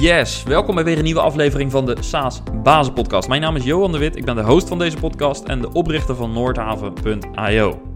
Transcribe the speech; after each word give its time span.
Yes, 0.00 0.42
welkom 0.42 0.74
bij 0.74 0.84
weer 0.84 0.98
een 0.98 1.04
nieuwe 1.04 1.20
aflevering 1.20 1.70
van 1.70 1.86
de 1.86 1.96
SaaS 2.00 2.42
Bazen 2.62 2.92
Podcast. 2.92 3.28
Mijn 3.28 3.40
naam 3.40 3.56
is 3.56 3.64
Johan 3.64 3.92
de 3.92 3.98
Wit, 3.98 4.16
ik 4.16 4.24
ben 4.24 4.36
de 4.36 4.42
host 4.42 4.68
van 4.68 4.78
deze 4.78 4.96
podcast 4.96 5.44
en 5.44 5.60
de 5.60 5.72
oprichter 5.72 6.14
van 6.14 6.32
Noordhaven.io. 6.32 7.87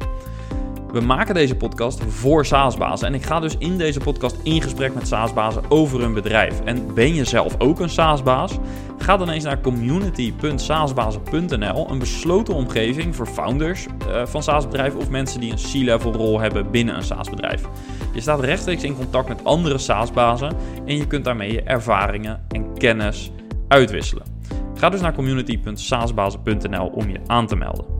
We 0.92 1.00
maken 1.00 1.34
deze 1.34 1.56
podcast 1.56 2.02
voor 2.08 2.46
SaaS-bazen 2.46 3.06
en 3.06 3.14
ik 3.14 3.22
ga 3.22 3.40
dus 3.40 3.56
in 3.58 3.78
deze 3.78 4.00
podcast 4.00 4.36
in 4.42 4.62
gesprek 4.62 4.94
met 4.94 5.08
SaaS-bazen 5.08 5.62
over 5.68 6.00
hun 6.00 6.14
bedrijf. 6.14 6.60
En 6.60 6.94
ben 6.94 7.14
je 7.14 7.24
zelf 7.24 7.54
ook 7.58 7.80
een 7.80 7.88
SaaS-baas? 7.88 8.58
Ga 8.98 9.16
dan 9.16 9.28
eens 9.28 9.44
naar 9.44 9.60
community.saasbazen.nl, 9.60 11.90
een 11.90 11.98
besloten 11.98 12.54
omgeving 12.54 13.16
voor 13.16 13.26
founders 13.26 13.86
uh, 13.86 14.26
van 14.26 14.42
SaaS-bedrijven 14.42 15.00
of 15.00 15.10
mensen 15.10 15.40
die 15.40 15.52
een 15.52 15.58
C-level 15.72 16.12
rol 16.12 16.40
hebben 16.40 16.70
binnen 16.70 16.96
een 16.96 17.02
SaaS-bedrijf. 17.02 17.62
Je 18.14 18.20
staat 18.20 18.40
rechtstreeks 18.40 18.82
in 18.82 18.96
contact 18.96 19.28
met 19.28 19.44
andere 19.44 19.78
SaaS-bazen 19.78 20.56
en 20.84 20.96
je 20.96 21.06
kunt 21.06 21.24
daarmee 21.24 21.52
je 21.52 21.62
ervaringen 21.62 22.44
en 22.48 22.78
kennis 22.78 23.30
uitwisselen. 23.68 24.24
Ga 24.74 24.90
dus 24.90 25.00
naar 25.00 25.14
community.saasbazen.nl 25.14 26.86
om 26.86 27.10
je 27.10 27.20
aan 27.26 27.46
te 27.46 27.56
melden. 27.56 27.91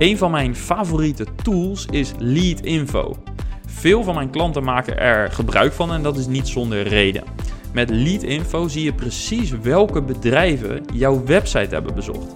Een 0.00 0.18
van 0.18 0.30
mijn 0.30 0.56
favoriete 0.56 1.26
tools 1.42 1.86
is 1.86 2.12
Lead 2.18 2.60
Info. 2.60 3.16
Veel 3.66 4.02
van 4.02 4.14
mijn 4.14 4.30
klanten 4.30 4.64
maken 4.64 4.98
er 4.98 5.32
gebruik 5.32 5.72
van 5.72 5.92
en 5.92 6.02
dat 6.02 6.16
is 6.16 6.26
niet 6.26 6.48
zonder 6.48 6.82
reden. 6.82 7.24
Met 7.72 7.90
Lead 7.90 8.22
Info 8.22 8.68
zie 8.68 8.84
je 8.84 8.92
precies 8.92 9.50
welke 9.50 10.02
bedrijven 10.02 10.84
jouw 10.92 11.24
website 11.24 11.74
hebben 11.74 11.94
bezocht. 11.94 12.34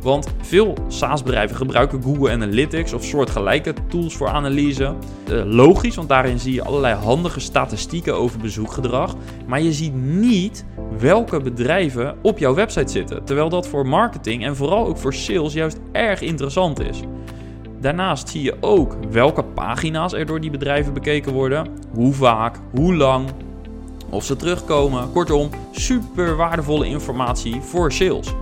Want 0.00 0.28
veel 0.40 0.74
SaaS-bedrijven 0.88 1.56
gebruiken 1.56 2.02
Google 2.02 2.30
Analytics 2.30 2.92
of 2.92 3.04
soortgelijke 3.04 3.74
tools 3.88 4.16
voor 4.16 4.28
analyse. 4.28 4.94
Uh, 5.30 5.42
logisch, 5.44 5.96
want 5.96 6.08
daarin 6.08 6.38
zie 6.38 6.54
je 6.54 6.64
allerlei 6.64 6.94
handige 6.94 7.40
statistieken 7.40 8.14
over 8.14 8.40
bezoekgedrag. 8.40 9.14
Maar 9.46 9.62
je 9.62 9.72
ziet 9.72 9.94
niet 9.94 10.64
welke 10.98 11.40
bedrijven 11.40 12.16
op 12.22 12.38
jouw 12.38 12.54
website 12.54 12.92
zitten. 12.92 13.24
Terwijl 13.24 13.48
dat 13.48 13.68
voor 13.68 13.86
marketing 13.86 14.44
en 14.44 14.56
vooral 14.56 14.86
ook 14.86 14.98
voor 14.98 15.14
sales 15.14 15.52
juist 15.52 15.78
erg 15.92 16.20
interessant 16.20 16.80
is. 16.80 17.00
Daarnaast 17.80 18.28
zie 18.28 18.42
je 18.42 18.56
ook 18.60 18.96
welke 19.10 19.44
pagina's 19.44 20.12
er 20.12 20.26
door 20.26 20.40
die 20.40 20.50
bedrijven 20.50 20.92
bekeken 20.92 21.32
worden, 21.32 21.66
hoe 21.94 22.12
vaak, 22.12 22.56
hoe 22.74 22.94
lang, 22.96 23.28
of 24.10 24.24
ze 24.24 24.36
terugkomen. 24.36 25.12
Kortom, 25.12 25.50
super 25.70 26.36
waardevolle 26.36 26.86
informatie 26.86 27.60
voor 27.60 27.92
sales. 27.92 28.34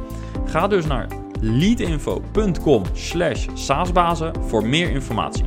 Ga 0.44 0.66
dus 0.66 0.86
naar 0.86 1.06
leadinfo.com 1.40 2.82
slash 2.92 3.46
saasbazen 3.54 4.32
voor 4.46 4.66
meer 4.66 4.90
informatie. 4.90 5.44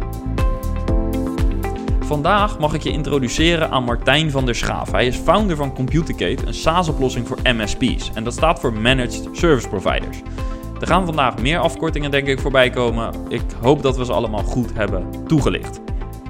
Vandaag 2.00 2.60
mag 2.60 2.74
ik 2.74 2.82
je 2.82 2.92
introduceren 2.92 3.72
aan 3.72 3.84
Martijn 3.84 4.32
van 4.32 4.46
der 4.46 4.56
Schaaf. 4.56 4.92
Hij 4.92 5.08
is 5.08 5.16
founder 5.16 5.56
van 5.56 5.74
Computercate, 5.74 6.46
een 6.46 6.54
SaaS-oplossing 6.54 7.28
voor 7.28 7.38
MSP's. 7.44 8.12
En 8.14 8.24
dat 8.24 8.34
staat 8.34 8.60
voor 8.60 8.74
Managed 8.74 9.30
Service 9.32 9.68
Providers. 9.68 10.22
Er 10.80 10.88
gaan 10.88 11.06
vandaag 11.06 11.38
meer 11.38 11.60
afkortingen 11.60 12.12
denk 12.12 12.28
ik 12.28 12.40
voorbij 12.40 12.70
komen. 12.70 13.14
Ik 13.28 13.42
hoop 13.62 13.82
dat 13.82 13.98
we 13.98 14.06
ze 14.06 14.14
allemaal 14.14 14.44
goed 14.44 14.74
hebben 14.74 15.26
toegelicht. 15.28 15.80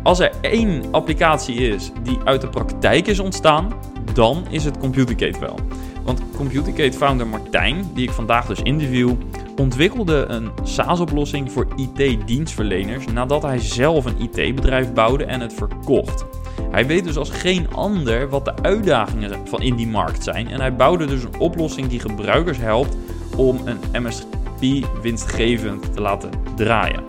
Als 0.03 0.19
er 0.19 0.31
één 0.41 0.83
applicatie 0.91 1.55
is 1.55 1.91
die 2.03 2.17
uit 2.23 2.41
de 2.41 2.49
praktijk 2.49 3.07
is 3.07 3.19
ontstaan, 3.19 3.73
dan 4.13 4.45
is 4.49 4.65
het 4.65 4.77
Computercate 4.77 5.39
wel. 5.39 5.59
Want 6.03 6.21
Computercate-founder 6.35 7.27
Martijn, 7.27 7.89
die 7.93 8.03
ik 8.03 8.11
vandaag 8.11 8.45
dus 8.45 8.61
interview, 8.61 9.11
ontwikkelde 9.59 10.25
een 10.27 10.51
SaaS-oplossing 10.63 11.51
voor 11.51 11.67
IT-dienstverleners 11.75 13.05
nadat 13.05 13.41
hij 13.41 13.59
zelf 13.59 14.05
een 14.05 14.21
IT-bedrijf 14.21 14.93
bouwde 14.93 15.25
en 15.25 15.41
het 15.41 15.53
verkocht. 15.53 16.25
Hij 16.71 16.87
weet 16.87 17.03
dus 17.03 17.17
als 17.17 17.29
geen 17.29 17.73
ander 17.73 18.29
wat 18.29 18.45
de 18.45 18.55
uitdagingen 18.61 19.47
van 19.47 19.61
in 19.61 19.75
die 19.75 19.87
markt 19.87 20.23
zijn 20.23 20.47
en 20.47 20.59
hij 20.59 20.75
bouwde 20.75 21.05
dus 21.05 21.23
een 21.23 21.39
oplossing 21.39 21.87
die 21.87 21.99
gebruikers 21.99 22.57
helpt 22.57 22.97
om 23.35 23.59
een 23.65 24.03
MSP 24.03 24.87
winstgevend 25.01 25.93
te 25.93 26.01
laten 26.01 26.29
draaien. 26.55 27.03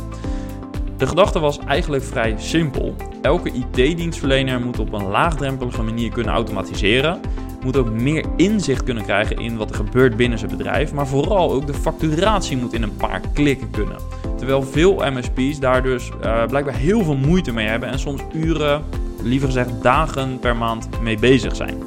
De 0.96 1.06
gedachte 1.06 1.38
was 1.38 1.58
eigenlijk 1.58 2.04
vrij 2.04 2.34
simpel. 2.38 2.94
Elke 3.22 3.50
IT-dienstverlener 3.52 4.60
moet 4.60 4.78
op 4.78 4.92
een 4.92 5.06
laagdrempelige 5.06 5.82
manier 5.82 6.10
kunnen 6.10 6.32
automatiseren, 6.32 7.20
moet 7.64 7.76
ook 7.76 7.90
meer 7.90 8.24
inzicht 8.36 8.82
kunnen 8.82 9.04
krijgen 9.04 9.36
in 9.36 9.56
wat 9.56 9.70
er 9.70 9.76
gebeurt 9.76 10.16
binnen 10.16 10.38
zijn 10.38 10.50
bedrijf, 10.50 10.92
maar 10.92 11.06
vooral 11.06 11.52
ook 11.52 11.66
de 11.66 11.74
facturatie 11.74 12.56
moet 12.56 12.72
in 12.72 12.82
een 12.82 12.96
paar 12.96 13.20
klikken 13.32 13.70
kunnen. 13.70 13.96
Terwijl 14.36 14.62
veel 14.62 15.02
MSP's 15.10 15.58
daar 15.58 15.82
dus 15.82 16.10
uh, 16.24 16.44
blijkbaar 16.46 16.74
heel 16.74 17.04
veel 17.04 17.16
moeite 17.16 17.52
mee 17.52 17.66
hebben 17.66 17.88
en 17.88 17.98
soms 17.98 18.22
uren, 18.32 18.84
liever 19.22 19.48
gezegd 19.48 19.82
dagen 19.82 20.38
per 20.38 20.56
maand 20.56 21.00
mee 21.00 21.18
bezig 21.18 21.56
zijn. 21.56 21.82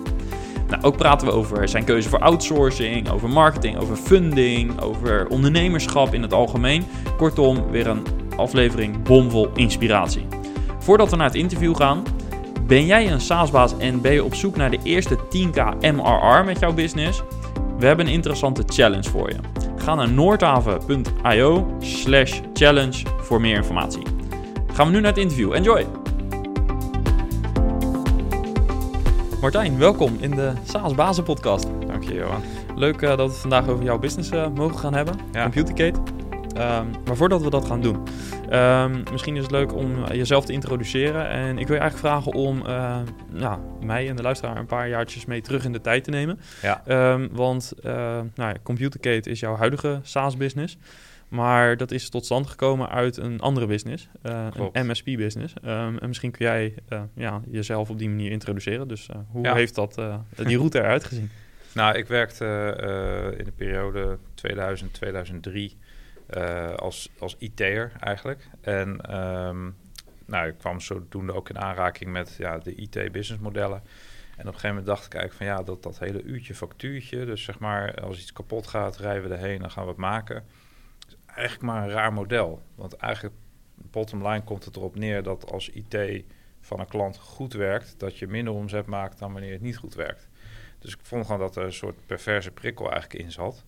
Nou, 0.69 0.83
ook 0.83 0.97
praten 0.97 1.27
we 1.27 1.33
over 1.33 1.69
zijn 1.69 1.83
keuze 1.83 2.09
voor 2.09 2.19
outsourcing, 2.19 3.09
over 3.09 3.29
marketing, 3.29 3.77
over 3.77 3.95
funding, 3.95 4.81
over 4.81 5.27
ondernemerschap 5.27 6.13
in 6.13 6.21
het 6.21 6.33
algemeen. 6.33 6.83
Kortom, 7.17 7.71
weer 7.71 7.87
een 7.87 8.03
aflevering 8.35 9.03
bomvol 9.03 9.49
inspiratie. 9.55 10.27
Voordat 10.79 11.09
we 11.09 11.15
naar 11.15 11.25
het 11.25 11.35
interview 11.35 11.75
gaan, 11.75 12.03
ben 12.67 12.85
jij 12.85 13.11
een 13.11 13.21
SaaS-baas 13.21 13.77
en 13.77 14.01
ben 14.01 14.13
je 14.13 14.23
op 14.23 14.35
zoek 14.35 14.55
naar 14.55 14.71
de 14.71 14.79
eerste 14.83 15.17
10k 15.17 15.79
MRR 15.79 16.45
met 16.45 16.59
jouw 16.59 16.73
business? 16.73 17.23
We 17.77 17.85
hebben 17.85 18.05
een 18.05 18.13
interessante 18.13 18.63
challenge 18.65 19.09
voor 19.09 19.29
je. 19.29 19.35
Ga 19.77 19.95
naar 19.95 20.09
noordhaven.io 20.09 21.75
slash 21.79 22.39
challenge 22.53 23.03
voor 23.21 23.41
meer 23.41 23.55
informatie. 23.55 24.03
Gaan 24.73 24.87
we 24.87 24.93
nu 24.93 24.99
naar 24.99 25.11
het 25.11 25.21
interview. 25.21 25.53
Enjoy! 25.53 25.85
Martijn, 29.41 29.77
welkom 29.77 30.17
in 30.19 30.31
de 30.31 30.51
SaaS 30.63 30.95
Bazen 30.95 31.23
podcast. 31.23 31.67
Dank 31.87 32.03
je, 32.03 32.13
Johan. 32.13 32.41
Leuk 32.75 33.01
uh, 33.01 33.17
dat 33.17 33.29
we 33.29 33.35
vandaag 33.35 33.67
over 33.67 33.83
jouw 33.83 33.99
business 33.99 34.31
uh, 34.31 34.47
mogen 34.55 34.79
gaan 34.79 34.93
hebben, 34.93 35.15
ja. 35.31 35.41
Computercate. 35.41 35.99
Um, 36.57 36.91
maar 37.05 37.15
voordat 37.15 37.41
we 37.41 37.49
dat 37.49 37.65
gaan 37.65 37.81
doen, 37.81 37.95
um, 38.51 39.03
misschien 39.11 39.35
is 39.35 39.41
het 39.41 39.51
leuk 39.51 39.75
om 39.75 40.05
jezelf 40.05 40.45
te 40.45 40.53
introduceren. 40.53 41.29
En 41.29 41.57
ik 41.57 41.67
wil 41.67 41.75
je 41.75 41.81
eigenlijk 41.81 41.97
vragen 41.97 42.31
om 42.31 42.57
uh, 42.65 42.99
nou, 43.31 43.59
mij 43.85 44.09
en 44.09 44.15
de 44.15 44.21
luisteraar 44.21 44.57
een 44.57 44.65
paar 44.65 44.89
jaartjes 44.89 45.25
mee 45.25 45.41
terug 45.41 45.65
in 45.65 45.71
de 45.71 45.81
tijd 45.81 46.03
te 46.03 46.09
nemen. 46.09 46.39
Ja. 46.61 47.11
Um, 47.13 47.29
want 47.31 47.73
uh, 47.83 48.19
nou, 48.35 48.55
is 49.21 49.39
jouw 49.39 49.55
huidige 49.55 49.99
SaaS-business. 50.03 50.77
Maar 51.27 51.77
dat 51.77 51.91
is 51.91 52.09
tot 52.09 52.25
stand 52.25 52.47
gekomen 52.47 52.89
uit 52.89 53.17
een 53.17 53.39
andere 53.39 53.65
business, 53.65 54.07
uh, 54.23 54.47
een 54.71 54.87
MSP-business. 54.87 55.53
en 55.61 56.07
misschien 56.07 56.31
kun 56.31 56.45
jij 56.45 56.73
ja, 57.15 57.41
jezelf 57.49 57.89
op 57.89 57.99
die 57.99 58.09
manier 58.09 58.31
introduceren. 58.31 58.87
Dus 58.87 59.09
hoe 59.31 59.43
ja. 59.43 59.53
heeft 59.53 59.75
dat, 59.75 60.01
die 60.35 60.57
route 60.57 60.79
eruit 60.79 61.03
gezien? 61.03 61.29
Nou, 61.73 61.97
ik 61.97 62.07
werkte 62.07 62.45
in 63.37 63.43
de 63.43 63.51
periode 63.51 64.17
2000-2003 64.35 65.77
uh, 66.37 66.73
als, 66.73 67.09
als 67.19 67.35
IT'er 67.37 67.91
eigenlijk. 67.99 68.49
En 68.61 69.15
um, 69.17 69.75
nou, 70.25 70.47
ik 70.47 70.57
kwam 70.57 70.79
zodoende 70.79 71.33
ook 71.33 71.49
in 71.49 71.59
aanraking 71.59 72.11
met 72.11 72.35
ja, 72.37 72.57
de 72.57 72.75
IT-businessmodellen. 72.75 73.81
En 74.37 74.39
op 74.39 74.53
een 74.53 74.59
gegeven 74.59 74.69
moment 74.69 74.85
dacht 74.85 75.05
ik 75.05 75.13
eigenlijk 75.13 75.43
van 75.43 75.57
ja, 75.57 75.63
dat, 75.63 75.83
dat 75.83 75.99
hele 75.99 76.21
uurtje 76.21 76.55
factuurtje, 76.55 77.25
dus 77.25 77.43
zeg 77.43 77.59
maar 77.59 78.01
als 78.01 78.19
iets 78.19 78.33
kapot 78.33 78.67
gaat, 78.67 78.97
rijden 78.97 79.29
we 79.29 79.35
erheen, 79.35 79.59
dan 79.59 79.71
gaan 79.71 79.83
we 79.83 79.89
het 79.89 79.99
maken. 79.99 80.45
Is 81.07 81.15
eigenlijk 81.25 81.61
maar 81.61 81.83
een 81.83 81.89
raar 81.89 82.13
model. 82.13 82.61
Want 82.75 82.95
eigenlijk, 82.95 83.35
bottom 83.75 84.27
line 84.27 84.43
komt 84.43 84.65
het 84.65 84.75
erop 84.75 84.95
neer 84.95 85.23
dat 85.23 85.51
als 85.51 85.69
IT 85.69 86.23
van 86.61 86.79
een 86.79 86.87
klant 86.87 87.17
goed 87.17 87.53
werkt, 87.53 87.95
dat 87.97 88.17
je 88.17 88.27
minder 88.27 88.53
omzet 88.53 88.85
maakt 88.85 89.19
dan 89.19 89.33
wanneer 89.33 89.51
het 89.51 89.61
niet 89.61 89.77
goed 89.77 89.95
werkt. 89.95 90.29
Dus 90.79 90.93
ik 90.93 90.99
vond 91.01 91.25
gewoon 91.25 91.41
dat 91.41 91.55
er 91.55 91.63
een 91.63 91.73
soort 91.73 92.05
perverse 92.05 92.51
prikkel 92.51 92.91
eigenlijk 92.91 93.23
in 93.23 93.31
zat. 93.31 93.65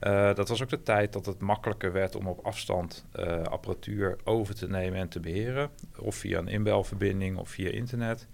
Uh, 0.00 0.34
dat 0.34 0.48
was 0.48 0.62
ook 0.62 0.68
de 0.68 0.82
tijd 0.82 1.12
dat 1.12 1.26
het 1.26 1.40
makkelijker 1.40 1.92
werd 1.92 2.14
om 2.14 2.26
op 2.26 2.46
afstand 2.46 3.04
uh, 3.16 3.42
apparatuur 3.42 4.16
over 4.24 4.54
te 4.54 4.68
nemen 4.68 4.98
en 4.98 5.08
te 5.08 5.20
beheren. 5.20 5.70
Of 5.98 6.14
via 6.14 6.38
een 6.38 6.48
inbelverbinding 6.48 7.36
of 7.36 7.48
via 7.48 7.70
internet. 7.70 8.28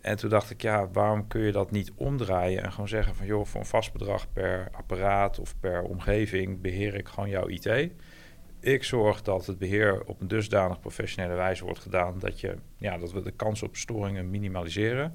En 0.00 0.16
toen 0.16 0.30
dacht 0.30 0.50
ik, 0.50 0.62
ja, 0.62 0.88
waarom 0.90 1.26
kun 1.26 1.40
je 1.40 1.52
dat 1.52 1.70
niet 1.70 1.92
omdraaien 1.94 2.62
en 2.62 2.72
gewoon 2.72 2.88
zeggen 2.88 3.14
van, 3.14 3.26
joh, 3.26 3.44
voor 3.44 3.60
een 3.60 3.66
vast 3.66 3.92
bedrag 3.92 4.32
per 4.32 4.68
apparaat 4.72 5.38
of 5.38 5.54
per 5.60 5.82
omgeving 5.82 6.60
beheer 6.60 6.94
ik 6.94 7.08
gewoon 7.08 7.28
jouw 7.28 7.48
IT. 7.48 7.90
Ik 8.60 8.84
zorg 8.84 9.22
dat 9.22 9.46
het 9.46 9.58
beheer 9.58 10.02
op 10.04 10.20
een 10.20 10.28
dusdanig 10.28 10.80
professionele 10.80 11.34
wijze 11.34 11.64
wordt 11.64 11.78
gedaan 11.78 12.18
dat, 12.18 12.40
je, 12.40 12.56
ja, 12.76 12.98
dat 12.98 13.12
we 13.12 13.22
de 13.22 13.30
kans 13.30 13.62
op 13.62 13.76
storingen 13.76 14.30
minimaliseren. 14.30 15.14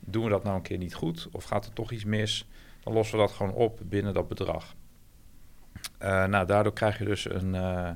Doen 0.00 0.24
we 0.24 0.30
dat 0.30 0.44
nou 0.44 0.56
een 0.56 0.62
keer 0.62 0.78
niet 0.78 0.94
goed 0.94 1.28
of 1.32 1.44
gaat 1.44 1.66
er 1.66 1.72
toch 1.72 1.92
iets 1.92 2.04
mis, 2.04 2.48
dan 2.82 2.92
lossen 2.92 3.16
we 3.16 3.24
dat 3.24 3.32
gewoon 3.32 3.54
op 3.54 3.80
binnen 3.84 4.14
dat 4.14 4.28
bedrag. 4.28 4.74
Uh, 6.02 6.24
nou, 6.26 6.46
daardoor 6.46 6.72
krijg 6.72 6.98
je 6.98 7.04
dus 7.04 7.30
een 7.30 7.54
uh, 7.54 7.90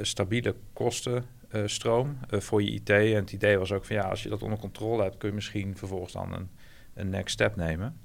stabiele 0.00 0.54
kostenstroom 0.72 2.18
voor 2.28 2.62
je 2.62 2.70
IT. 2.70 2.90
En 2.90 3.14
het 3.14 3.32
idee 3.32 3.58
was 3.58 3.72
ook 3.72 3.84
van 3.84 3.96
ja, 3.96 4.02
als 4.02 4.22
je 4.22 4.28
dat 4.28 4.42
onder 4.42 4.58
controle 4.58 5.02
hebt, 5.02 5.16
kun 5.16 5.28
je 5.28 5.34
misschien 5.34 5.76
vervolgens 5.76 6.12
dan 6.12 6.32
een, 6.32 6.50
een 6.94 7.08
next 7.08 7.32
step 7.32 7.56
nemen. 7.56 8.00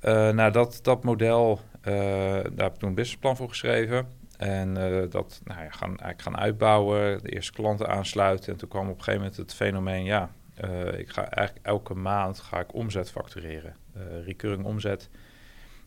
nou, 0.00 0.52
dat, 0.52 0.78
dat 0.82 1.04
model, 1.04 1.60
daar 1.80 2.44
heb 2.56 2.72
ik 2.72 2.78
toen 2.78 2.88
een 2.88 2.94
businessplan 2.94 3.36
voor 3.36 3.48
geschreven. 3.48 4.06
En 4.36 4.74
dat 5.10 5.40
nou 5.44 5.62
ja, 5.62 5.70
gaan, 5.70 5.88
eigenlijk 5.88 6.22
gaan 6.22 6.38
uitbouwen, 6.38 7.22
de 7.22 7.28
eerste 7.28 7.52
klanten 7.52 7.88
aansluiten. 7.88 8.52
En 8.52 8.58
toen 8.58 8.68
kwam 8.68 8.88
op 8.88 8.98
een 8.98 9.04
gegeven 9.04 9.20
moment 9.20 9.36
het 9.36 9.54
fenomeen, 9.54 10.04
ja, 10.04 10.30
ik 10.96 11.08
ga 11.08 11.30
eigenlijk 11.30 11.66
elke 11.66 11.94
maand 11.94 12.38
ga 12.38 12.60
ik 12.60 12.74
omzet 12.74 13.10
factureren. 13.10 13.76
recurring 14.24 14.64
omzet. 14.64 15.08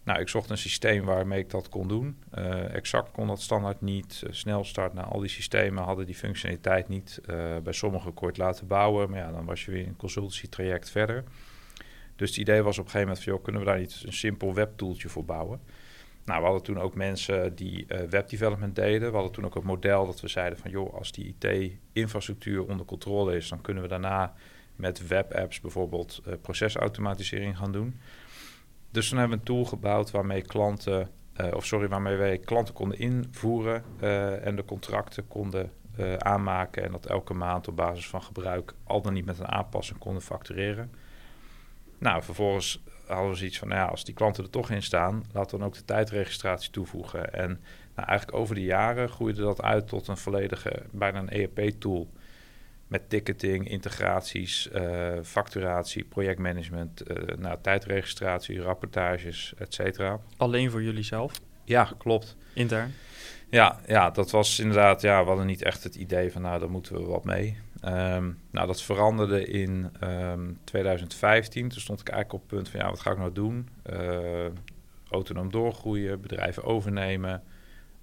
Nou, 0.03 0.19
ik 0.19 0.27
zocht 0.27 0.49
een 0.49 0.57
systeem 0.57 1.05
waarmee 1.05 1.39
ik 1.39 1.49
dat 1.49 1.69
kon 1.69 1.87
doen. 1.87 2.17
exact 2.71 3.11
kon 3.11 3.27
dat 3.27 3.41
standaard 3.41 3.81
niet. 3.81 4.23
snelstart, 4.29 4.93
nou, 4.93 5.07
al 5.07 5.19
die 5.19 5.29
systemen 5.29 5.83
hadden 5.83 6.05
die 6.05 6.15
functionaliteit 6.15 6.87
niet. 6.87 7.21
bij 7.63 7.73
sommige 7.73 8.11
kort 8.11 8.37
laten 8.37 8.67
bouwen, 8.67 9.09
maar 9.09 9.19
ja, 9.19 9.31
dan 9.31 9.45
was 9.45 9.65
je 9.65 9.71
weer 9.71 9.87
een 9.87 9.95
consultancy 9.95 10.47
traject 10.49 10.89
verder. 10.89 11.23
Dus 12.15 12.29
het 12.29 12.39
idee 12.39 12.61
was 12.61 12.77
op 12.77 12.85
een 12.85 12.91
gegeven 12.91 13.07
moment 13.07 13.23
van, 13.23 13.33
joh, 13.33 13.43
kunnen 13.43 13.61
we 13.61 13.67
daar 13.67 13.79
niet 13.79 14.03
een 14.05 14.13
simpel 14.13 14.53
webtoeltje 14.53 15.09
voor 15.09 15.25
bouwen? 15.25 15.59
Nou, 16.25 16.39
we 16.39 16.45
hadden 16.45 16.63
toen 16.63 16.79
ook 16.79 16.95
mensen 16.95 17.55
die 17.55 17.85
uh, 17.87 17.99
webdevelopment 18.01 18.75
deden. 18.75 19.07
We 19.07 19.13
hadden 19.13 19.31
toen 19.31 19.45
ook 19.45 19.55
een 19.55 19.65
model 19.65 20.05
dat 20.05 20.21
we 20.21 20.27
zeiden 20.27 20.59
van, 20.59 20.71
joh, 20.71 20.93
als 20.93 21.11
die 21.11 21.35
IT-infrastructuur 21.39 22.67
onder 22.67 22.85
controle 22.85 23.35
is, 23.35 23.49
dan 23.49 23.61
kunnen 23.61 23.83
we 23.83 23.89
daarna 23.89 24.33
met 24.75 25.07
webapps 25.07 25.59
bijvoorbeeld 25.59 26.21
uh, 26.27 26.33
procesautomatisering 26.41 27.57
gaan 27.57 27.71
doen. 27.71 27.99
Dus 28.91 29.09
toen 29.09 29.17
hebben 29.17 29.37
we 29.37 29.43
een 29.43 29.55
tool 29.55 29.65
gebouwd 29.65 30.11
waarmee 30.11 30.41
klanten, 30.41 31.09
uh, 31.41 31.53
of 31.53 31.65
sorry, 31.65 31.87
waarmee 31.87 32.15
wij 32.15 32.37
klanten 32.37 32.73
konden 32.73 32.99
invoeren 32.99 33.83
en 34.43 34.55
de 34.55 34.65
contracten 34.65 35.27
konden 35.27 35.71
aanmaken 36.17 36.83
en 36.83 36.91
dat 36.91 37.05
elke 37.05 37.33
maand 37.33 37.67
op 37.67 37.75
basis 37.75 38.07
van 38.07 38.23
gebruik 38.23 38.73
al 38.83 39.01
dan 39.01 39.13
niet 39.13 39.25
met 39.25 39.39
een 39.39 39.51
aanpassing 39.51 39.99
konden 39.99 40.21
factureren. 40.21 40.91
Nou, 41.97 42.23
vervolgens 42.23 42.83
hadden 43.07 43.29
we 43.29 43.35
zoiets 43.35 43.59
van, 43.59 43.67
nou 43.67 43.79
ja, 43.79 43.87
als 43.87 44.03
die 44.03 44.13
klanten 44.13 44.43
er 44.43 44.49
toch 44.49 44.69
in 44.69 44.83
staan, 44.83 45.23
laat 45.31 45.49
dan 45.49 45.63
ook 45.63 45.73
de 45.73 45.85
tijdregistratie 45.85 46.71
toevoegen. 46.71 47.33
En 47.33 47.49
nou, 47.95 48.07
eigenlijk 48.07 48.37
over 48.37 48.55
de 48.55 48.63
jaren 48.63 49.09
groeide 49.09 49.41
dat 49.41 49.61
uit 49.61 49.87
tot 49.87 50.07
een 50.07 50.17
volledige, 50.17 50.83
bijna 50.91 51.19
een 51.19 51.29
ERP-tool. 51.29 52.09
Met 52.91 53.09
ticketing, 53.09 53.69
integraties, 53.69 54.69
uh, 54.73 55.13
facturatie, 55.23 56.03
projectmanagement, 56.03 57.09
uh, 57.09 57.37
nou, 57.37 57.57
tijdregistratie, 57.61 58.61
rapportages, 58.61 59.53
et 59.57 59.73
cetera. 59.73 60.19
Alleen 60.37 60.71
voor 60.71 60.83
jullie 60.83 61.03
zelf? 61.03 61.41
Ja, 61.63 61.89
klopt. 61.97 62.37
Intern? 62.53 62.93
Ja, 63.49 63.79
ja, 63.87 64.09
dat 64.09 64.31
was 64.31 64.59
inderdaad, 64.59 65.01
ja, 65.01 65.21
we 65.21 65.27
hadden 65.27 65.45
niet 65.45 65.63
echt 65.63 65.83
het 65.83 65.95
idee 65.95 66.31
van, 66.31 66.41
nou, 66.41 66.59
daar 66.59 66.71
moeten 66.71 66.95
we 66.95 67.01
wat 67.01 67.23
mee. 67.23 67.57
Um, 67.85 68.39
nou, 68.51 68.67
dat 68.67 68.81
veranderde 68.81 69.45
in 69.45 69.71
um, 69.71 70.09
ehm, 70.09 70.53
2015. 70.63 71.69
Toen 71.69 71.81
stond 71.81 71.99
ik 71.99 72.09
eigenlijk 72.09 72.43
op 72.43 72.49
het 72.49 72.57
punt 72.57 72.69
van, 72.69 72.79
ja, 72.79 72.89
wat 72.89 72.99
ga 72.99 73.11
ik 73.11 73.17
nou 73.17 73.31
doen? 73.31 73.69
Uh, 73.93 74.45
autonoom 75.09 75.51
doorgroeien, 75.51 76.21
bedrijven 76.21 76.63
overnemen... 76.63 77.43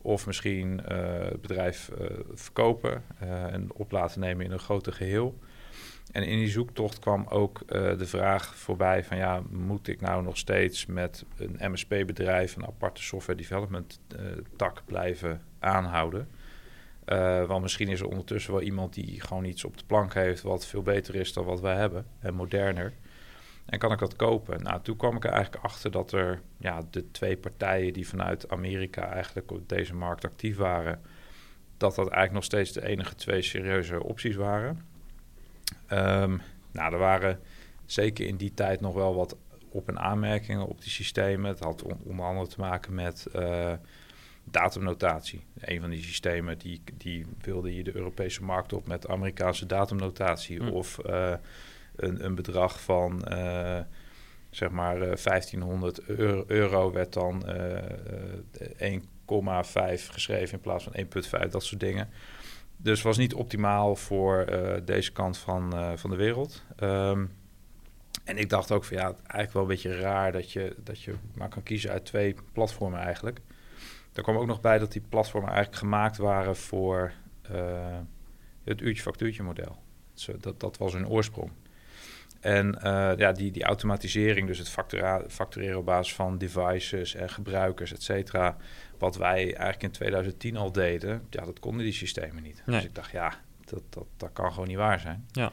of 0.03 0.27
misschien 0.27 0.81
uh, 0.91 0.99
het 1.19 1.41
bedrijf 1.41 1.91
uh, 2.01 2.07
verkopen 2.33 3.05
en 3.51 3.69
op 3.75 3.93
laten 3.93 4.21
nemen 4.21 4.45
in 4.45 4.53
een 4.53 4.59
groter 4.59 4.93
geheel. 4.93 5.39
En 6.13 6.23
in 6.23 6.39
die 6.39 6.49
zoektocht 6.49 6.99
kwam 6.99 7.27
ook 7.29 7.61
de 7.69 8.07
vraag 8.07 8.57
voorbij 8.57 9.05
van... 9.05 9.17
ja, 9.17 9.43
moet 9.51 9.89
ik 9.89 10.01
nou 10.01 10.23
nog 10.23 10.37
steeds 10.37 10.87
met 10.87 11.25
een 11.37 11.71
MSP-bedrijf... 11.73 12.57
een 12.57 12.67
aparte 12.67 13.03
software 13.03 13.39
development 13.39 14.01
tak 14.57 14.83
blijven 14.87 15.43
aanhouden... 15.59 16.29
Want 17.47 17.63
misschien 17.63 17.89
is 17.89 18.01
er 18.01 18.09
ondertussen 18.09 18.53
wel 18.53 18.63
iemand 18.63 18.95
die 18.95 19.21
gewoon 19.21 19.45
iets 19.45 19.65
op 19.65 19.79
de 19.79 19.85
plank 19.87 20.15
heeft 20.15 20.43
wat 20.43 20.67
veel 20.67 20.83
beter 20.83 21.15
is 21.15 21.33
dan 21.33 21.45
wat 21.45 21.61
wij 21.61 21.77
hebben 21.77 22.07
en 22.19 22.35
moderner. 22.35 22.93
En 23.69 23.79
kan 23.79 23.93
ik 23.93 23.99
dat 23.99 24.17
kopen? 24.17 24.63
Nou, 24.63 24.81
toen 24.83 24.97
kwam 24.97 25.17
ik 25.17 25.25
er 25.25 25.31
eigenlijk 25.31 25.65
achter 25.65 25.91
dat 25.91 26.13
er 26.13 26.41
ja, 26.59 26.83
de 26.91 27.11
twee 27.11 27.37
partijen 27.37 27.93
die 27.93 28.09
vanuit 28.09 28.49
Amerika 28.49 29.13
eigenlijk 29.13 29.51
op 29.51 29.69
deze 29.69 29.95
markt 29.95 30.25
actief 30.25 30.57
waren, 30.57 31.01
dat 31.77 31.95
dat 31.95 32.09
eigenlijk 32.09 32.33
nog 32.33 32.45
steeds 32.45 32.73
de 32.73 32.87
enige 32.87 33.15
twee 33.15 33.43
serieuze 33.43 34.05
opties 34.05 34.37
waren. 34.37 34.83
Um, 35.93 36.41
nou, 36.73 36.93
er 36.93 36.99
waren 36.99 37.41
zeker 37.87 38.27
in 38.27 38.37
die 38.37 38.55
tijd 38.55 38.81
nog 38.81 38.95
wel 38.95 39.15
wat 39.15 39.37
op- 39.69 39.89
en 39.89 39.99
aanmerkingen 39.99 40.67
op 40.67 40.81
die 40.81 40.91
systemen. 40.91 41.51
Het 41.51 41.61
had 41.61 41.83
onder 41.83 42.25
andere 42.25 42.47
te 42.47 42.61
maken 42.61 42.95
met 42.95 43.27
uh, 43.37 43.73
datumnotatie. 44.45 45.45
Een 45.61 45.81
van 45.81 45.91
die 45.91 46.03
systemen 46.03 46.59
die, 46.59 46.83
die 46.95 47.27
wilde 47.41 47.75
je 47.75 47.83
de 47.83 47.97
Europese 47.97 48.45
markt 48.45 48.73
op 48.73 48.87
met 48.87 49.09
Amerikaanse 49.09 49.67
datumnotatie. 49.67 50.59
Hm. 50.59 50.69
Of 50.69 50.99
uh, 51.07 51.35
een, 51.99 52.25
een 52.25 52.35
bedrag 52.35 52.81
van 52.81 53.25
uh, 53.29 53.79
zeg 54.51 54.71
maar 54.71 54.97
uh, 54.97 55.15
1500 55.15 56.05
euro, 56.05 56.45
euro, 56.47 56.93
werd 56.93 57.13
dan 57.13 57.45
1,5 57.47 57.53
geschreven 60.11 60.55
in 60.55 60.61
plaats 60.61 60.85
van 60.85 60.93
1,5, 61.45 61.51
dat 61.51 61.65
soort 61.65 61.81
dingen. 61.81 62.09
Dus 62.77 63.03
was 63.03 63.17
niet 63.17 63.35
optimaal 63.35 63.97
voor 63.97 64.47
deze 64.85 65.13
kant 65.13 65.39
van, 65.39 65.99
van 65.99 66.11
de 66.11 66.17
wereld. 66.17 66.63
Um, 66.83 67.31
en 68.25 68.39
ik 68.39 68.49
dacht 68.49 68.73
ook 68.73 68.85
van 68.85 68.97
ja, 68.97 69.05
eigenlijk 69.05 69.53
wel 69.53 69.63
een 69.63 69.69
beetje 69.69 69.99
raar 69.99 70.33
dat 70.33 70.53
je, 70.53 70.77
dat 70.85 71.01
je 71.01 71.15
maar 71.35 71.49
kan 71.49 71.63
kiezen 71.63 71.91
uit 71.91 72.05
twee 72.05 72.35
platformen 72.53 73.01
eigenlijk. 73.01 73.41
Er 74.13 74.23
kwam 74.23 74.37
ook 74.37 74.47
nog 74.47 74.61
bij 74.61 74.79
dat 74.79 74.93
die 74.93 75.03
platformen 75.09 75.51
eigenlijk 75.51 75.79
gemaakt 75.79 76.17
waren 76.17 76.57
voor 76.57 77.13
het 78.69 78.81
uurtje-factuurtje 78.81 79.43
model. 79.43 79.77
Dat, 80.41 80.61
dat 80.61 80.79
was 80.79 80.93
hun 80.93 81.09
oorsprong. 81.09 81.51
En 82.41 82.79
uh, 82.85 83.13
ja, 83.17 83.33
die, 83.33 83.51
die 83.51 83.65
automatisering, 83.65 84.47
dus 84.47 84.59
het 84.59 84.71
factureren 85.29 85.79
op 85.79 85.85
basis 85.85 86.15
van 86.15 86.39
devices 86.39 87.15
en 87.15 87.31
gebruikers, 87.31 87.93
et 87.93 88.03
cetera, 88.03 88.57
wat 88.99 89.17
wij 89.17 89.37
eigenlijk 89.37 89.83
in 89.83 89.91
2010 89.91 90.57
al 90.57 90.73
deden, 90.73 91.23
ja, 91.31 91.45
dat 91.45 91.59
konden 91.59 91.85
die 91.85 91.93
systemen 91.93 92.43
niet. 92.43 92.63
Nee. 92.67 92.77
Dus 92.77 92.85
ik 92.85 92.95
dacht, 92.95 93.11
ja, 93.11 93.35
dat, 93.71 93.83
dat, 93.91 94.07
dat 94.17 94.31
kan 94.33 94.53
gewoon 94.53 94.69
niet 94.69 94.77
waar 94.77 95.01
zijn. 95.01 95.27
Ja. 95.33 95.53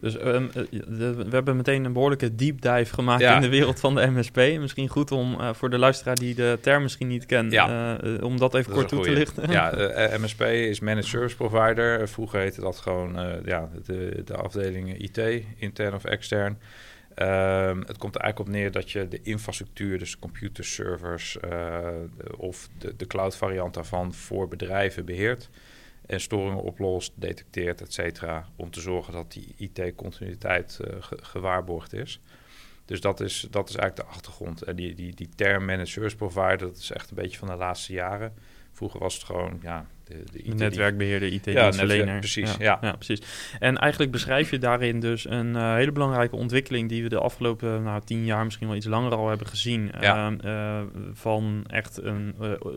Dus 0.00 0.14
um, 0.14 0.50
we 0.88 1.26
hebben 1.30 1.56
meteen 1.56 1.84
een 1.84 1.92
behoorlijke 1.92 2.34
deep 2.34 2.60
dive 2.60 2.94
gemaakt 2.94 3.22
in 3.22 3.40
de 3.40 3.48
wereld 3.48 3.80
van 3.80 3.94
de 3.94 4.06
MSP. 4.06 4.36
Misschien 4.36 4.88
goed 4.88 5.12
om 5.12 5.40
uh, 5.40 5.54
voor 5.54 5.70
de 5.70 5.78
luisteraar 5.78 6.14
die 6.14 6.34
de 6.34 6.58
term 6.60 6.82
misschien 6.82 7.08
niet 7.08 7.26
kent, 7.26 7.52
ja. 7.52 7.98
uh, 8.04 8.22
om 8.22 8.38
dat 8.38 8.54
even 8.54 8.72
kort 8.72 8.88
toe 8.88 9.02
te 9.02 9.10
lichten. 9.10 9.50
Ja, 9.50 9.72
MSP 10.20 10.40
is 10.42 10.80
Managed 10.80 11.08
Service 11.08 11.36
Provider. 11.36 12.08
Vroeger 12.08 12.40
heette 12.40 12.60
dat 12.60 12.76
gewoon 12.78 13.40
ja, 13.44 13.68
de, 13.84 14.22
de 14.24 14.36
afdeling 14.36 14.98
IT, 14.98 15.44
intern 15.56 15.94
of 15.94 16.04
extern. 16.04 16.58
Um, 17.18 17.82
het 17.86 17.98
komt 17.98 18.14
er 18.14 18.20
eigenlijk 18.20 18.38
op 18.38 18.48
neer 18.48 18.72
dat 18.72 18.90
je 18.90 19.08
de 19.08 19.22
infrastructuur, 19.22 19.98
dus 19.98 20.18
computerservers 20.18 21.36
of 22.36 22.68
de, 22.78 22.96
de 22.96 23.06
cloud 23.06 23.36
variant 23.36 23.74
daarvan 23.74 24.14
voor 24.14 24.48
bedrijven 24.48 25.04
beheert 25.04 25.50
en 26.06 26.20
storingen 26.20 26.62
oplost, 26.62 27.12
detecteert, 27.14 27.80
et 27.80 27.92
cetera, 27.92 28.48
om 28.56 28.70
te 28.70 28.80
zorgen 28.80 29.12
dat 29.12 29.32
die 29.32 29.54
IT-continuïteit 29.56 30.78
uh, 30.80 30.96
gewaarborgd 31.00 31.92
is. 31.92 32.20
Dus 32.84 33.00
dat 33.00 33.20
is, 33.20 33.46
dat 33.50 33.68
is 33.68 33.76
eigenlijk 33.76 34.08
de 34.08 34.14
achtergrond. 34.14 34.62
En 34.62 34.76
die, 34.76 34.94
die, 34.94 35.14
die 35.14 35.28
term 35.34 35.64
managed 35.64 35.88
service 35.88 36.16
provider, 36.16 36.58
dat 36.58 36.76
is 36.76 36.90
echt 36.90 37.10
een 37.10 37.16
beetje 37.16 37.38
van 37.38 37.48
de 37.48 37.54
laatste 37.54 37.92
jaren. 37.92 38.34
Vroeger 38.72 39.00
was 39.00 39.14
het 39.14 39.24
gewoon, 39.24 39.58
ja, 39.62 39.86
de, 40.04 40.22
de 40.32 40.38
IT 40.38 40.54
netwerkbeheerder, 40.54 41.32
IT-dienstverlener. 41.32 42.12
Ja, 42.12 42.18
precies, 42.18 42.56
ja, 42.56 42.78
ja. 42.80 42.92
precies. 42.92 43.22
En 43.58 43.78
eigenlijk 43.78 44.12
beschrijf 44.12 44.50
je 44.50 44.58
daarin 44.58 45.00
dus 45.00 45.28
een 45.28 45.54
uh, 45.54 45.74
hele 45.74 45.92
belangrijke 45.92 46.36
ontwikkeling 46.36 46.88
die 46.88 47.02
we 47.02 47.08
de 47.08 47.18
afgelopen 47.18 47.82
nou, 47.82 48.02
tien 48.04 48.24
jaar, 48.24 48.44
misschien 48.44 48.66
wel 48.66 48.76
iets 48.76 48.86
langer 48.86 49.14
al 49.14 49.28
hebben 49.28 49.46
gezien. 49.46 49.92
Ja. 50.00 50.36
Uh, 50.44 50.82
van 51.12 51.64
echt 51.66 52.02
een 52.02 52.34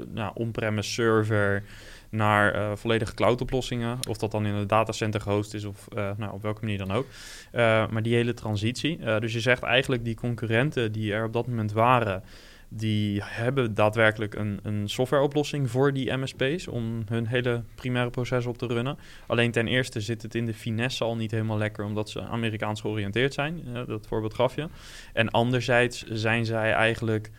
nou, 0.07 0.31
on-premise 0.33 0.91
server 0.91 1.63
naar 2.09 2.55
uh, 2.55 2.71
volledige 2.75 3.13
cloud-oplossingen. 3.13 3.97
Of 4.09 4.17
dat 4.17 4.31
dan 4.31 4.45
in 4.45 4.53
een 4.53 4.67
datacenter 4.67 5.21
gehost 5.21 5.53
is 5.53 5.65
of 5.65 5.87
uh, 5.95 6.09
nou, 6.17 6.33
op 6.33 6.41
welke 6.41 6.61
manier 6.61 6.77
dan 6.77 6.91
ook. 6.91 7.05
Uh, 7.05 7.87
maar 7.87 8.03
die 8.03 8.15
hele 8.15 8.33
transitie. 8.33 8.97
dus 9.19 9.33
je 9.33 9.39
zegt 9.39 9.63
eigenlijk 9.63 10.03
die 10.03 10.15
concurrenten 10.15 10.91
die 10.91 11.13
er 11.13 11.25
op 11.25 11.33
dat 11.33 11.47
moment 11.47 11.71
waren... 11.71 12.23
die 12.69 13.21
hebben 13.23 13.73
daadwerkelijk 13.73 14.35
een, 14.35 14.59
een 14.63 14.89
softwareoplossing 14.89 15.69
voor 15.69 15.93
die 15.93 16.17
MSP's... 16.17 16.67
om 16.67 17.03
hun 17.05 17.27
hele 17.27 17.63
primaire 17.75 18.11
proces 18.11 18.45
op 18.45 18.57
te 18.57 18.67
runnen. 18.67 18.97
Alleen 19.27 19.51
ten 19.51 19.67
eerste 19.67 20.01
zit 20.01 20.21
het 20.21 20.35
in 20.35 20.45
de 20.45 20.53
finesse 20.53 21.03
al 21.03 21.15
niet 21.15 21.31
helemaal 21.31 21.57
lekker... 21.57 21.85
omdat 21.85 22.09
ze 22.09 22.21
Amerikaans 22.21 22.81
georiënteerd 22.81 23.33
zijn. 23.33 23.63
dat 23.87 24.07
voorbeeld 24.07 24.33
gaf 24.33 24.55
je. 24.55 24.67
En 25.13 25.29
anderzijds 25.29 26.05
zijn 26.07 26.45
zij 26.45 26.73
eigenlijk 26.73 27.31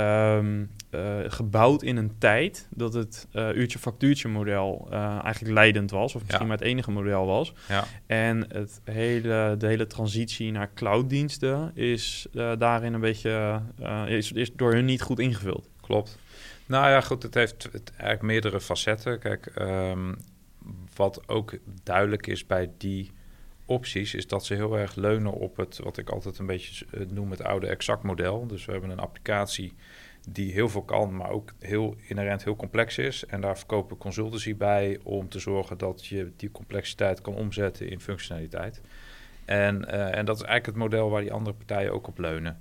Um, 0.00 0.70
uh, 0.90 1.18
gebouwd 1.26 1.82
in 1.82 1.96
een 1.96 2.18
tijd 2.18 2.68
dat 2.70 2.94
het 2.94 3.26
uh, 3.32 3.54
uurtje-factuurtje 3.54 4.28
model 4.28 4.88
uh, 4.90 5.24
eigenlijk 5.24 5.54
leidend 5.54 5.90
was, 5.90 6.14
of 6.14 6.20
misschien 6.20 6.40
ja. 6.40 6.46
maar 6.46 6.58
het 6.58 6.66
enige 6.66 6.90
model 6.90 7.26
was. 7.26 7.54
Ja. 7.68 7.84
En 8.06 8.46
het 8.52 8.80
hele, 8.84 9.54
de 9.58 9.66
hele 9.66 9.86
transitie 9.86 10.50
naar 10.52 10.70
clouddiensten 10.74 11.70
is 11.74 12.26
daarin 12.58 12.92
een 12.92 13.00
beetje 13.00 13.62
is, 14.06 14.32
is 14.32 14.52
door 14.52 14.72
hun 14.72 14.84
niet 14.84 15.02
goed 15.02 15.18
ingevuld. 15.18 15.68
Klopt. 15.80 16.18
Nou 16.66 16.90
ja, 16.90 17.00
goed, 17.00 17.22
het 17.22 17.34
heeft 17.34 17.68
het 17.72 17.90
eigenlijk 17.90 18.22
meerdere 18.22 18.60
facetten. 18.60 19.18
Kijk, 19.18 19.52
um, 19.58 20.16
wat 20.96 21.28
ook 21.28 21.58
duidelijk 21.82 22.26
is 22.26 22.46
bij 22.46 22.70
die 22.78 23.10
opties, 23.70 24.14
is 24.14 24.26
dat 24.26 24.44
ze 24.44 24.54
heel 24.54 24.78
erg 24.78 24.94
leunen 24.94 25.32
op 25.32 25.56
het, 25.56 25.78
wat 25.78 25.98
ik 25.98 26.10
altijd 26.10 26.38
een 26.38 26.46
beetje 26.46 26.86
noem, 27.08 27.30
het 27.30 27.42
oude 27.42 27.66
exact 27.66 28.02
model. 28.02 28.46
Dus 28.46 28.64
we 28.64 28.72
hebben 28.72 28.90
een 28.90 28.98
applicatie 28.98 29.72
die 30.28 30.52
heel 30.52 30.68
veel 30.68 30.82
kan, 30.82 31.16
maar 31.16 31.30
ook 31.30 31.52
heel 31.58 31.96
inherent 32.06 32.44
heel 32.44 32.56
complex 32.56 32.98
is. 32.98 33.26
En 33.26 33.40
daar 33.40 33.56
verkopen 33.58 33.96
consultancy 33.96 34.56
bij 34.56 34.98
om 35.02 35.28
te 35.28 35.38
zorgen 35.38 35.78
dat 35.78 36.06
je 36.06 36.32
die 36.36 36.50
complexiteit 36.50 37.20
kan 37.20 37.34
omzetten 37.34 37.88
in 37.88 38.00
functionaliteit. 38.00 38.80
En, 39.44 39.84
uh, 39.88 40.16
en 40.16 40.24
dat 40.24 40.36
is 40.36 40.42
eigenlijk 40.42 40.66
het 40.66 40.90
model 40.90 41.10
waar 41.10 41.20
die 41.20 41.32
andere 41.32 41.56
partijen 41.56 41.92
ook 41.92 42.06
op 42.06 42.18
leunen. 42.18 42.60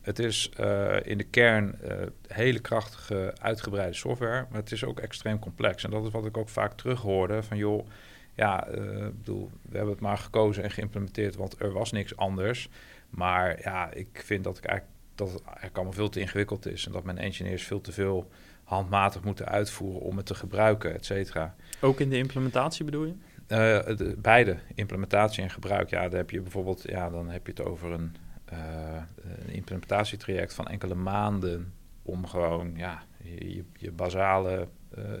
Het 0.00 0.18
is 0.18 0.50
uh, 0.60 0.96
in 1.02 1.18
de 1.18 1.24
kern 1.24 1.78
hele 2.26 2.58
krachtige, 2.60 3.34
uitgebreide 3.40 3.94
software, 3.94 4.46
maar 4.50 4.60
het 4.60 4.72
is 4.72 4.84
ook 4.84 5.00
extreem 5.00 5.38
complex. 5.38 5.84
En 5.84 5.90
dat 5.90 6.04
is 6.04 6.10
wat 6.10 6.26
ik 6.26 6.36
ook 6.36 6.48
vaak 6.48 6.72
terughoorde 6.72 7.42
van 7.42 7.56
joh, 7.56 7.86
ja, 8.34 8.66
ik 8.66 9.18
bedoel, 9.18 9.50
we 9.62 9.76
hebben 9.76 9.92
het 9.92 10.02
maar 10.02 10.18
gekozen 10.18 10.62
en 10.62 10.70
geïmplementeerd, 10.70 11.36
want 11.36 11.60
er 11.60 11.72
was 11.72 11.92
niks 11.92 12.16
anders. 12.16 12.68
Maar 13.10 13.60
ja, 13.62 13.92
ik 13.92 14.22
vind 14.24 14.44
dat, 14.44 14.58
ik 14.58 14.64
eigenlijk, 14.64 14.98
dat 15.14 15.32
het 15.32 15.42
eigenlijk 15.44 15.74
allemaal 15.74 15.92
veel 15.92 16.08
te 16.08 16.20
ingewikkeld 16.20 16.66
is 16.66 16.86
en 16.86 16.92
dat 16.92 17.04
mijn 17.04 17.18
engineers 17.18 17.64
veel 17.64 17.80
te 17.80 17.92
veel 17.92 18.30
handmatig 18.64 19.24
moeten 19.24 19.46
uitvoeren 19.46 20.00
om 20.00 20.16
het 20.16 20.26
te 20.26 20.34
gebruiken, 20.34 20.94
et 20.94 21.04
cetera. 21.04 21.54
Ook 21.80 22.00
in 22.00 22.10
de 22.10 22.16
implementatie 22.16 22.84
bedoel 22.84 23.04
je? 23.04 23.14
Uh, 23.48 23.96
de, 23.96 24.14
beide, 24.18 24.58
implementatie 24.74 25.42
en 25.42 25.50
gebruik. 25.50 25.90
Ja, 25.90 26.08
dan 26.08 26.18
heb 26.18 26.30
je 26.30 26.40
bijvoorbeeld, 26.40 26.82
ja, 26.82 27.10
dan 27.10 27.28
heb 27.28 27.46
je 27.46 27.52
het 27.52 27.64
over 27.64 27.90
een, 27.90 28.16
uh, 28.52 29.02
een 29.46 29.54
implementatietraject 29.54 30.54
van 30.54 30.66
enkele 30.66 30.94
maanden 30.94 31.72
om 32.02 32.26
gewoon 32.26 32.72
ja, 32.76 33.02
je, 33.22 33.64
je 33.76 33.90
basale 33.90 34.68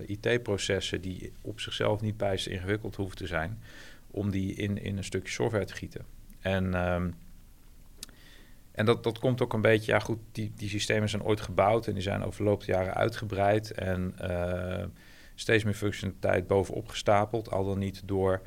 IT-processen 0.06 1.00
die 1.00 1.32
op 1.40 1.60
zichzelf 1.60 2.00
niet 2.00 2.16
bijst 2.16 2.46
ingewikkeld 2.46 2.96
hoeven 2.96 3.16
te 3.16 3.26
zijn, 3.26 3.62
om 4.10 4.30
die 4.30 4.54
in, 4.54 4.82
in 4.82 4.96
een 4.96 5.04
stukje 5.04 5.32
software 5.32 5.64
te 5.64 5.74
gieten. 5.74 6.04
En, 6.40 6.92
um, 6.92 7.14
en 8.72 8.86
dat, 8.86 9.04
dat 9.04 9.18
komt 9.18 9.42
ook 9.42 9.52
een 9.52 9.60
beetje, 9.60 9.92
ja 9.92 9.98
goed, 9.98 10.18
die, 10.32 10.52
die 10.56 10.68
systemen 10.68 11.08
zijn 11.08 11.22
ooit 11.22 11.40
gebouwd 11.40 11.86
en 11.86 11.92
die 11.92 12.02
zijn 12.02 12.24
over 12.24 12.38
de 12.38 12.50
loop 12.50 12.64
der 12.64 12.74
jaren 12.74 12.94
uitgebreid 12.94 13.70
en 13.70 14.14
steeds 15.34 15.64
meer 15.64 15.74
functionaliteit 15.74 16.46
bovenop 16.46 16.88
gestapeld. 16.88 17.50
Al 17.50 17.64
dan 17.64 17.78
niet 17.78 18.02
door 18.04 18.42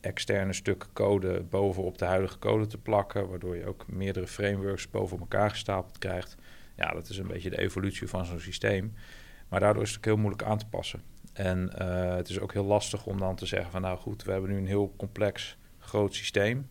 externe 0.00 0.52
stukken 0.52 0.92
code 0.92 1.42
bovenop 1.42 1.98
de 1.98 2.04
huidige 2.04 2.38
code 2.38 2.66
te 2.66 2.78
plakken, 2.78 3.28
waardoor 3.28 3.56
je 3.56 3.66
ook 3.66 3.84
meerdere 3.88 4.26
frameworks 4.26 4.90
boven 4.90 5.18
elkaar 5.18 5.50
gestapeld 5.50 5.98
krijgt. 5.98 6.36
Ja, 6.76 6.92
dat 6.92 7.08
is 7.08 7.18
een 7.18 7.26
beetje 7.26 7.50
de 7.50 7.58
evolutie 7.58 8.08
van 8.08 8.24
zo'n 8.24 8.40
systeem. 8.40 8.94
Maar 9.50 9.60
daardoor 9.60 9.82
is 9.82 9.88
het 9.88 9.98
ook 9.98 10.04
heel 10.04 10.16
moeilijk 10.16 10.42
aan 10.42 10.58
te 10.58 10.66
passen. 10.66 11.02
En 11.32 11.72
uh, 11.82 12.14
het 12.16 12.28
is 12.28 12.40
ook 12.40 12.52
heel 12.52 12.64
lastig 12.64 13.06
om 13.06 13.18
dan 13.18 13.36
te 13.36 13.46
zeggen 13.46 13.70
van 13.70 13.80
nou 13.80 13.98
goed, 13.98 14.22
we 14.22 14.32
hebben 14.32 14.50
nu 14.50 14.56
een 14.56 14.66
heel 14.66 14.94
complex 14.96 15.56
groot 15.78 16.14
systeem. 16.14 16.68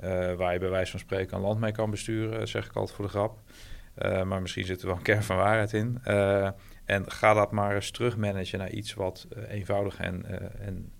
Uh, 0.00 0.34
waar 0.34 0.52
je 0.52 0.58
bij 0.58 0.70
wijze 0.70 0.90
van 0.90 1.00
spreken 1.00 1.36
een 1.36 1.42
land 1.42 1.60
mee 1.60 1.72
kan 1.72 1.90
besturen, 1.90 2.48
zeg 2.48 2.66
ik 2.66 2.76
altijd 2.76 2.96
voor 2.96 3.04
de 3.04 3.10
grap. 3.10 3.38
Maar 4.24 4.42
misschien 4.42 4.64
zit 4.64 4.80
er 4.80 4.86
wel 4.86 4.96
een 4.96 5.02
kern 5.02 5.22
van 5.22 5.36
waarheid 5.36 5.72
in. 5.72 5.98
En 6.84 7.10
ga 7.10 7.34
dat 7.34 7.50
maar 7.50 7.74
eens 7.74 7.90
terugmanagen 7.90 8.58
naar 8.58 8.70
iets 8.70 8.94
wat 8.94 9.26
eenvoudig 9.48 9.98
en, 9.98 10.24
en 10.60 10.92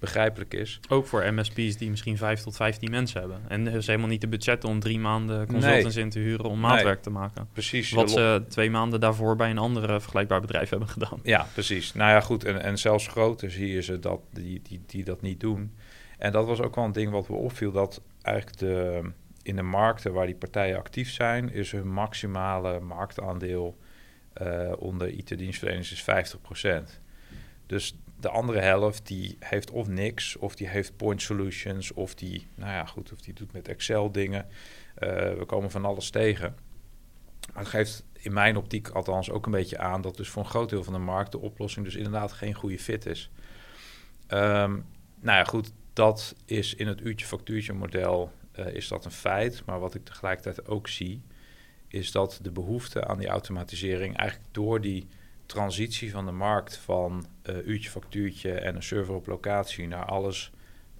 begrijpelijk 0.00 0.54
is. 0.54 0.80
Ook 0.88 1.06
voor 1.06 1.34
MSP's 1.34 1.76
die 1.76 1.90
misschien 1.90 2.16
5 2.16 2.40
tot 2.40 2.56
15 2.56 2.90
mensen 2.90 3.20
hebben. 3.20 3.40
En 3.48 3.64
dus 3.64 3.86
helemaal 3.86 4.08
niet 4.08 4.20
de 4.20 4.28
budget 4.28 4.64
om 4.64 4.80
drie 4.80 4.98
maanden 4.98 5.46
consultants 5.46 5.94
nee. 5.94 6.04
in 6.04 6.10
te 6.10 6.18
huren 6.18 6.44
om 6.44 6.60
maatwerk 6.60 6.94
nee. 6.94 7.02
te 7.02 7.10
maken. 7.10 7.48
Precies. 7.52 7.90
Wat 7.90 8.10
ze 8.10 8.44
twee 8.48 8.70
maanden 8.70 9.00
daarvoor 9.00 9.36
bij 9.36 9.50
een 9.50 9.58
andere 9.58 10.00
vergelijkbaar 10.00 10.40
bedrijf 10.40 10.70
hebben 10.70 10.88
gedaan. 10.88 11.20
Ja, 11.22 11.46
precies. 11.52 11.92
Nou 11.94 12.10
ja, 12.10 12.20
goed. 12.20 12.44
En, 12.44 12.62
en 12.62 12.78
zelfs 12.78 13.06
groter 13.06 13.50
zie 13.50 13.68
je 13.68 13.82
ze 13.82 13.98
dat, 13.98 14.20
die, 14.32 14.62
die, 14.62 14.80
die 14.86 15.04
dat 15.04 15.22
niet 15.22 15.40
doen. 15.40 15.74
En 16.18 16.32
dat 16.32 16.46
was 16.46 16.60
ook 16.60 16.74
wel 16.74 16.84
een 16.84 16.92
ding 16.92 17.10
wat 17.10 17.26
we 17.26 17.32
opviel. 17.32 17.72
Dat 17.72 18.00
eigenlijk 18.22 18.58
de, 18.58 19.02
in 19.42 19.56
de 19.56 19.62
markten 19.62 20.12
waar 20.12 20.26
die 20.26 20.34
partijen 20.34 20.78
actief 20.78 21.10
zijn... 21.10 21.52
is 21.52 21.72
hun 21.72 21.92
maximale 21.92 22.80
marktaandeel 22.80 23.76
uh, 24.42 24.72
onder 24.78 25.08
IT-dienstverleners 25.08 25.92
is 25.92 26.36
50%. 26.36 27.00
Dus 27.66 27.96
de 28.20 28.28
andere 28.28 28.60
helft 28.60 29.06
die 29.06 29.36
heeft 29.38 29.70
of 29.70 29.88
niks, 29.88 30.36
of 30.36 30.54
die 30.54 30.68
heeft 30.68 30.96
point 30.96 31.22
solutions, 31.22 31.92
of 31.92 32.14
die, 32.14 32.46
nou 32.54 32.72
ja, 32.72 32.84
goed, 32.84 33.12
of 33.12 33.20
die 33.20 33.34
doet 33.34 33.52
met 33.52 33.68
Excel 33.68 34.12
dingen. 34.12 34.46
Uh, 34.98 35.08
we 35.10 35.44
komen 35.46 35.70
van 35.70 35.84
alles 35.84 36.10
tegen. 36.10 36.54
Maar 37.52 37.62
het 37.62 37.72
geeft 37.72 38.04
in 38.12 38.32
mijn 38.32 38.56
optiek 38.56 38.88
althans 38.88 39.30
ook 39.30 39.46
een 39.46 39.52
beetje 39.52 39.78
aan 39.78 40.02
dat 40.02 40.16
dus 40.16 40.28
voor 40.28 40.42
een 40.42 40.48
groot 40.48 40.70
deel 40.70 40.84
van 40.84 40.92
de 40.92 40.98
markt 40.98 41.32
de 41.32 41.38
oplossing 41.38 41.84
dus 41.84 41.96
inderdaad 41.96 42.32
geen 42.32 42.54
goede 42.54 42.78
fit 42.78 43.06
is. 43.06 43.30
Um, 44.28 44.84
nou 45.20 45.38
ja, 45.38 45.44
goed, 45.44 45.72
dat 45.92 46.34
is 46.44 46.74
in 46.74 46.86
het 46.86 47.00
uurtje-factuurtje 47.00 47.72
model 47.72 48.32
uh, 48.58 48.74
is 48.74 48.88
dat 48.88 49.04
een 49.04 49.10
feit. 49.10 49.62
Maar 49.66 49.80
wat 49.80 49.94
ik 49.94 50.04
tegelijkertijd 50.04 50.68
ook 50.68 50.88
zie, 50.88 51.22
is 51.88 52.12
dat 52.12 52.38
de 52.42 52.50
behoefte 52.50 53.06
aan 53.06 53.18
die 53.18 53.28
automatisering 53.28 54.16
eigenlijk 54.16 54.52
door 54.52 54.80
die 54.80 55.08
transitie 55.50 56.10
van 56.10 56.24
de 56.24 56.32
markt 56.32 56.76
van 56.76 57.26
uh, 57.42 57.66
uurtje 57.66 57.90
factuurtje 57.90 58.52
en 58.52 58.76
een 58.76 58.82
server 58.82 59.14
op 59.14 59.26
locatie 59.26 59.88
naar 59.88 60.04
alles 60.04 60.50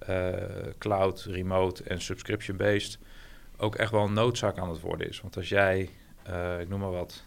uh, 0.09 0.33
cloud, 0.77 1.21
remote 1.21 1.83
en 1.83 2.01
subscription-based 2.01 2.99
ook 3.57 3.75
echt 3.75 3.91
wel 3.91 4.03
een 4.03 4.13
noodzaak 4.13 4.57
aan 4.57 4.69
het 4.69 4.79
worden 4.79 5.09
is. 5.09 5.21
Want 5.21 5.37
als 5.37 5.49
jij, 5.49 5.89
uh, 6.29 6.59
ik 6.59 6.69
noem 6.69 6.79
maar 6.79 6.91
wat, 6.91 7.25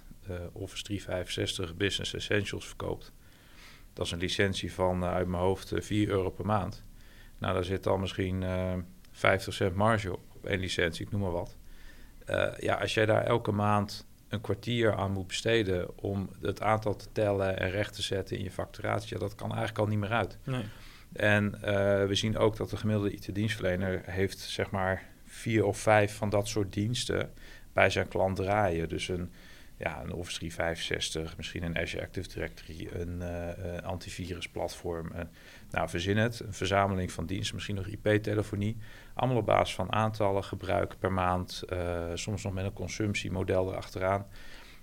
Office 0.53 0.83
365 0.83 1.77
Business 1.77 2.15
Essentials 2.15 2.67
verkoopt, 2.67 3.13
dat 3.93 4.07
is 4.07 4.13
een 4.13 4.19
licentie 4.19 4.73
van 4.73 5.05
uit 5.05 5.27
mijn 5.27 5.43
hoofd 5.43 5.73
4 5.75 6.09
euro 6.09 6.31
per 6.31 6.47
maand. 6.47 6.85
Nou, 7.39 7.55
daar 7.55 7.65
zit 7.65 7.83
dan 7.83 8.01
misschien 8.01 8.45
50 9.11 9.55
cent 9.55 9.75
marge 9.75 10.13
op, 10.13 10.21
op 10.35 10.47
één 10.47 10.61
licentie, 10.61 11.07
ik 11.07 11.13
noem 11.13 11.21
maar 11.21 11.31
wat. 11.31 11.57
Ja, 12.59 12.75
als 12.75 12.95
jij 12.95 13.07
daar 13.07 13.25
elke 13.25 13.53
maand 13.53 14.07
een 14.29 14.41
kwartier 14.41 14.95
aan 14.95 15.13
moet 15.13 15.27
besteden 15.27 15.99
om 15.99 16.29
het 16.41 16.63
aantal 16.63 16.97
te 16.97 17.07
tellen 17.13 17.59
en 17.59 17.71
recht 17.71 17.95
te 17.95 18.03
zetten 18.03 18.37
in 18.37 18.45
je 18.45 18.51
facturatie, 18.51 19.15
ja, 19.15 19.21
dat 19.21 19.35
kan 19.35 19.49
eigenlijk 19.49 19.79
al 19.79 19.87
niet 19.87 19.99
meer 19.99 20.13
uit. 20.13 20.39
Nee. 20.45 20.65
En 21.13 21.55
uh, 21.55 21.61
we 22.07 22.15
zien 22.15 22.37
ook 22.37 22.57
dat 22.57 22.71
de 22.71 22.77
gemiddelde 22.77 23.13
IT-dienstverlener 23.13 24.03
heeft 24.05 24.39
zeg 24.39 24.71
maar 24.71 25.03
vier 25.25 25.65
of 25.65 25.79
vijf 25.79 26.17
van 26.17 26.31
dat 26.31 26.49
soort 26.49 26.73
diensten 26.73 27.33
bij 27.73 27.91
zijn 27.91 28.09
klant 28.09 28.37
draaien. 28.37 28.89
Dus 28.89 29.09
een, 29.09 29.33
ja, 29.77 30.03
een 30.03 30.13
Office 30.13 30.39
365, 30.39 31.37
misschien 31.37 31.63
een 31.63 31.79
Azure 31.79 32.03
Active 32.03 32.29
Directory, 32.29 32.89
een 32.93 33.21
uh, 33.21 33.79
antivirusplatform. 33.83 35.11
Uh, 35.15 35.21
nou, 35.71 35.89
verzin 35.89 36.17
het, 36.17 36.41
een 36.41 36.53
verzameling 36.53 37.13
van 37.13 37.27
diensten, 37.27 37.55
misschien 37.55 37.77
nog 37.77 37.87
IP-telefonie. 37.87 38.77
Allemaal 39.15 39.37
op 39.37 39.47
basis 39.47 39.75
van 39.75 39.93
aantallen, 39.93 40.45
gebruik 40.45 40.95
per 40.99 41.13
maand, 41.13 41.63
uh, 41.73 41.79
soms 42.15 42.43
nog 42.43 42.53
met 42.53 42.65
een 42.65 42.73
consumptiemodel 42.73 43.71
erachteraan. 43.71 44.27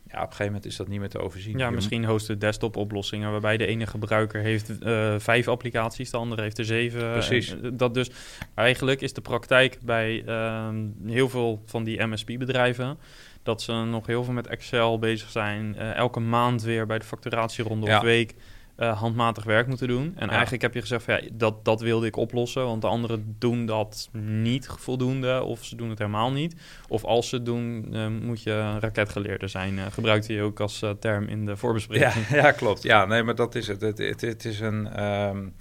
Ja, 0.08 0.18
op 0.18 0.24
een 0.24 0.30
gegeven 0.30 0.46
moment 0.46 0.66
is 0.66 0.76
dat 0.76 0.88
niet 0.88 1.00
meer 1.00 1.10
te 1.10 1.20
overzien. 1.20 1.58
Ja, 1.58 1.70
misschien 1.70 2.06
hosten 2.06 2.40
desktop 2.40 2.76
oplossingen 2.76 3.32
waarbij 3.32 3.58
de 3.58 3.66
ene 3.66 3.88
gebruiker 3.88 4.42
heeft 4.42 4.70
uh, 4.70 5.16
vijf 5.18 5.48
applicaties, 5.48 6.10
de 6.10 6.18
andere 6.18 6.42
heeft 6.42 6.58
er 6.58 6.66
zeven. 6.66 7.12
Precies. 7.12 7.60
En 7.62 7.78
dat 7.78 7.94
dus 7.94 8.12
eigenlijk 8.54 9.02
is 9.02 9.14
de 9.14 9.22
praktijk 9.22 9.80
bij 9.82 10.24
uh, 10.26 10.70
heel 11.06 11.30
veel 11.30 11.62
van 11.66 11.84
die 11.84 12.06
MSP-bedrijven 12.06 12.98
dat 13.44 13.62
ze 13.62 13.74
nog 13.74 14.06
heel 14.06 14.24
veel 14.24 14.34
met 14.34 14.48
Excel 14.48 15.00
bezig 15.00 15.30
zijn. 15.30 15.76
Elke 15.76 16.20
maand 16.20 16.62
weer 16.62 16.86
bij 16.86 17.00
de 17.00 17.06
facturatieronde 17.06 17.88
ja. 17.88 17.98
of 17.98 18.04
week 18.04 18.36
uh, 18.82 19.00
handmatig 19.00 19.44
werk 19.44 19.68
moeten 19.68 19.88
doen. 19.88 20.14
En 20.16 20.26
ja. 20.26 20.32
eigenlijk 20.32 20.62
heb 20.62 20.74
je 20.74 20.82
gezegd 20.82 21.04
van 21.04 21.14
ja, 21.14 21.30
dat, 21.34 21.66
dat 21.66 21.82
wilde 21.82 22.06
ik 22.06 22.16
oplossen, 22.16 22.66
want 22.66 22.82
de 22.82 22.88
anderen 22.88 23.36
doen 23.40 23.66
dat 23.66 24.10
niet 24.12 24.68
voldoende 24.68 25.44
of 25.44 25.66
ze 25.66 25.76
doen 25.76 25.90
het 25.90 25.98
helemaal 25.98 26.32
niet. 26.32 26.56
Of 26.88 27.04
als 27.04 27.30
ze 27.30 27.36
het 27.36 27.46
doen, 27.46 27.88
uh, 27.92 28.08
moet 28.08 28.44
je 28.44 28.80
raketgeleerde 28.80 29.48
zijn. 29.48 29.74
Uh, 29.74 29.86
gebruikte 29.92 30.34
je 30.34 30.42
ook 30.42 30.60
als 30.60 30.86
term 31.00 31.28
in 31.28 31.46
de 31.46 31.58
voorbespreking. 31.58 32.28
Ja, 32.28 32.36
ja, 32.44 32.52
klopt. 32.52 32.84
Ja, 32.84 33.06
nee, 33.06 33.24
maar 33.24 33.36
dat 33.36 33.56
is 33.56 33.68
het. 33.68 33.82
Het, 33.82 33.98
het, 33.98 34.22
het 34.22 34.46
is 34.46 34.60
een... 34.60 35.04
Um, 35.04 35.54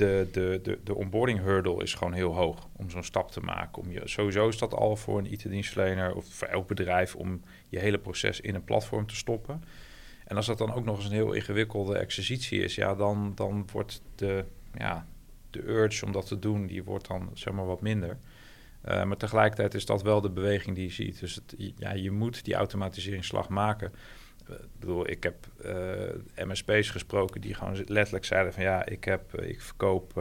de, 0.00 0.28
de, 0.32 0.60
de, 0.62 0.78
de 0.84 0.94
onboarding 0.94 1.38
hurdle 1.38 1.82
is 1.82 1.94
gewoon 1.94 2.12
heel 2.12 2.34
hoog 2.34 2.68
om 2.76 2.90
zo'n 2.90 3.04
stap 3.04 3.30
te 3.30 3.40
maken. 3.40 3.82
Om 3.82 3.90
je, 3.90 4.00
sowieso 4.04 4.48
is 4.48 4.58
dat 4.58 4.74
al 4.74 4.96
voor 4.96 5.18
een 5.18 5.32
IT-dienstverlener 5.32 6.14
of 6.14 6.24
voor 6.28 6.48
elk 6.48 6.68
bedrijf 6.68 7.14
om 7.14 7.42
je 7.68 7.78
hele 7.78 7.98
proces 7.98 8.40
in 8.40 8.54
een 8.54 8.64
platform 8.64 9.06
te 9.06 9.16
stoppen. 9.16 9.62
En 10.30 10.36
als 10.36 10.46
dat 10.46 10.58
dan 10.58 10.74
ook 10.74 10.84
nog 10.84 10.96
eens 10.96 11.04
een 11.04 11.12
heel 11.12 11.32
ingewikkelde 11.32 11.98
exercitie 11.98 12.62
is, 12.62 12.74
ja, 12.74 12.94
dan, 12.94 13.32
dan 13.34 13.68
wordt 13.72 14.02
de, 14.14 14.44
ja, 14.74 15.06
de 15.50 15.68
urge 15.68 16.04
om 16.04 16.12
dat 16.12 16.26
te 16.26 16.38
doen, 16.38 16.66
die 16.66 16.84
wordt 16.84 17.06
dan 17.06 17.30
zeg 17.34 17.54
maar 17.54 17.66
wat 17.66 17.80
minder. 17.80 18.18
Uh, 18.88 19.04
maar 19.04 19.16
tegelijkertijd 19.16 19.74
is 19.74 19.86
dat 19.86 20.02
wel 20.02 20.20
de 20.20 20.30
beweging 20.30 20.76
die 20.76 20.84
je 20.84 20.92
ziet. 20.92 21.20
Dus 21.20 21.34
het, 21.34 21.54
ja, 21.76 21.92
je 21.92 22.10
moet 22.10 22.44
die 22.44 22.54
automatiseringsslag 22.54 23.48
maken. 23.48 23.92
Uh, 24.50 24.56
ik 24.56 24.78
bedoel, 24.78 25.10
ik 25.10 25.22
heb 25.22 25.46
uh, 25.64 26.46
MSP's 26.46 26.90
gesproken 26.90 27.40
die 27.40 27.54
gewoon 27.54 27.84
letterlijk 27.86 28.24
zeiden 28.24 28.52
van 28.52 28.62
ja, 28.62 28.86
ik, 28.86 29.04
heb, 29.04 29.40
ik 29.40 29.60
verkoop 29.60 30.12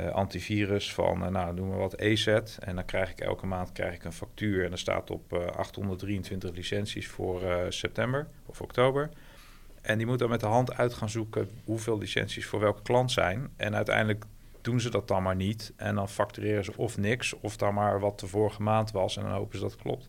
uh, 0.00 0.10
antivirus 0.10 0.94
van, 0.94 1.22
uh, 1.22 1.28
nou 1.28 1.56
doen 1.56 1.70
we 1.70 1.76
wat 1.76 1.94
EZ. 1.94 2.26
En 2.58 2.74
dan 2.74 2.84
krijg 2.84 3.10
ik 3.10 3.20
elke 3.20 3.46
maand 3.46 3.72
krijg 3.72 3.94
ik 3.94 4.04
een 4.04 4.12
factuur 4.12 4.64
en 4.64 4.72
er 4.72 4.78
staat 4.78 5.10
op 5.10 5.32
uh, 5.32 5.46
823 5.46 6.50
licenties 6.50 7.08
voor 7.08 7.42
september 7.68 8.28
of 8.46 8.60
oktober. 8.60 9.10
En 9.82 9.98
die 9.98 10.06
moet 10.06 10.18
dan 10.18 10.28
met 10.28 10.40
de 10.40 10.46
hand 10.46 10.74
uit 10.76 10.94
gaan 10.94 11.08
zoeken 11.08 11.48
hoeveel 11.64 11.98
licenties 11.98 12.46
voor 12.46 12.60
welke 12.60 12.82
klant 12.82 13.12
zijn. 13.12 13.50
En 13.56 13.74
uiteindelijk 13.74 14.24
doen 14.60 14.80
ze 14.80 14.90
dat 14.90 15.08
dan 15.08 15.22
maar 15.22 15.36
niet. 15.36 15.72
En 15.76 15.94
dan 15.94 16.08
factureren 16.08 16.64
ze 16.64 16.76
of 16.76 16.98
niks, 16.98 17.34
of 17.40 17.56
dan 17.56 17.74
maar 17.74 18.00
wat 18.00 18.20
de 18.20 18.26
vorige 18.26 18.62
maand 18.62 18.90
was. 18.90 19.16
En 19.16 19.22
dan 19.22 19.32
hopen 19.32 19.56
ze 19.56 19.62
dat 19.62 19.72
het 19.72 19.80
klopt. 19.80 20.08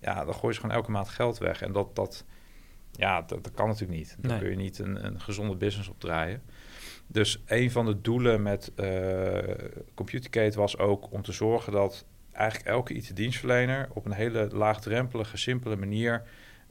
Ja, 0.00 0.24
dan 0.24 0.34
gooien 0.34 0.54
ze 0.54 0.60
gewoon 0.60 0.76
elke 0.76 0.90
maand 0.90 1.08
geld 1.08 1.38
weg. 1.38 1.62
En 1.62 1.72
dat, 1.72 1.96
dat, 1.96 2.24
ja, 2.92 3.22
dat, 3.22 3.44
dat 3.44 3.54
kan 3.54 3.68
natuurlijk 3.68 3.98
niet. 3.98 4.16
Dan 4.18 4.30
nee. 4.30 4.40
kun 4.40 4.50
je 4.50 4.56
niet 4.56 4.78
een, 4.78 5.04
een 5.04 5.20
gezonde 5.20 5.56
business 5.56 5.88
opdraaien. 5.88 6.42
Dus 7.10 7.42
een 7.46 7.70
van 7.70 7.86
de 7.86 8.00
doelen 8.00 8.42
met 8.42 8.72
uh, 8.76 9.38
Computercate 9.94 10.58
was 10.58 10.78
ook 10.78 11.12
om 11.12 11.22
te 11.22 11.32
zorgen 11.32 11.72
dat 11.72 12.06
eigenlijk 12.32 12.68
elke 12.68 12.94
IT-dienstverlener 12.94 13.88
op 13.92 14.04
een 14.04 14.12
hele 14.12 14.48
laagdrempelige, 14.52 15.36
simpele 15.36 15.76
manier 15.76 16.22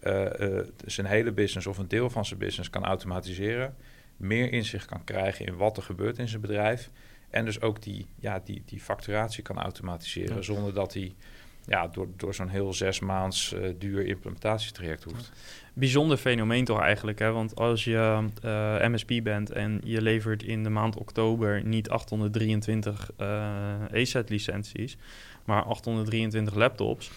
uh, 0.03 0.59
zijn 0.85 1.07
hele 1.07 1.31
business 1.31 1.67
of 1.67 1.77
een 1.77 1.87
deel 1.87 2.09
van 2.09 2.25
zijn 2.25 2.39
business 2.39 2.69
kan 2.69 2.85
automatiseren. 2.85 3.75
Meer 4.17 4.51
inzicht 4.51 4.85
kan 4.85 5.03
krijgen 5.03 5.45
in 5.45 5.55
wat 5.55 5.77
er 5.77 5.83
gebeurt 5.83 6.17
in 6.17 6.27
zijn 6.27 6.41
bedrijf. 6.41 6.89
En 7.29 7.45
dus 7.45 7.61
ook 7.61 7.81
die, 7.81 8.07
ja, 8.15 8.41
die, 8.43 8.63
die 8.65 8.79
facturatie 8.79 9.43
kan 9.43 9.57
automatiseren 9.57 10.43
zonder 10.43 10.73
dat 10.73 10.93
hij 10.93 11.15
ja, 11.67 11.87
door, 11.87 12.07
door 12.15 12.33
zo'n 12.33 12.49
heel 12.49 12.73
zes 12.73 12.99
maands 12.99 13.53
uh, 13.53 13.73
duur 13.77 14.05
implementatietraject 14.05 15.03
hoeft. 15.03 15.31
Bijzonder 15.73 16.17
fenomeen 16.17 16.65
toch 16.65 16.81
eigenlijk, 16.81 17.19
hè? 17.19 17.31
want 17.31 17.55
als 17.55 17.83
je 17.83 18.27
eh, 18.41 18.87
MSP 18.87 19.11
bent 19.23 19.51
en 19.51 19.81
je 19.83 20.01
levert 20.01 20.43
in 20.43 20.63
de 20.63 20.69
maand 20.69 20.95
oktober 20.95 21.65
niet 21.65 21.89
823 21.89 23.11
uh, 23.21 23.91
ESET 23.91 24.29
licenties, 24.29 24.97
maar 25.45 25.63
823 25.63 26.55
laptops, 26.55 27.11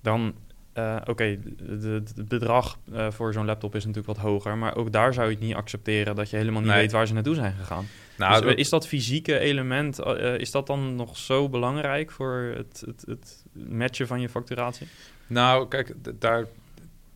dan 0.00 0.34
uh, 0.74 0.96
Oké, 1.04 1.38
het 1.66 2.28
bedrag 2.28 2.78
uh, 2.92 3.10
voor 3.10 3.32
zo'n 3.32 3.44
laptop 3.44 3.74
is 3.74 3.84
natuurlijk 3.84 4.16
wat 4.16 4.26
hoger, 4.26 4.58
maar 4.58 4.76
ook 4.76 4.92
daar 4.92 5.14
zou 5.14 5.26
je 5.28 5.34
het 5.34 5.44
niet 5.44 5.54
accepteren 5.54 6.16
dat 6.16 6.30
je 6.30 6.36
helemaal 6.36 6.62
niet 6.62 6.72
weet 6.72 6.92
waar 6.92 7.06
ze 7.06 7.14
naartoe 7.14 7.34
zijn 7.34 7.54
gegaan. 7.54 7.86
Nou, 8.16 8.42
dus, 8.42 8.54
is 8.54 8.68
dat 8.68 8.86
fysieke 8.86 9.38
element, 9.38 10.00
uh, 10.00 10.38
is 10.38 10.50
dat 10.50 10.66
dan 10.66 10.94
nog 10.94 11.16
zo 11.16 11.48
belangrijk 11.48 12.10
voor 12.10 12.52
het, 12.56 12.82
het, 12.86 13.04
het 13.06 13.44
matchen 13.52 14.06
van 14.06 14.20
je 14.20 14.28
facturatie? 14.28 14.88
Nou, 15.26 15.68
kijk, 15.68 15.94
daar 16.18 16.46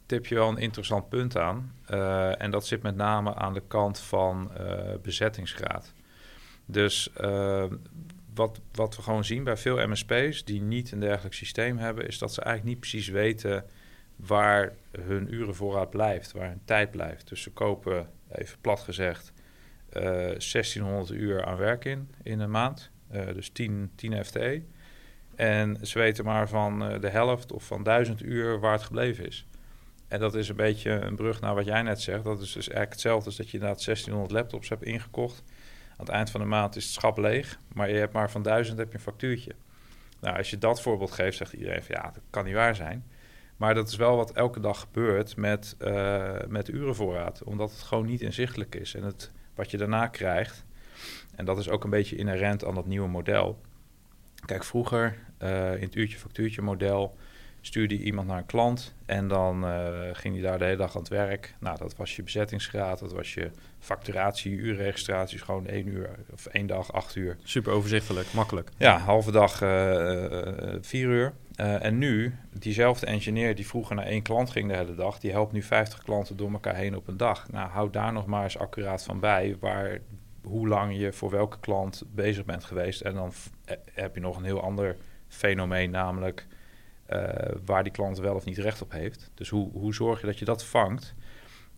tip 0.07 0.27
je 0.27 0.35
wel 0.35 0.49
een 0.49 0.59
interessant 0.59 1.09
punt 1.09 1.37
aan. 1.37 1.73
en 2.39 2.51
dat 2.51 2.67
zit 2.67 2.83
met 2.83 2.97
name 2.97 3.35
aan 3.35 3.55
de 3.55 3.63
kant 3.69 4.01
van 4.01 4.51
bezettingsgraad. 5.03 5.93
Dus 6.67 7.11
wat, 8.39 8.61
wat 8.73 8.97
we 8.97 9.03
gewoon 9.03 9.25
zien 9.25 9.45
bij 9.45 9.57
veel 9.57 9.89
MSP's 9.89 10.45
die 10.45 10.63
niet 10.63 10.93
een 10.93 11.01
dergelijk 11.01 11.35
systeem 11.35 11.79
hebben, 11.79 12.07
is 12.07 12.19
dat 12.19 12.35
ze 12.35 12.41
eigenlijk 12.41 12.75
niet 12.75 12.81
precies 12.81 13.09
weten 13.09 13.65
waar 14.17 14.75
hun 14.91 15.35
urenvoorraad 15.35 15.91
blijft, 15.91 16.33
waar 16.33 16.49
hun 16.49 16.61
tijd 16.65 16.91
blijft. 16.91 17.29
Dus 17.29 17.43
ze 17.43 17.51
kopen, 17.51 18.11
even 18.33 18.61
plat 18.61 18.81
gezegd, 18.81 19.33
uh, 19.93 20.03
eh, 20.03 20.39
1600 20.39 21.11
uur 21.11 21.45
aan 21.45 21.57
werk 21.57 21.85
in 21.85 22.11
in 22.23 22.41
een 22.41 22.51
maand, 22.51 22.91
uh, 23.13 23.27
dus 23.27 23.49
10, 23.49 23.91
10 23.95 24.25
FTE. 24.25 24.63
En 25.35 25.87
ze 25.87 25.99
weten 25.99 26.25
maar 26.25 26.49
van 26.49 26.93
uh, 26.93 27.01
de 27.01 27.09
helft 27.09 27.53
of 27.53 27.67
van 27.67 27.83
1000 27.83 28.23
uur 28.23 28.61
waar 28.61 28.73
het 28.73 28.83
gebleven 28.83 29.27
is. 29.27 29.47
En 30.09 30.21
dat 30.21 30.35
is 30.35 30.49
een 30.49 30.57
beetje 30.57 30.91
een 30.91 31.17
brug 31.17 31.41
naar 31.41 31.55
wat 31.55 31.65
jij 31.65 31.83
net 31.83 32.01
zegt. 32.01 32.25
Dat 32.25 32.41
is 32.41 32.53
dus 32.53 32.69
eigenlijk 32.69 32.93
hetzelfde 32.93 33.27
als 33.27 33.37
dat 33.37 33.51
je 33.51 33.59
inderdaad 33.59 33.85
1600 33.85 34.33
laptops 34.33 34.69
hebt 34.69 34.83
ingekocht 34.83 35.43
aan 35.99 36.05
het 36.05 36.15
eind 36.15 36.31
van 36.31 36.41
de 36.41 36.47
maand 36.47 36.77
is 36.77 36.85
het 36.85 36.93
schap 36.93 37.19
leeg, 37.19 37.59
maar 37.75 37.91
je 37.91 37.99
hebt 37.99 38.13
maar 38.13 38.31
van 38.31 38.43
duizend 38.43 38.79
heb 38.79 38.89
je 38.89 38.95
een 38.95 39.01
factuurtje. 39.01 39.55
Nou, 40.21 40.37
als 40.37 40.51
je 40.51 40.59
dat 40.59 40.83
voorbeeld 40.83 41.11
geeft, 41.11 41.37
zegt 41.37 41.53
iedereen 41.53 41.83
van 41.83 41.95
ja, 41.99 42.11
dat 42.11 42.23
kan 42.31 42.45
niet 42.45 42.55
waar 42.55 42.75
zijn. 42.75 43.05
Maar 43.57 43.75
dat 43.75 43.89
is 43.89 43.97
wel 43.97 44.17
wat 44.17 44.33
elke 44.33 44.61
dag 44.61 44.81
gebeurt 44.81 45.37
met, 45.37 45.77
uh, 45.81 46.37
met 46.49 46.69
urenvoorraad, 46.69 47.43
omdat 47.43 47.71
het 47.71 47.81
gewoon 47.81 48.07
niet 48.07 48.21
inzichtelijk 48.21 48.75
is. 48.75 48.95
En 48.95 49.03
het, 49.03 49.33
wat 49.55 49.71
je 49.71 49.77
daarna 49.77 50.07
krijgt, 50.07 50.65
en 51.35 51.45
dat 51.45 51.59
is 51.59 51.69
ook 51.69 51.85
een 51.85 51.91
beetje 51.91 52.17
inherent 52.17 52.65
aan 52.65 52.75
dat 52.75 52.87
nieuwe 52.87 53.09
model. 53.09 53.61
Kijk, 54.47 54.65
vroeger 54.65 55.19
uh, 55.43 55.75
in 55.75 55.83
het 55.83 55.95
uurtje-factuurtje 55.95 56.63
model 56.63 57.17
stuurde 57.61 57.99
je 57.99 58.05
iemand 58.05 58.29
naar 58.29 58.39
een 58.39 58.47
klant 58.47 58.95
en 59.07 59.29
dan 59.29 59.65
uh, 59.65 59.89
ging 60.13 60.35
hij 60.35 60.43
daar 60.43 60.59
de 60.59 60.65
hele 60.65 60.77
dag 60.77 60.95
aan 60.95 61.01
het 61.01 61.11
werk. 61.11 61.55
Nou, 61.61 61.79
dat 61.79 61.97
was 61.97 62.17
je 62.17 62.23
bezettingsgraad, 62.23 62.99
dat 62.99 63.13
was 63.13 63.35
je 63.35 63.51
facturatie, 63.79 64.53
uurregistraties, 64.53 65.43
gewoon 65.43 65.67
één 65.67 65.87
uur 65.87 66.11
of 66.33 66.47
één 66.47 66.67
dag, 66.67 66.93
acht 66.93 67.15
uur. 67.15 67.37
Super 67.43 67.73
overzichtelijk, 67.73 68.33
makkelijk. 68.33 68.71
Ja, 68.77 68.99
halve 68.99 69.31
dag, 69.31 69.63
uh, 69.63 70.79
vier 70.81 71.09
uur. 71.09 71.33
en 71.57 71.99
nu, 71.99 72.35
diezelfde 72.53 73.07
engineer 73.07 73.55
die 73.55 73.67
vroeger 73.67 73.97
naar 73.97 74.07
één 74.07 74.23
klant 74.23 74.51
ging 74.51 74.69
de 74.69 74.77
hele 74.77 74.95
dag, 74.95 75.19
die 75.19 75.31
helpt 75.31 75.53
nu 75.53 75.63
50 75.63 76.03
klanten 76.03 76.37
door 76.37 76.53
elkaar 76.53 76.75
heen 76.75 76.97
op 76.97 77.09
een 77.09 77.17
dag. 77.17 77.51
Nou, 77.51 77.71
houd 77.71 77.93
daar 77.93 78.13
nog 78.13 78.27
maar 78.27 78.43
eens 78.43 78.59
accuraat 78.59 79.05
van 79.05 79.21
bij, 79.21 79.57
waar, 79.61 79.99
hoe 80.43 80.69
lang 80.69 80.99
je 80.99 81.13
voor 81.13 81.31
welke 81.31 81.61
klant 81.61 82.03
bezig 82.15 82.45
bent 82.45 82.65
geweest. 82.65 83.01
En 83.01 83.15
dan 83.15 83.33
heb 83.93 84.15
je 84.15 84.21
nog 84.21 84.37
een 84.37 84.45
heel 84.45 84.63
ander 84.63 84.97
fenomeen, 85.29 85.91
namelijk 85.91 86.47
waar 87.65 87.83
die 87.83 87.93
klant 87.93 88.19
wel 88.19 88.35
of 88.35 88.45
niet 88.45 88.59
recht 88.59 88.83
op 88.83 88.93
heeft. 88.93 89.31
Dus 89.35 89.49
hoe, 89.49 89.71
hoe 89.73 89.95
zorg 89.95 90.21
je 90.21 90.27
dat 90.27 90.39
je 90.39 90.45
dat 90.45 90.65
vangt? 90.65 91.15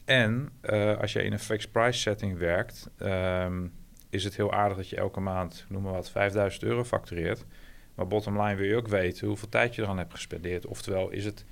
En 0.04 0.50
uh, 0.62 0.98
als 0.98 1.12
je 1.12 1.22
in 1.22 1.32
een 1.32 1.38
fixed 1.38 1.72
price 1.72 2.00
setting 2.00 2.38
werkt, 2.38 2.90
um, 3.02 3.72
is 4.08 4.24
het 4.24 4.36
heel 4.36 4.52
aardig 4.52 4.76
dat 4.76 4.88
je 4.88 4.96
elke 4.96 5.20
maand, 5.20 5.64
noem 5.68 5.82
maar 5.82 5.92
wat, 5.92 6.10
5000 6.10 6.62
euro 6.62 6.84
factureert. 6.84 7.44
Maar 7.94 8.06
bottom 8.06 8.42
line 8.42 8.54
wil 8.54 8.66
je 8.66 8.76
ook 8.76 8.88
weten 8.88 9.26
hoeveel 9.26 9.48
tijd 9.48 9.74
je 9.74 9.82
eraan 9.82 9.98
hebt 9.98 10.12
gespendeerd. 10.12 10.66
Oftewel, 10.66 11.10
is 11.10 11.24
het, 11.24 11.44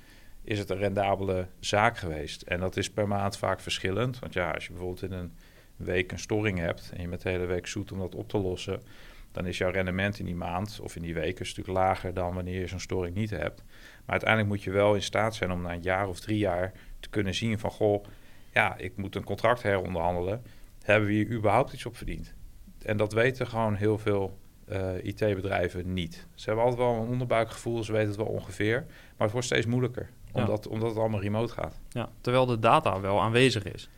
is 0.43 0.59
het 0.59 0.69
een 0.69 0.77
rendabele 0.77 1.47
zaak 1.59 1.97
geweest? 1.97 2.41
En 2.41 2.59
dat 2.59 2.77
is 2.77 2.89
per 2.91 3.07
maand 3.07 3.37
vaak 3.37 3.59
verschillend. 3.59 4.19
Want 4.19 4.33
ja, 4.33 4.51
als 4.51 4.65
je 4.65 4.71
bijvoorbeeld 4.71 5.11
in 5.11 5.17
een 5.17 5.33
week 5.75 6.11
een 6.11 6.19
storing 6.19 6.57
hebt 6.57 6.91
en 6.93 7.01
je 7.01 7.07
met 7.07 7.21
de 7.21 7.29
hele 7.29 7.45
week 7.45 7.67
zoet 7.67 7.91
om 7.91 7.99
dat 7.99 8.15
op 8.15 8.29
te 8.29 8.37
lossen, 8.37 8.81
dan 9.31 9.45
is 9.45 9.57
jouw 9.57 9.71
rendement 9.71 10.19
in 10.19 10.25
die 10.25 10.35
maand 10.35 10.79
of 10.81 10.95
in 10.95 11.01
die 11.01 11.13
week 11.13 11.39
een 11.39 11.45
stuk 11.45 11.67
lager 11.67 12.13
dan 12.13 12.33
wanneer 12.33 12.59
je 12.59 12.67
zo'n 12.67 12.79
storing 12.79 13.15
niet 13.15 13.29
hebt. 13.29 13.63
Maar 13.65 14.19
uiteindelijk 14.19 14.49
moet 14.49 14.63
je 14.63 14.71
wel 14.71 14.95
in 14.95 15.01
staat 15.01 15.35
zijn 15.35 15.51
om 15.51 15.61
na 15.61 15.73
een 15.73 15.81
jaar 15.81 16.07
of 16.07 16.19
drie 16.19 16.37
jaar 16.37 16.71
te 16.99 17.09
kunnen 17.09 17.35
zien 17.35 17.59
van 17.59 17.71
goh, 17.71 18.05
ja, 18.53 18.77
ik 18.77 18.97
moet 18.97 19.15
een 19.15 19.23
contract 19.23 19.63
heronderhandelen. 19.63 20.43
Hebben 20.83 21.07
we 21.07 21.15
hier 21.15 21.31
überhaupt 21.31 21.73
iets 21.73 21.85
op 21.85 21.97
verdiend? 21.97 22.33
En 22.85 22.97
dat 22.97 23.13
weten 23.13 23.47
gewoon 23.47 23.75
heel 23.75 23.97
veel 23.97 24.37
uh, 24.69 24.97
eh, 24.97 25.05
IT-bedrijven 25.05 25.93
niet. 25.93 26.27
Ze 26.35 26.45
hebben 26.45 26.65
altijd 26.65 26.87
wel 26.87 27.01
een 27.01 27.07
onderbuikgevoel, 27.07 27.83
ze 27.83 27.91
weten 27.91 28.07
het 28.07 28.17
wel 28.17 28.25
ongeveer. 28.25 28.85
Maar 28.87 29.27
het 29.27 29.31
wordt 29.31 29.47
steeds 29.47 29.65
moeilijker, 29.65 30.09
omdat, 30.31 30.67
omdat 30.67 30.89
het 30.89 30.97
allemaal 30.97 31.21
remote 31.21 31.53
gaat. 31.53 31.79
Ja, 31.89 32.09
terwijl 32.21 32.45
de 32.45 32.59
data 32.59 32.99
wel 32.99 33.21
aanwezig 33.21 33.63
is. 33.63 33.89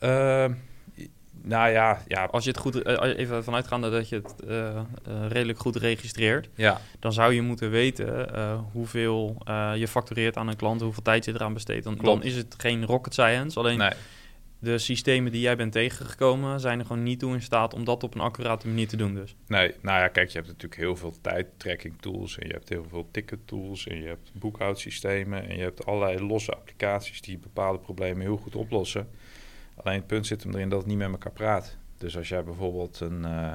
Uh, 0.00 0.44
nou 1.42 1.70
ja, 1.70 2.02
ja. 2.08 2.24
Als 2.24 2.44
je 2.44 2.50
het 2.50 2.58
goed, 2.58 2.86
uh, 2.86 3.16
even 3.16 3.44
vanuitgaande 3.44 3.90
dat 3.90 4.08
je 4.08 4.16
het 4.16 4.34
uh, 4.48 4.50
uh, 4.50 5.28
redelijk 5.28 5.58
goed 5.58 5.76
registreert, 5.76 6.48
ja. 6.54 6.80
dan 6.98 7.12
zou 7.12 7.32
je 7.32 7.42
moeten 7.42 7.70
weten 7.70 8.28
hoeveel 8.72 9.42
je 9.74 9.88
factureert 9.88 10.36
aan 10.36 10.48
een 10.48 10.56
klant, 10.56 10.80
hoeveel 10.80 11.02
tijd 11.02 11.24
je 11.24 11.32
eraan 11.32 11.52
besteedt. 11.52 11.84
Dan, 11.84 11.98
dan 12.02 12.22
is 12.22 12.36
het 12.36 12.54
geen 12.58 12.86
rocket 12.86 13.12
science. 13.12 13.58
Alleen 13.58 13.78
nee. 13.78 13.92
de 14.58 14.78
systemen 14.78 15.32
die 15.32 15.40
jij 15.40 15.56
bent 15.56 15.72
tegengekomen 15.72 16.60
zijn 16.60 16.78
er 16.78 16.86
gewoon 16.86 17.02
niet 17.02 17.18
toe 17.18 17.34
in 17.34 17.42
staat 17.42 17.74
om 17.74 17.84
dat 17.84 18.02
op 18.02 18.14
een 18.14 18.20
accurate 18.20 18.66
manier 18.66 18.88
te 18.88 18.96
doen. 18.96 19.14
Dus. 19.14 19.34
Nee, 19.46 19.74
nou 19.80 20.00
ja, 20.00 20.08
kijk, 20.08 20.28
je 20.28 20.36
hebt 20.36 20.48
natuurlijk 20.48 20.80
heel 20.80 20.96
veel 20.96 21.14
tijdtracking 21.20 21.94
tools 22.00 22.38
en 22.38 22.46
je 22.46 22.52
hebt 22.52 22.68
heel 22.68 22.86
veel 22.88 23.08
ticket 23.10 23.38
tools 23.44 23.86
en 23.86 24.00
je 24.00 24.06
hebt 24.06 24.30
boekhoudsystemen 24.32 25.48
en 25.48 25.56
je 25.56 25.62
hebt 25.62 25.86
allerlei 25.86 26.26
losse 26.26 26.52
applicaties 26.52 27.20
die 27.20 27.38
bepaalde 27.38 27.78
problemen 27.78 28.20
heel 28.20 28.36
goed 28.36 28.56
oplossen. 28.56 29.08
Alleen 29.82 29.98
het 29.98 30.06
punt 30.06 30.26
zit 30.26 30.42
hem 30.42 30.54
erin 30.54 30.68
dat 30.68 30.78
het 30.78 30.88
niet 30.88 30.98
met 30.98 31.10
elkaar 31.10 31.32
praat. 31.32 31.76
Dus 31.96 32.16
als 32.16 32.28
jij 32.28 32.44
bijvoorbeeld 32.44 33.00
een, 33.00 33.22
uh, 33.22 33.54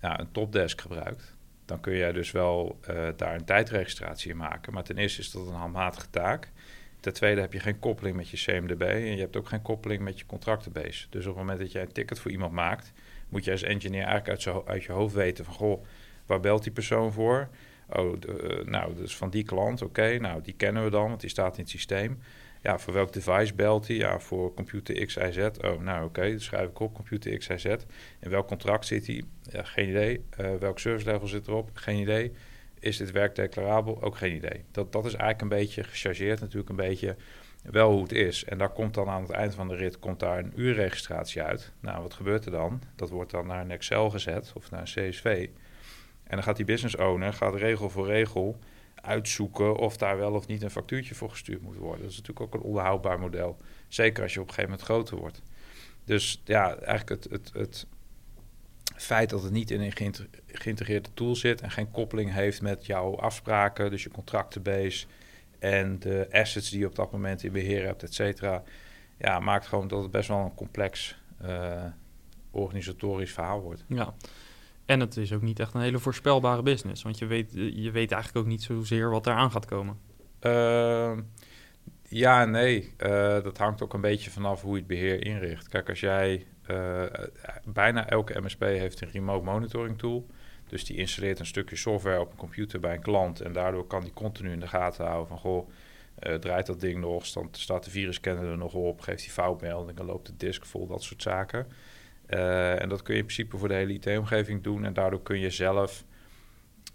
ja, 0.00 0.20
een 0.20 0.32
topdesk 0.32 0.80
gebruikt, 0.80 1.34
dan 1.64 1.80
kun 1.80 1.96
jij 1.96 2.12
dus 2.12 2.30
wel 2.30 2.78
uh, 2.90 3.08
daar 3.16 3.34
een 3.34 3.44
tijdregistratie 3.44 4.30
in 4.30 4.36
maken. 4.36 4.72
Maar 4.72 4.82
ten 4.82 4.98
eerste 4.98 5.20
is 5.20 5.30
dat 5.30 5.46
een 5.46 5.54
handmatige 5.54 6.10
taak. 6.10 6.50
Ten 7.00 7.12
tweede 7.12 7.40
heb 7.40 7.52
je 7.52 7.60
geen 7.60 7.78
koppeling 7.78 8.16
met 8.16 8.28
je 8.28 8.36
CMDB 8.36 8.82
en 8.82 9.14
je 9.14 9.20
hebt 9.20 9.36
ook 9.36 9.48
geen 9.48 9.62
koppeling 9.62 10.02
met 10.02 10.18
je 10.18 10.26
contractenbase. 10.26 11.06
Dus 11.10 11.26
op 11.26 11.34
het 11.34 11.40
moment 11.42 11.58
dat 11.60 11.72
jij 11.72 11.82
een 11.82 11.92
ticket 11.92 12.18
voor 12.18 12.30
iemand 12.30 12.52
maakt, 12.52 12.92
moet 13.28 13.44
je 13.44 13.50
als 13.50 13.62
engineer 13.62 14.04
eigenlijk 14.04 14.46
uit, 14.46 14.66
uit 14.66 14.84
je 14.84 14.92
hoofd 14.92 15.14
weten 15.14 15.44
van 15.44 15.54
goh, 15.54 15.84
waar 16.26 16.40
belt 16.40 16.62
die 16.62 16.72
persoon 16.72 17.12
voor? 17.12 17.48
Oh, 17.88 18.20
de, 18.20 18.58
uh, 18.60 18.66
nou, 18.66 18.94
dus 18.94 19.16
van 19.16 19.30
die 19.30 19.44
klant, 19.44 19.82
oké, 19.82 20.18
nou 20.18 20.42
die 20.42 20.54
kennen 20.54 20.84
we 20.84 20.90
dan, 20.90 21.08
want 21.08 21.20
die 21.20 21.30
staat 21.30 21.56
in 21.56 21.62
het 21.62 21.70
systeem. 21.70 22.18
Ja, 22.62 22.78
voor 22.78 22.92
welk 22.92 23.12
device 23.12 23.54
belt 23.54 23.86
hij? 23.86 23.96
Ja, 23.96 24.18
voor 24.18 24.54
computer 24.54 25.06
XIZ. 25.06 25.38
Oh, 25.38 25.80
nou 25.80 26.04
oké, 26.04 26.04
okay, 26.04 26.38
schrijf 26.38 26.68
ik 26.68 26.80
op, 26.80 26.94
computer 26.94 27.36
XIZ. 27.36 27.64
In 28.20 28.30
welk 28.30 28.46
contract 28.46 28.86
zit 28.86 29.06
hij? 29.06 29.22
Ja, 29.42 29.62
geen 29.62 29.88
idee. 29.88 30.24
Uh, 30.40 30.54
welk 30.54 30.78
service 30.78 31.10
level 31.10 31.28
zit 31.28 31.46
erop? 31.46 31.70
Geen 31.72 31.98
idee. 31.98 32.32
Is 32.78 32.96
dit 32.96 33.10
werk 33.10 33.34
declarabel? 33.34 34.02
Ook 34.02 34.16
geen 34.16 34.34
idee. 34.34 34.64
Dat, 34.70 34.92
dat 34.92 35.04
is 35.04 35.14
eigenlijk 35.14 35.42
een 35.42 35.58
beetje 35.58 35.84
gechargeerd 35.84 36.40
natuurlijk 36.40 36.70
een 36.70 36.76
beetje 36.76 37.16
wel 37.62 37.92
hoe 37.92 38.02
het 38.02 38.12
is. 38.12 38.44
En 38.44 38.58
daar 38.58 38.72
komt 38.72 38.94
dan 38.94 39.08
aan 39.08 39.22
het 39.22 39.30
eind 39.30 39.54
van 39.54 39.68
de 39.68 39.76
rit 39.76 39.98
komt 39.98 40.20
daar 40.20 40.38
een 40.38 40.52
uurregistratie 40.56 41.42
uit. 41.42 41.72
Nou, 41.80 42.02
wat 42.02 42.14
gebeurt 42.14 42.44
er 42.44 42.50
dan? 42.50 42.82
Dat 42.96 43.10
wordt 43.10 43.30
dan 43.30 43.46
naar 43.46 43.60
een 43.60 43.70
Excel 43.70 44.10
gezet 44.10 44.52
of 44.54 44.70
naar 44.70 44.80
een 44.80 45.10
CSV. 45.10 45.48
En 46.24 46.36
dan 46.36 46.42
gaat 46.42 46.56
die 46.56 46.64
business 46.64 46.96
owner, 46.96 47.32
gaat 47.32 47.54
regel 47.54 47.90
voor 47.90 48.06
regel 48.06 48.58
uitzoeken 49.02 49.76
of 49.76 49.96
daar 49.96 50.18
wel 50.18 50.32
of 50.32 50.46
niet 50.46 50.62
een 50.62 50.70
factuurtje 50.70 51.14
voor 51.14 51.30
gestuurd 51.30 51.62
moet 51.62 51.76
worden. 51.76 52.02
Dat 52.02 52.10
is 52.10 52.16
natuurlijk 52.16 52.46
ook 52.46 52.60
een 52.60 52.66
onderhoudbaar 52.66 53.18
model. 53.18 53.56
Zeker 53.88 54.22
als 54.22 54.34
je 54.34 54.40
op 54.40 54.48
een 54.48 54.54
gegeven 54.54 54.70
moment 54.70 54.88
groter 54.88 55.16
wordt. 55.16 55.42
Dus 56.04 56.42
ja, 56.44 56.76
eigenlijk 56.76 57.22
het, 57.22 57.32
het, 57.32 57.52
het 57.52 57.86
feit 58.96 59.30
dat 59.30 59.42
het 59.42 59.52
niet 59.52 59.70
in 59.70 59.80
een 59.80 60.16
geïntegreerde 60.46 61.08
tool 61.14 61.34
zit 61.34 61.60
en 61.60 61.70
geen 61.70 61.90
koppeling 61.90 62.32
heeft 62.32 62.62
met 62.62 62.86
jouw 62.86 63.18
afspraken, 63.18 63.90
dus 63.90 64.02
je 64.02 64.10
contractenbase 64.10 65.06
en 65.58 65.98
de 65.98 66.28
assets 66.30 66.70
die 66.70 66.78
je 66.78 66.86
op 66.86 66.94
dat 66.94 67.12
moment 67.12 67.42
in 67.42 67.52
beheer 67.52 67.84
hebt, 67.84 68.02
et 68.02 68.14
cetera. 68.14 68.62
Ja, 69.18 69.38
maakt 69.38 69.66
gewoon 69.66 69.88
dat 69.88 70.02
het 70.02 70.10
best 70.10 70.28
wel 70.28 70.38
een 70.38 70.54
complex 70.54 71.18
uh, 71.44 71.84
organisatorisch 72.50 73.32
verhaal 73.32 73.60
wordt. 73.60 73.84
Ja. 73.86 74.14
En 74.84 75.00
het 75.00 75.16
is 75.16 75.32
ook 75.32 75.42
niet 75.42 75.60
echt 75.60 75.74
een 75.74 75.80
hele 75.80 75.98
voorspelbare 75.98 76.62
business. 76.62 77.02
Want 77.02 77.18
je 77.18 77.26
weet, 77.26 77.52
je 77.52 77.90
weet 77.90 78.12
eigenlijk 78.12 78.44
ook 78.44 78.52
niet 78.52 78.62
zozeer 78.62 79.10
wat 79.10 79.26
eraan 79.26 79.50
gaat 79.50 79.66
komen. 79.66 79.98
Uh, 80.40 81.18
ja, 82.08 82.44
nee. 82.44 82.94
Uh, 82.98 83.08
dat 83.42 83.58
hangt 83.58 83.82
ook 83.82 83.94
een 83.94 84.00
beetje 84.00 84.30
vanaf 84.30 84.62
hoe 84.62 84.72
je 84.72 84.78
het 84.78 84.86
beheer 84.86 85.24
inricht. 85.24 85.68
Kijk, 85.68 85.88
als 85.88 86.00
jij... 86.00 86.46
Uh, 86.70 87.02
bijna 87.64 88.08
elke 88.08 88.40
MSP 88.40 88.60
heeft 88.60 89.00
een 89.00 89.10
remote 89.10 89.44
monitoring 89.44 89.98
tool. 89.98 90.26
Dus 90.68 90.84
die 90.84 90.96
installeert 90.96 91.38
een 91.38 91.46
stukje 91.46 91.76
software 91.76 92.20
op 92.20 92.30
een 92.30 92.36
computer 92.36 92.80
bij 92.80 92.94
een 92.94 93.02
klant. 93.02 93.40
En 93.40 93.52
daardoor 93.52 93.86
kan 93.86 94.02
die 94.02 94.12
continu 94.12 94.52
in 94.52 94.60
de 94.60 94.68
gaten 94.68 95.06
houden 95.06 95.28
van... 95.28 95.38
Goh, 95.38 95.68
uh, 96.20 96.34
draait 96.34 96.66
dat 96.66 96.80
ding 96.80 97.00
nog? 97.00 97.26
Staat 97.50 97.84
de 97.84 97.90
virusscanner 97.90 98.50
er 98.50 98.56
nog 98.56 98.74
op? 98.74 99.00
Geeft 99.00 99.22
die 99.22 99.30
foutmeldingen? 99.30 100.04
Loopt 100.04 100.26
de 100.26 100.36
disk 100.36 100.64
vol? 100.64 100.86
Dat 100.86 101.02
soort 101.02 101.22
zaken. 101.22 101.66
Uh, 102.32 102.82
en 102.82 102.88
dat 102.88 103.02
kun 103.02 103.14
je 103.14 103.20
in 103.20 103.26
principe 103.26 103.56
voor 103.58 103.68
de 103.68 103.74
hele 103.74 103.92
IT-omgeving 103.92 104.62
doen. 104.62 104.84
En 104.84 104.92
daardoor 104.92 105.22
kun 105.22 105.38
je 105.38 105.50
zelf 105.50 106.04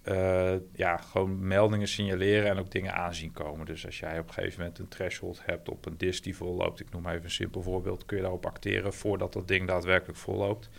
uh, 0.03 0.53
ja, 0.73 0.97
gewoon 0.97 1.47
meldingen 1.47 1.87
signaleren 1.87 2.49
en 2.49 2.57
ook 2.57 2.71
dingen 2.71 2.93
aanzien 2.93 3.31
komen. 3.31 3.65
Dus 3.65 3.85
als 3.85 3.99
jij 3.99 4.19
op 4.19 4.27
een 4.27 4.33
gegeven 4.33 4.59
moment 4.59 4.79
een 4.79 4.87
threshold 4.87 5.41
hebt 5.45 5.69
op 5.69 5.85
een 5.85 5.97
disk 5.97 6.23
die 6.23 6.35
vol 6.35 6.55
loopt, 6.55 6.79
ik 6.79 6.89
noem 6.89 7.01
maar 7.01 7.13
even 7.13 7.25
een 7.25 7.31
simpel 7.31 7.61
voorbeeld, 7.61 8.05
kun 8.05 8.17
je 8.17 8.23
daarop 8.23 8.45
acteren 8.45 8.93
voordat 8.93 9.33
dat 9.33 9.47
ding 9.47 9.67
daadwerkelijk 9.67 10.17
vol 10.17 10.37
loopt. 10.37 10.69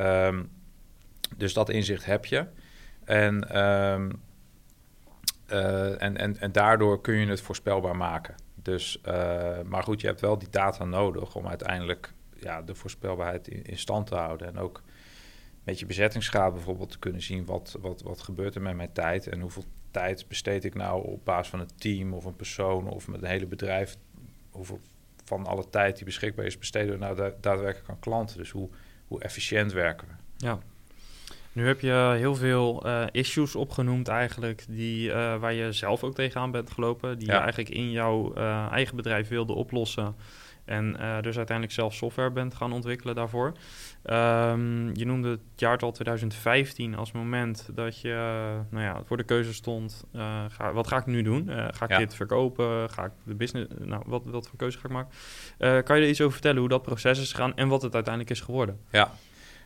Um, 0.00 0.50
dus 1.36 1.52
dat 1.52 1.68
inzicht 1.68 2.04
heb 2.04 2.24
je. 2.24 2.46
En, 3.04 3.64
um, 3.64 4.22
uh, 5.50 6.02
en, 6.02 6.16
en, 6.16 6.38
en 6.38 6.52
daardoor 6.52 7.00
kun 7.00 7.14
je 7.14 7.26
het 7.26 7.40
voorspelbaar 7.40 7.96
maken. 7.96 8.34
Dus, 8.54 9.00
maar 9.64 9.82
goed, 9.82 10.00
je 10.00 10.06
hebt 10.06 10.20
wel 10.20 10.38
die 10.38 10.50
data 10.50 10.84
nodig 10.84 11.34
om 11.34 11.48
uiteindelijk 11.48 12.12
ja, 12.44 12.62
de 12.62 12.74
voorspelbaarheid 12.74 13.48
in, 13.48 13.64
in 13.64 13.78
stand 13.78 14.06
te 14.06 14.14
houden. 14.14 14.46
En 14.46 14.58
ook 14.58 14.82
met 15.64 15.78
je 15.78 15.86
bezettingsgraad 15.86 16.52
bijvoorbeeld 16.52 16.90
te 16.90 16.98
kunnen 16.98 17.22
zien 17.22 17.44
wat, 17.44 17.76
wat, 17.80 18.02
wat 18.02 18.20
gebeurt 18.20 18.54
er 18.54 18.62
met 18.62 18.76
mijn 18.76 18.92
tijd 18.92 19.26
en 19.26 19.40
hoeveel 19.40 19.64
tijd 19.90 20.28
besteed 20.28 20.64
ik 20.64 20.74
nou 20.74 21.06
op 21.06 21.24
basis 21.24 21.48
van 21.48 21.60
een 21.60 21.76
team 21.76 22.12
of 22.12 22.24
een 22.24 22.36
persoon 22.36 22.88
of 22.88 23.08
met 23.08 23.22
een 23.22 23.28
hele 23.28 23.46
bedrijf. 23.46 23.96
Hoeveel 24.50 24.80
van 25.24 25.46
alle 25.46 25.70
tijd 25.70 25.96
die 25.96 26.04
beschikbaar 26.04 26.44
is, 26.44 26.58
besteden 26.58 26.92
we 26.92 26.98
nou 26.98 27.32
daadwerkelijk 27.40 27.88
aan 27.88 27.98
klanten. 27.98 28.36
Dus 28.36 28.50
hoe, 28.50 28.68
hoe 29.06 29.20
efficiënt 29.20 29.72
werken 29.72 30.08
we? 30.08 30.14
Ja. 30.46 30.58
Nu 31.52 31.66
heb 31.66 31.80
je 31.80 32.14
heel 32.16 32.34
veel 32.34 32.86
uh, 32.86 33.04
issues 33.10 33.54
opgenoemd 33.54 34.08
eigenlijk, 34.08 34.64
die, 34.68 35.08
uh, 35.08 35.36
waar 35.36 35.52
je 35.52 35.72
zelf 35.72 36.04
ook 36.04 36.14
tegenaan 36.14 36.50
bent 36.50 36.70
gelopen, 36.70 37.18
die 37.18 37.26
ja. 37.26 37.34
je 37.34 37.40
eigenlijk 37.40 37.74
in 37.74 37.90
jouw 37.90 38.36
uh, 38.36 38.66
eigen 38.70 38.96
bedrijf 38.96 39.28
wilde 39.28 39.52
oplossen. 39.52 40.14
En 40.64 40.96
uh, 41.00 41.20
dus 41.20 41.36
uiteindelijk 41.36 41.76
zelf 41.76 41.94
software 41.94 42.30
bent 42.30 42.54
gaan 42.54 42.72
ontwikkelen 42.72 43.14
daarvoor. 43.14 43.46
Um, 43.46 44.96
je 44.96 45.06
noemde 45.06 45.28
het 45.28 45.40
jaartal 45.56 45.92
2015 45.92 46.94
als 46.94 47.12
moment 47.12 47.68
dat 47.74 48.00
je 48.00 48.08
uh, 48.08 48.70
nou 48.70 48.84
ja, 48.84 49.02
voor 49.04 49.16
de 49.16 49.22
keuze 49.22 49.54
stond. 49.54 50.04
Uh, 50.12 50.44
ga, 50.48 50.72
wat 50.72 50.86
ga 50.86 50.96
ik 50.96 51.06
nu 51.06 51.22
doen? 51.22 51.50
ga 51.50 51.84
ik 51.84 51.90
ja. 51.90 51.98
dit 51.98 52.14
verkopen? 52.14 52.90
Ga 52.90 53.04
ik 53.04 53.12
de 53.24 53.34
business... 53.34 53.74
Nou, 53.78 54.02
wat, 54.06 54.22
wat 54.24 54.48
voor 54.48 54.58
keuze 54.58 54.78
ga 54.78 54.84
ik 54.84 54.90
maken? 54.90 55.12
kan 55.84 55.96
je 55.96 56.02
er 56.02 56.08
iets 56.08 56.20
over 56.20 56.32
vertellen 56.32 56.60
hoe 56.60 56.68
dat 56.68 56.82
proces 56.82 57.20
is 57.20 57.32
gegaan 57.32 57.56
en 57.56 57.68
wat 57.68 57.82
het 57.82 57.94
uiteindelijk 57.94 58.34
is 58.34 58.40
geworden? 58.40 58.80
Ja, 58.90 59.10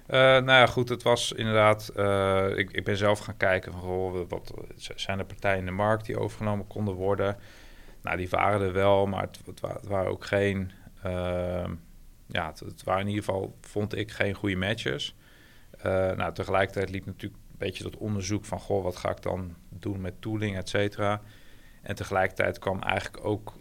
nou 0.09 0.45
ja, 0.45 0.67
goed, 0.67 0.89
het 0.89 1.03
was 1.03 1.33
inderdaad... 1.33 1.93
ik, 2.57 2.71
ik 2.71 2.85
ben 2.85 2.97
zelf 2.97 3.19
gaan 3.19 3.37
kijken 3.37 3.73
van... 3.73 3.81
Goh, 3.81 4.29
wat 4.29 4.55
zijn 4.77 5.19
er 5.19 5.25
partijen 5.25 5.59
in 5.59 5.65
de 5.65 5.71
markt 5.71 6.07
die 6.07 6.19
overgenomen 6.19 6.67
konden 6.67 6.95
worden... 6.95 7.37
Nou, 8.03 8.17
die 8.17 8.29
waren 8.29 8.61
er 8.61 8.73
wel, 8.73 9.07
maar 9.07 9.23
het, 9.23 9.41
het, 9.47 9.89
waren 9.89 10.11
ook 10.11 10.25
geen 10.25 10.71
ja, 12.27 12.53
het, 12.65 12.83
waren 12.85 13.01
in 13.01 13.09
ieder 13.09 13.25
geval, 13.25 13.57
vond 13.61 13.95
ik, 13.95 14.11
geen 14.11 14.35
goede 14.35 14.57
matches. 14.57 15.15
Uh, 15.77 15.83
nou, 16.13 16.35
tegelijkertijd 16.35 16.91
liep 16.91 17.07
natuurlijk 17.07 17.43
een 17.51 17.59
beetje 17.59 17.83
dat 17.83 17.97
onderzoek 17.97 18.45
van... 18.45 18.61
goh, 18.61 18.83
wat 18.83 18.97
ga 18.97 19.11
ik 19.11 19.23
dan 19.23 19.55
doen 19.69 20.01
met 20.01 20.21
tooling, 20.21 20.57
et 20.57 20.69
cetera. 20.69 21.21
En 21.83 21.95
tegelijkertijd 21.95 22.59
kwam 22.59 22.83
eigenlijk 22.83 23.25
ook... 23.25 23.53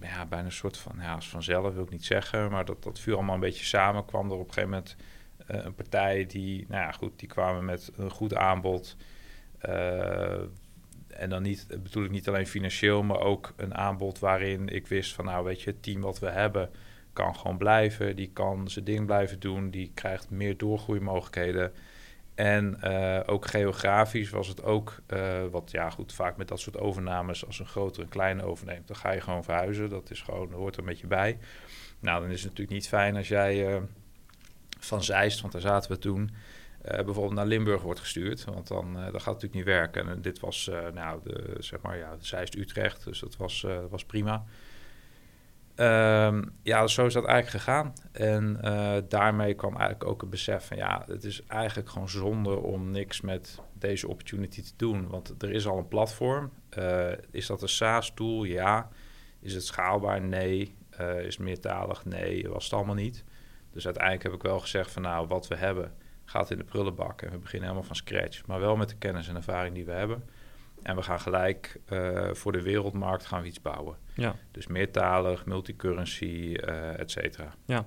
Ja, 0.00 0.26
bijna 0.26 0.44
een 0.44 0.52
soort 0.52 0.76
van, 0.76 0.96
ja, 0.98 1.14
als 1.14 1.28
vanzelf 1.28 1.74
wil 1.74 1.82
ik 1.82 1.90
niet 1.90 2.04
zeggen... 2.04 2.50
maar 2.50 2.64
dat, 2.64 2.82
dat 2.82 2.98
viel 2.98 3.14
allemaal 3.14 3.34
een 3.34 3.40
beetje 3.40 3.64
samen. 3.64 4.04
kwam 4.04 4.30
er 4.30 4.36
op 4.36 4.48
een 4.48 4.54
gegeven 4.54 4.70
moment 4.70 4.96
uh, 5.50 5.64
een 5.64 5.74
partij 5.74 6.26
die... 6.26 6.64
nou 6.68 6.82
ja, 6.82 6.92
goed, 6.92 7.18
die 7.18 7.28
kwamen 7.28 7.64
met 7.64 7.90
een 7.96 8.10
goed 8.10 8.34
aanbod... 8.34 8.96
Uh, 9.68 10.42
en 11.18 11.30
dan 11.30 11.42
niet, 11.42 11.66
bedoel 11.82 12.04
ik 12.04 12.10
niet 12.10 12.28
alleen 12.28 12.46
financieel, 12.46 13.02
maar 13.02 13.20
ook 13.20 13.52
een 13.56 13.74
aanbod 13.74 14.18
waarin 14.18 14.68
ik 14.68 14.86
wist 14.86 15.14
van 15.14 15.24
nou 15.24 15.44
weet 15.44 15.62
je, 15.62 15.70
het 15.70 15.82
team 15.82 16.00
wat 16.00 16.18
we 16.18 16.30
hebben 16.30 16.70
kan 17.12 17.36
gewoon 17.36 17.58
blijven, 17.58 18.16
die 18.16 18.30
kan 18.32 18.70
zijn 18.70 18.84
ding 18.84 19.06
blijven 19.06 19.40
doen, 19.40 19.70
die 19.70 19.90
krijgt 19.94 20.30
meer 20.30 20.56
doorgroeimogelijkheden. 20.56 21.72
En 22.34 22.78
uh, 22.84 23.20
ook 23.26 23.46
geografisch 23.46 24.30
was 24.30 24.48
het 24.48 24.62
ook, 24.62 25.00
uh, 25.08 25.44
wat 25.50 25.70
ja 25.70 25.90
goed, 25.90 26.12
vaak 26.12 26.36
met 26.36 26.48
dat 26.48 26.60
soort 26.60 26.78
overnames, 26.78 27.46
als 27.46 27.58
een 27.58 27.66
grotere 27.66 28.02
en 28.02 28.08
kleine 28.08 28.42
overneemt, 28.42 28.86
dan 28.86 28.96
ga 28.96 29.12
je 29.12 29.20
gewoon 29.20 29.44
verhuizen. 29.44 29.88
Dat 29.88 30.10
is 30.10 30.22
gewoon, 30.22 30.52
hoort 30.52 30.76
er 30.76 30.84
met 30.84 31.00
je 31.00 31.06
bij. 31.06 31.38
Nou, 32.00 32.20
dan 32.20 32.30
is 32.30 32.40
het 32.42 32.50
natuurlijk 32.50 32.76
niet 32.76 32.88
fijn 32.88 33.16
als 33.16 33.28
jij 33.28 33.74
uh, 33.74 33.82
van 34.78 35.02
Zeist, 35.02 35.40
want 35.40 35.52
daar 35.52 35.62
zaten 35.62 35.90
we 35.90 35.98
toen, 35.98 36.30
bijvoorbeeld 36.82 37.32
naar 37.32 37.46
Limburg 37.46 37.82
wordt 37.82 38.00
gestuurd. 38.00 38.44
Want 38.44 38.68
dan 38.68 38.96
uh, 38.96 39.04
dat 39.04 39.22
gaat 39.22 39.34
natuurlijk 39.34 39.54
niet 39.54 39.64
werken. 39.64 40.08
En 40.08 40.22
dit 40.22 40.40
was, 40.40 40.68
uh, 40.72 40.88
nou, 40.94 41.20
de, 41.24 41.56
zeg 41.58 41.80
maar, 41.80 41.98
ja, 41.98 42.16
Zeist 42.18 42.54
Utrecht. 42.54 43.04
Dus 43.04 43.20
dat 43.20 43.36
was, 43.36 43.66
was 43.90 44.04
prima. 44.04 44.44
Um, 45.76 46.52
ja, 46.62 46.86
zo 46.86 47.06
is 47.06 47.12
dat 47.12 47.24
eigenlijk 47.24 47.64
gegaan. 47.64 47.92
En 48.12 48.58
daarmee 49.08 49.54
kwam 49.54 49.76
eigenlijk 49.76 50.10
ook 50.10 50.20
het 50.20 50.30
besef 50.30 50.66
van... 50.66 50.76
ja, 50.76 51.04
het 51.06 51.24
is 51.24 51.46
eigenlijk 51.46 51.88
gewoon 51.88 52.08
zonde 52.08 52.56
om 52.56 52.90
niks 52.90 53.20
met 53.20 53.60
deze 53.72 54.08
opportunity 54.08 54.62
te 54.62 54.72
doen. 54.76 55.08
Want 55.08 55.42
er 55.42 55.50
is 55.50 55.66
al 55.66 55.78
een 55.78 55.88
platform. 55.88 56.50
is 57.30 57.46
dat 57.46 57.62
een 57.62 57.68
SaaS-tool? 57.68 58.44
Ja. 58.44 58.88
Is 59.40 59.54
het 59.54 59.64
schaalbaar? 59.64 60.20
Nee. 60.20 60.76
is 60.98 61.34
het 61.36 61.38
meertalig? 61.38 62.04
Nee. 62.04 62.48
Was 62.48 62.64
het 62.64 62.72
allemaal 62.72 62.94
niet. 62.94 63.24
Dus 63.72 63.84
uiteindelijk 63.84 64.24
heb 64.24 64.34
ik 64.34 64.42
wel 64.42 64.60
gezegd 64.60 64.90
van... 64.90 65.02
nou, 65.02 65.26
wat 65.26 65.48
we 65.48 65.56
hebben 65.56 65.92
gaat 66.28 66.50
in 66.50 66.58
de 66.58 66.64
prullenbak 66.64 67.22
en 67.22 67.30
we 67.30 67.38
beginnen 67.38 67.68
helemaal 67.68 67.88
van 67.88 67.96
scratch. 67.96 68.46
Maar 68.46 68.60
wel 68.60 68.76
met 68.76 68.88
de 68.88 68.96
kennis 68.96 69.28
en 69.28 69.36
ervaring 69.36 69.74
die 69.74 69.84
we 69.84 69.92
hebben. 69.92 70.24
En 70.82 70.96
we 70.96 71.02
gaan 71.02 71.20
gelijk 71.20 71.80
uh, 71.92 72.28
voor 72.32 72.52
de 72.52 72.62
wereldmarkt 72.62 73.26
gaan 73.26 73.42
we 73.42 73.46
iets 73.46 73.62
bouwen. 73.62 73.96
Ja. 74.14 74.34
Dus 74.50 74.66
meertalig, 74.66 75.46
multicurrency, 75.46 76.56
uh, 76.64 77.00
et 77.00 77.10
cetera. 77.10 77.54
Ja, 77.64 77.86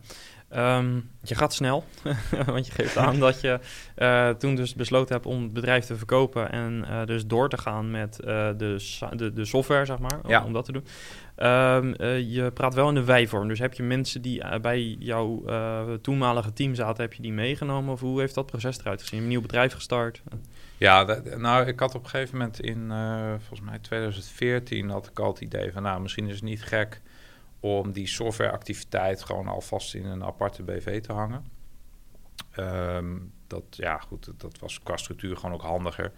um, 0.55 1.09
je 1.21 1.35
gaat 1.35 1.53
snel, 1.53 1.83
want 2.45 2.65
je 2.65 2.71
geeft 2.71 2.97
aan 2.97 3.19
dat 3.19 3.41
je 3.41 3.59
uh, 3.97 4.29
toen 4.29 4.55
dus 4.55 4.75
besloten 4.75 5.15
hebt 5.15 5.25
om 5.25 5.43
het 5.43 5.53
bedrijf 5.53 5.85
te 5.85 5.95
verkopen 5.95 6.51
en 6.51 6.85
uh, 6.89 7.05
dus 7.05 7.25
door 7.25 7.49
te 7.49 7.57
gaan 7.57 7.91
met 7.91 8.15
de, 8.15 8.53
de, 9.15 9.33
de 9.33 9.45
software, 9.45 9.85
zeg 9.85 9.99
maar, 9.99 10.19
ja. 10.27 10.39
om, 10.39 10.45
om 10.45 10.53
dat 10.53 10.65
te 10.65 10.71
doen. 10.71 10.85
Um, 11.37 11.95
je 12.17 12.51
praat 12.53 12.73
wel 12.73 12.87
in 12.87 12.95
de 12.95 13.03
wij-vorm, 13.03 13.47
dus 13.47 13.59
heb 13.59 13.73
je 13.73 13.83
mensen 13.83 14.21
die 14.21 14.59
bij 14.59 14.95
jouw 14.99 15.43
toenmalige 16.01 16.53
team 16.53 16.75
zaten, 16.75 17.03
heb 17.03 17.13
je 17.13 17.21
die 17.21 17.33
meegenomen? 17.33 17.93
Of 17.93 17.99
hoe 17.99 18.19
heeft 18.19 18.35
dat 18.35 18.45
proces 18.45 18.79
eruit 18.79 19.01
gezien? 19.01 19.21
Een 19.21 19.27
nieuw 19.27 19.41
bedrijf 19.41 19.73
gestart? 19.73 20.21
Ja, 20.77 21.05
dat, 21.05 21.37
nou, 21.37 21.67
ik 21.67 21.79
had 21.79 21.95
op 21.95 22.03
een 22.03 22.09
gegeven 22.09 22.37
moment 22.37 22.59
in, 22.59 22.93
volgens 23.39 23.69
mij 23.69 23.79
2014, 23.79 24.89
had 24.89 25.07
ik 25.07 25.19
al 25.19 25.31
het 25.31 25.41
idee 25.41 25.71
van, 25.71 25.83
nou, 25.83 26.01
misschien 26.01 26.27
is 26.27 26.33
het 26.33 26.43
niet 26.43 26.63
gek 26.63 27.01
om 27.61 27.91
die 27.91 28.07
softwareactiviteit 28.07 29.23
gewoon 29.23 29.47
alvast 29.47 29.93
in 29.93 30.05
een 30.05 30.23
aparte 30.23 30.63
BV 30.63 31.01
te 31.01 31.13
hangen. 31.13 31.45
Um, 32.57 33.33
dat, 33.47 33.63
ja, 33.69 33.97
goed, 33.97 34.31
dat 34.37 34.59
was 34.59 34.79
qua 34.79 34.97
structuur 34.97 35.37
gewoon 35.37 35.55
ook 35.55 35.61
handiger. 35.61 36.11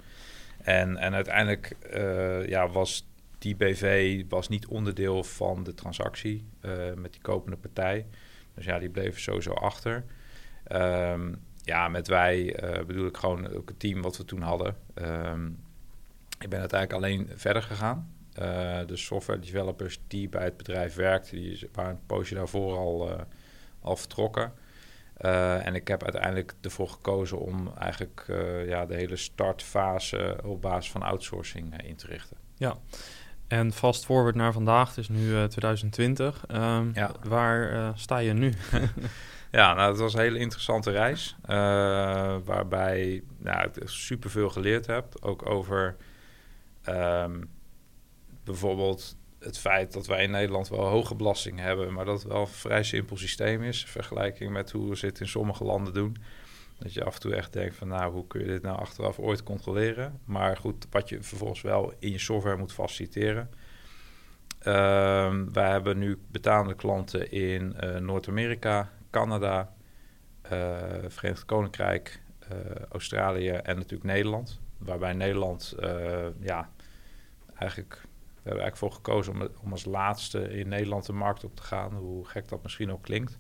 En, 0.57 0.97
en 0.97 1.13
uiteindelijk 1.13 1.75
uh, 1.93 2.47
ja, 2.47 2.67
was 2.67 3.07
die 3.37 3.55
BV 3.55 4.23
was 4.29 4.47
niet 4.47 4.67
onderdeel 4.67 5.23
van 5.23 5.63
de 5.63 5.73
transactie 5.73 6.45
uh, 6.61 6.93
met 6.93 7.11
die 7.13 7.21
kopende 7.21 7.57
partij. 7.57 8.05
Dus 8.53 8.65
ja, 8.65 8.79
die 8.79 8.89
bleven 8.89 9.21
sowieso 9.21 9.51
achter. 9.51 10.05
Um, 10.71 11.41
ja, 11.61 11.87
met 11.87 12.07
wij 12.07 12.63
uh, 12.63 12.85
bedoel 12.85 13.07
ik 13.07 13.17
gewoon 13.17 13.47
ook 13.47 13.69
het 13.69 13.79
team 13.79 14.01
wat 14.01 14.17
we 14.17 14.25
toen 14.25 14.41
hadden. 14.41 14.75
Um, 14.95 15.59
ik 16.39 16.49
ben 16.49 16.59
uiteindelijk 16.59 17.03
alleen 17.03 17.29
verder 17.35 17.61
gegaan. 17.61 18.13
Uh, 18.39 18.79
de 18.85 18.97
software 18.97 19.39
developers 19.39 19.99
die 20.07 20.29
bij 20.29 20.43
het 20.43 20.57
bedrijf 20.57 20.95
werkten, 20.95 21.37
die 21.37 21.69
waren 21.73 21.91
een 21.91 22.05
poosje 22.05 22.35
daarvoor 22.35 22.77
al, 22.77 23.09
uh, 23.09 23.15
al 23.81 23.95
vertrokken. 23.95 24.53
en 25.63 25.75
ik 25.75 25.87
heb 25.87 26.03
uiteindelijk 26.03 26.53
ervoor 26.61 26.89
gekozen 26.89 27.39
om 27.39 27.71
eigenlijk 27.79 28.25
ja, 28.67 28.85
de 28.85 28.95
hele 28.95 29.15
startfase 29.15 30.37
op 30.43 30.61
basis 30.61 30.91
van 30.91 31.01
outsourcing 31.01 31.81
in 31.83 31.95
te 31.95 32.07
richten. 32.07 32.37
Ja, 32.57 32.77
en 33.47 33.71
fast 33.71 34.05
forward 34.05 34.35
naar 34.35 34.53
vandaag, 34.53 34.87
het 34.87 34.97
is 34.97 35.09
nu 35.09 35.47
2020. 35.47 36.45
Um, 36.51 36.91
ja. 36.93 37.11
Waar 37.23 37.91
sta 37.95 38.17
je 38.17 38.33
nu? 38.33 38.53
Ja, 39.53 39.73
nou, 39.73 39.89
het 39.89 39.99
was 39.99 40.13
een 40.13 40.19
hele 40.19 40.39
interessante 40.39 40.91
reis. 40.91 41.35
Waarbij 42.45 43.23
nou, 43.37 43.67
ik 43.67 43.81
superveel 43.85 44.49
geleerd 44.49 44.85
heb. 44.85 45.05
Ook 45.21 45.49
over 45.49 45.95
um, 46.89 47.49
bijvoorbeeld 48.43 49.17
het 49.39 49.57
feit 49.57 49.93
dat 49.93 50.07
wij 50.07 50.23
in 50.23 50.31
Nederland 50.31 50.69
wel 50.69 50.85
hoge 50.85 51.15
belasting 51.15 51.59
hebben, 51.59 51.93
maar 51.93 52.05
dat 52.05 52.23
wel 52.23 52.41
een 52.41 52.47
vrij 52.47 52.83
simpel 52.83 53.17
systeem 53.17 53.63
is, 53.63 53.81
in 53.81 53.87
vergelijking 53.87 54.51
met 54.51 54.71
hoe 54.71 54.89
we 54.89 55.07
het 55.07 55.19
in 55.19 55.27
sommige 55.27 55.63
landen 55.63 55.93
doen. 55.93 56.17
Dat 56.77 56.93
je 56.93 57.03
af 57.03 57.13
en 57.13 57.19
toe 57.19 57.35
echt 57.35 57.53
denkt 57.53 57.75
van 57.75 57.87
nou, 57.87 58.13
hoe 58.13 58.27
kun 58.27 58.41
je 58.41 58.47
dit 58.47 58.61
nou 58.61 58.79
achteraf 58.79 59.19
ooit 59.19 59.43
controleren? 59.43 60.19
Maar 60.25 60.57
goed, 60.57 60.87
wat 60.89 61.09
je 61.09 61.23
vervolgens 61.23 61.61
wel 61.61 61.93
in 61.99 62.11
je 62.11 62.19
software 62.19 62.57
moet 62.57 62.73
faciliteren. 62.73 63.49
Um, 64.67 65.53
wij 65.53 65.69
hebben 65.69 65.97
nu 65.97 66.19
betalende 66.31 66.73
klanten 66.73 67.31
in 67.31 67.75
uh, 67.83 67.95
Noord-Amerika, 67.95 68.89
Canada, 69.09 69.73
uh, 70.45 70.51
Verenigd 71.07 71.45
Koninkrijk, 71.45 72.21
uh, 72.51 72.57
Australië 72.89 73.49
en 73.49 73.75
natuurlijk 73.75 74.03
Nederland. 74.03 74.59
Waarbij 74.77 75.13
Nederland, 75.13 75.75
ja, 76.39 76.69
eigenlijk, 77.55 78.01
we 78.43 78.49
hebben 78.49 78.63
eigenlijk 78.63 78.93
voor 78.93 79.03
gekozen 79.03 79.33
om, 79.33 79.49
om 79.63 79.71
als 79.71 79.85
laatste 79.85 80.57
in 80.57 80.67
Nederland 80.67 81.05
de 81.05 81.13
markt 81.13 81.43
op 81.43 81.55
te 81.55 81.63
gaan. 81.63 81.93
Hoe 81.93 82.25
gek 82.25 82.47
dat 82.47 82.63
misschien 82.63 82.91
ook 82.91 83.03
klinkt. 83.03 83.37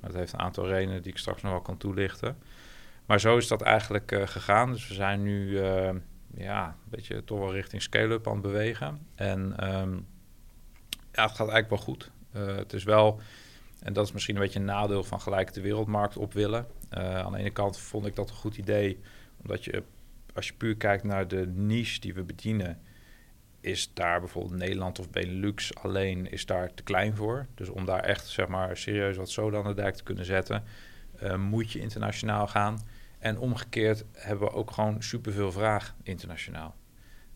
Maar 0.00 0.10
het 0.10 0.18
heeft 0.18 0.32
een 0.32 0.38
aantal 0.38 0.66
redenen 0.66 1.02
die 1.02 1.12
ik 1.12 1.18
straks 1.18 1.42
nog 1.42 1.52
wel 1.52 1.60
kan 1.60 1.76
toelichten. 1.76 2.38
Maar 3.06 3.20
zo 3.20 3.36
is 3.36 3.48
dat 3.48 3.62
eigenlijk 3.62 4.12
uh, 4.12 4.26
gegaan. 4.26 4.72
Dus 4.72 4.88
we 4.88 4.94
zijn 4.94 5.22
nu 5.22 5.48
uh, 5.48 5.90
ja, 6.34 6.66
een 6.66 6.90
beetje 6.90 7.24
toch 7.24 7.38
wel 7.38 7.52
richting 7.52 7.82
scale-up 7.82 8.26
aan 8.26 8.32
het 8.32 8.42
bewegen. 8.42 9.06
En 9.14 9.40
um, 9.78 10.06
ja, 11.12 11.22
het 11.22 11.30
gaat 11.30 11.48
eigenlijk 11.48 11.68
wel 11.68 11.78
goed. 11.78 12.10
Uh, 12.32 12.56
het 12.56 12.72
is 12.72 12.84
wel, 12.84 13.20
en 13.80 13.92
dat 13.92 14.06
is 14.06 14.12
misschien 14.12 14.34
een 14.34 14.42
beetje 14.42 14.58
een 14.58 14.64
nadeel 14.64 15.04
van 15.04 15.20
gelijk 15.20 15.52
de 15.52 15.60
wereldmarkt 15.60 16.16
op 16.16 16.32
willen. 16.32 16.66
aan 16.90 17.32
de 17.32 17.38
ene 17.38 17.50
kant 17.50 17.78
vond 17.78 18.06
ik 18.06 18.16
dat 18.16 18.30
een 18.30 18.36
goed 18.36 18.56
idee, 18.56 19.00
omdat 19.42 19.64
je, 19.64 19.82
als 20.34 20.46
je 20.46 20.52
puur 20.52 20.76
kijkt 20.76 21.04
naar 21.04 21.28
de 21.28 21.46
niche 21.46 22.00
die 22.00 22.14
we 22.14 22.22
bedienen, 22.22 22.80
is 23.60 23.90
daar 23.94 24.20
bijvoorbeeld 24.20 24.60
Nederland 24.60 24.98
of 24.98 25.10
Benelux 25.10 25.74
alleen 25.74 26.30
is 26.30 26.46
daar 26.46 26.74
te 26.74 26.82
klein 26.82 27.14
voor. 27.14 27.46
Dus 27.54 27.68
om 27.68 27.84
daar 27.84 28.04
echt 28.04 28.26
zeg 28.26 28.48
maar 28.48 28.76
serieus 28.76 29.16
wat 29.16 29.30
zoden 29.30 29.60
aan 29.60 29.68
de 29.68 29.74
dijk 29.82 29.94
te 29.94 30.02
kunnen 30.02 30.24
zetten, 30.24 30.64
moet 31.36 31.72
je 31.72 31.78
internationaal 31.78 32.46
gaan. 32.46 32.80
En 33.18 33.38
omgekeerd 33.38 34.04
hebben 34.12 34.48
we 34.48 34.54
ook 34.54 34.70
gewoon 34.70 35.02
superveel 35.02 35.52
vraag 35.52 35.94
internationaal. 36.02 36.76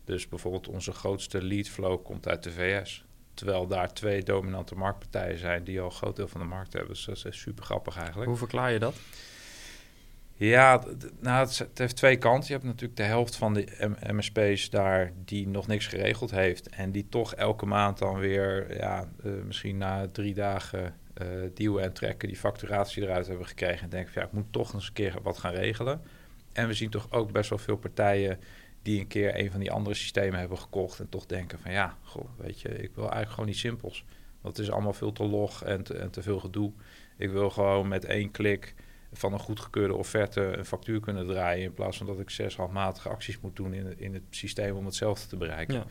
Dus 0.03 0.27
bijvoorbeeld 0.27 0.67
onze 0.67 0.91
grootste 0.91 1.43
lead 1.43 1.69
flow 1.69 2.03
komt 2.03 2.27
uit 2.27 2.43
de 2.43 2.51
VS. 2.51 3.05
Terwijl 3.33 3.67
daar 3.67 3.93
twee 3.93 4.23
dominante 4.23 4.75
marktpartijen 4.75 5.37
zijn 5.37 5.63
die 5.63 5.79
al 5.79 5.85
een 5.85 5.91
groot 5.91 6.15
deel 6.15 6.27
van 6.27 6.41
de 6.41 6.47
markt 6.47 6.73
hebben. 6.73 6.93
Dus 6.93 7.05
dat 7.05 7.25
is 7.25 7.39
super 7.39 7.63
grappig 7.63 7.97
eigenlijk. 7.97 8.27
Hoe 8.27 8.37
verklaar 8.37 8.71
je 8.71 8.79
dat? 8.79 8.95
Ja, 10.45 10.83
nou, 11.19 11.47
het, 11.47 11.69
heeft 11.73 11.95
twee 11.95 12.17
kanten. 12.17 12.47
Je 12.47 12.53
hebt 12.53 12.65
natuurlijk 12.65 12.95
de 12.95 13.03
helft 13.03 13.35
van 13.35 13.53
de 13.53 13.95
MSP's 14.11 14.69
daar 14.69 15.11
die 15.25 15.47
nog 15.47 15.67
niks 15.67 15.87
geregeld 15.87 16.31
heeft. 16.31 16.69
En 16.69 16.91
die 16.91 17.07
toch 17.09 17.35
elke 17.35 17.65
maand 17.65 17.97
dan 17.97 18.19
weer, 18.19 18.77
ja, 18.77 19.09
uh, 19.25 19.43
misschien 19.45 19.77
na 19.77 20.07
drie 20.07 20.33
dagen 20.33 20.95
uh, 21.57 21.83
en 21.83 21.93
trekken, 21.93 22.27
die 22.27 22.37
facturatie 22.37 23.03
eruit 23.03 23.27
hebben 23.27 23.47
gekregen. 23.47 23.83
En 23.83 23.89
denken 23.89 24.13
van 24.13 24.21
ja, 24.21 24.27
ik 24.27 24.33
moet 24.33 24.51
toch 24.51 24.73
eens 24.73 24.87
een 24.87 24.93
keer 24.93 25.15
wat 25.21 25.37
gaan 25.37 25.53
regelen. 25.53 26.01
En 26.53 26.67
we 26.67 26.73
zien 26.73 26.89
toch 26.89 27.11
ook 27.11 27.31
best 27.31 27.49
wel 27.49 27.59
veel 27.59 27.77
partijen 27.77 28.39
die 28.81 28.99
een 28.99 29.07
keer 29.07 29.39
een 29.39 29.51
van 29.51 29.59
die 29.59 29.71
andere 29.71 29.95
systemen 29.95 30.39
hebben 30.39 30.57
gekocht. 30.57 30.99
En 30.99 31.09
toch 31.09 31.25
denken 31.25 31.59
van 31.59 31.71
ja, 31.71 31.97
goh, 32.01 32.29
weet 32.37 32.61
je, 32.61 32.69
ik 32.69 32.91
wil 32.95 33.03
eigenlijk 33.03 33.31
gewoon 33.31 33.49
niet 33.49 33.57
simpels. 33.57 34.05
Het 34.41 34.57
is 34.57 34.71
allemaal 34.71 34.93
veel 34.93 35.11
te 35.11 35.23
log 35.23 35.63
en 35.63 35.83
te, 35.83 35.93
en 35.93 36.09
te 36.09 36.21
veel 36.21 36.39
gedoe. 36.39 36.71
Ik 37.17 37.29
wil 37.29 37.49
gewoon 37.49 37.87
met 37.87 38.05
één 38.05 38.31
klik 38.31 38.73
van 39.13 39.33
een 39.33 39.39
goedgekeurde 39.39 39.93
offerte 39.93 40.41
een 40.41 40.65
factuur 40.65 40.99
kunnen 40.99 41.27
draaien. 41.27 41.63
In 41.63 41.73
plaats 41.73 41.97
van 41.97 42.05
dat 42.05 42.19
ik 42.19 42.29
zes 42.29 42.55
handmatige 42.55 43.09
acties 43.09 43.39
moet 43.39 43.55
doen 43.55 43.73
in, 43.73 43.99
in 43.99 44.13
het 44.13 44.23
systeem 44.29 44.75
om 44.75 44.85
hetzelfde 44.85 45.27
te 45.27 45.37
bereiken. 45.37 45.75
Ja. 45.75 45.85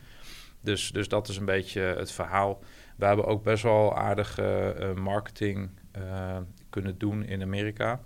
Dus, 0.61 0.91
dus 0.91 1.07
dat 1.07 1.27
is 1.27 1.37
een 1.37 1.45
beetje 1.45 1.81
het 1.81 2.11
verhaal. 2.11 2.59
We 2.97 3.05
hebben 3.05 3.25
ook 3.25 3.43
best 3.43 3.63
wel 3.63 3.97
aardige 3.97 4.75
uh, 4.79 4.93
marketing 5.03 5.69
uh, 5.97 6.37
kunnen 6.69 6.97
doen 6.97 7.25
in 7.25 7.41
Amerika. 7.41 7.99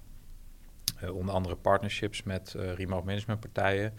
Uh, 1.04 1.16
onder 1.16 1.34
andere 1.34 1.56
partnerships 1.56 2.24
met 2.24 2.56
remote 2.76 3.06
management 3.06 3.40
partijen. 3.40 3.94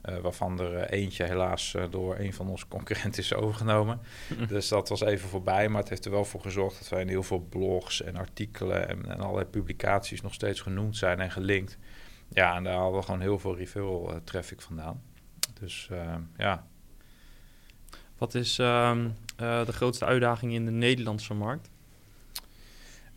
Waarvan 0.00 0.60
er 0.60 0.90
eentje 0.90 1.24
helaas 1.24 1.76
door 1.90 2.18
een 2.18 2.32
van 2.32 2.48
onze 2.48 2.68
concurrenten 2.68 3.22
is 3.22 3.34
overgenomen. 3.34 4.00
dus 4.48 4.68
dat 4.68 4.88
was 4.88 5.00
even 5.00 5.28
voorbij. 5.28 5.68
Maar 5.68 5.80
het 5.80 5.88
heeft 5.88 6.04
er 6.04 6.10
wel 6.10 6.24
voor 6.24 6.40
gezorgd 6.40 6.78
dat 6.78 6.88
wij 6.88 7.00
in 7.00 7.08
heel 7.08 7.22
veel 7.22 7.46
blogs 7.48 8.02
en 8.02 8.16
artikelen 8.16 8.88
en, 8.88 9.10
en 9.10 9.20
allerlei 9.20 9.46
publicaties 9.46 10.20
nog 10.20 10.34
steeds 10.34 10.60
genoemd 10.60 10.96
zijn 10.96 11.20
en 11.20 11.30
gelinkt. 11.30 11.78
Ja, 12.28 12.56
en 12.56 12.64
daar 12.64 12.76
hadden 12.76 12.98
we 12.98 13.04
gewoon 13.04 13.20
heel 13.20 13.38
veel 13.38 13.56
referral 13.56 14.20
traffic 14.24 14.60
vandaan. 14.60 15.02
Dus 15.60 15.88
ja, 16.36 16.66
wat 18.18 18.34
is 18.34 18.58
uh, 18.58 18.96
de 19.36 19.72
grootste 19.72 20.04
uitdaging 20.04 20.52
in 20.52 20.64
de 20.64 20.70
Nederlandse 20.70 21.34
markt? 21.34 21.70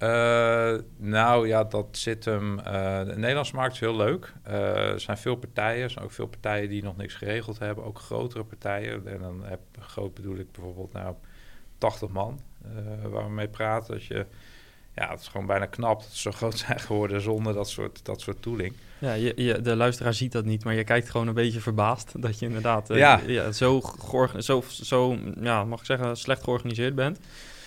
Uh, 0.01 0.73
nou 0.97 1.47
ja, 1.47 1.63
dat 1.63 1.87
zit 1.91 2.25
hem. 2.25 2.59
Uh, 2.59 2.65
de 3.03 3.13
Nederlandse 3.15 3.55
markt 3.55 3.73
is 3.73 3.79
heel 3.79 3.95
leuk. 3.95 4.33
er 4.43 4.99
zijn 4.99 5.17
veel 5.17 5.35
partijen, 5.35 5.83
er 5.83 5.89
zijn 5.89 6.05
ook 6.05 6.11
veel 6.11 6.27
partijen 6.27 6.69
die 6.69 6.83
nog 6.83 6.97
niks 6.97 7.13
geregeld 7.13 7.59
hebben, 7.59 7.83
ook 7.83 7.99
grotere 7.99 8.43
partijen. 8.43 9.07
En 9.07 9.19
dan 9.19 9.43
heb 9.43 9.59
groot 9.79 10.13
bedoel 10.13 10.35
ik 10.35 10.51
bijvoorbeeld 10.51 10.93
nou 10.93 11.15
80 11.77 12.09
man 12.09 12.39
waar 13.09 13.25
we 13.25 13.31
mee 13.31 13.47
praten. 13.47 13.93
Dat 13.93 14.05
je 14.05 14.25
ja, 14.95 15.09
het 15.09 15.19
is 15.19 15.27
gewoon 15.27 15.45
bijna 15.45 15.65
knap 15.65 15.99
dat 15.99 16.09
ze 16.11 16.21
zo 16.21 16.31
groot 16.31 16.57
zijn 16.57 16.79
geworden 16.79 17.21
zonder 17.21 17.53
dat 17.53 17.69
soort, 17.69 18.05
dat 18.05 18.21
soort 18.21 18.41
tooling. 18.41 18.73
Ja, 18.99 19.13
je, 19.13 19.33
je, 19.35 19.61
de 19.61 19.75
luisteraar 19.75 20.13
ziet 20.13 20.31
dat 20.31 20.45
niet, 20.45 20.63
maar 20.63 20.73
je 20.73 20.83
kijkt 20.83 21.09
gewoon 21.09 21.27
een 21.27 21.33
beetje 21.33 21.59
verbaasd 21.59 22.21
dat 22.21 22.39
je 22.39 22.45
inderdaad 22.45 22.87
ja. 22.87 23.21
ja. 23.27 23.51
zo, 23.51 23.81
zo, 24.37 24.63
zo 24.67 25.17
ja, 25.41 25.63
mag 25.65 25.79
ik 25.79 25.85
zeggen, 25.85 26.17
slecht 26.17 26.43
georganiseerd 26.43 26.95
bent. 26.95 27.19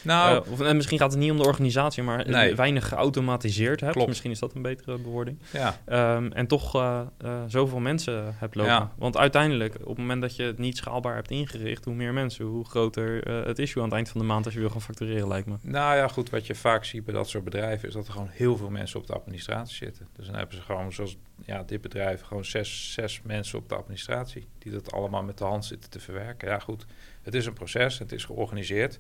Nou, 0.05 0.45
uh, 0.47 0.53
of, 0.53 0.61
en 0.61 0.77
misschien 0.77 0.99
gaat 0.99 1.11
het 1.11 1.21
niet 1.21 1.31
om 1.31 1.37
de 1.37 1.47
organisatie, 1.47 2.03
maar 2.03 2.29
nee. 2.29 2.55
weinig 2.55 2.89
geautomatiseerd 2.89 3.81
hebt. 3.81 3.93
Klopt. 3.93 4.09
Misschien 4.09 4.31
is 4.31 4.39
dat 4.39 4.55
een 4.55 4.63
betere 4.63 4.99
bewoording. 4.99 5.39
Ja. 5.53 6.17
Um, 6.17 6.33
en 6.33 6.47
toch 6.47 6.77
uh, 6.77 7.01
zoveel 7.47 7.81
mensen 7.81 8.35
hebt 8.39 8.55
lopen. 8.55 8.73
Ja. 8.73 8.93
Want 8.99 9.17
uiteindelijk, 9.17 9.75
op 9.75 9.87
het 9.87 9.99
moment 9.99 10.21
dat 10.21 10.37
je 10.37 10.43
het 10.43 10.59
niet 10.59 10.77
schaalbaar 10.77 11.15
hebt 11.15 11.31
ingericht, 11.31 11.85
hoe 11.85 11.95
meer 11.95 12.13
mensen, 12.13 12.45
hoe 12.45 12.65
groter 12.65 13.29
het 13.47 13.59
issue 13.59 13.83
aan 13.83 13.89
het 13.89 13.97
eind 13.97 14.09
van 14.09 14.21
de 14.21 14.27
maand 14.27 14.45
als 14.45 14.55
je 14.55 14.61
wil 14.61 14.71
gaan 14.71 14.81
factureren, 14.81 15.29
lijkt 15.29 15.47
me. 15.47 15.55
Nou 15.61 15.97
ja, 15.97 16.09
goed, 16.09 16.31
wat 16.31 16.47
je 16.47 16.55
vaak 16.55 16.85
ziet 16.85 17.05
bij 17.05 17.15
dat 17.15 17.29
soort 17.29 17.45
bedrijven 17.45 17.89
is 17.89 17.95
dat 17.95 18.07
er 18.07 18.13
gewoon 18.13 18.31
heel 18.31 18.57
veel 18.57 18.71
mensen 18.71 19.01
op 19.01 19.07
de 19.07 19.13
administratie 19.13 19.77
zitten. 19.77 20.09
Dus 20.17 20.27
dan 20.27 20.35
hebben 20.35 20.57
ze 20.57 20.63
gewoon, 20.63 20.93
zoals 20.93 21.17
ja, 21.45 21.63
dit 21.63 21.81
bedrijf, 21.81 22.23
gewoon 22.23 22.45
zes, 22.45 22.93
zes 22.93 23.21
mensen 23.23 23.59
op 23.59 23.69
de 23.69 23.75
administratie 23.75 24.47
die 24.59 24.73
dat 24.73 24.93
allemaal 24.93 25.23
met 25.23 25.39
de 25.39 25.45
hand 25.45 25.65
zitten 25.65 25.91
te 25.91 26.01
verwerken. 26.01 26.49
Ja, 26.49 26.59
goed, 26.59 26.87
het 27.23 27.35
is 27.35 27.47
een 27.47 27.53
proces, 27.53 27.99
het 27.99 28.13
is 28.13 28.25
georganiseerd. 28.25 28.99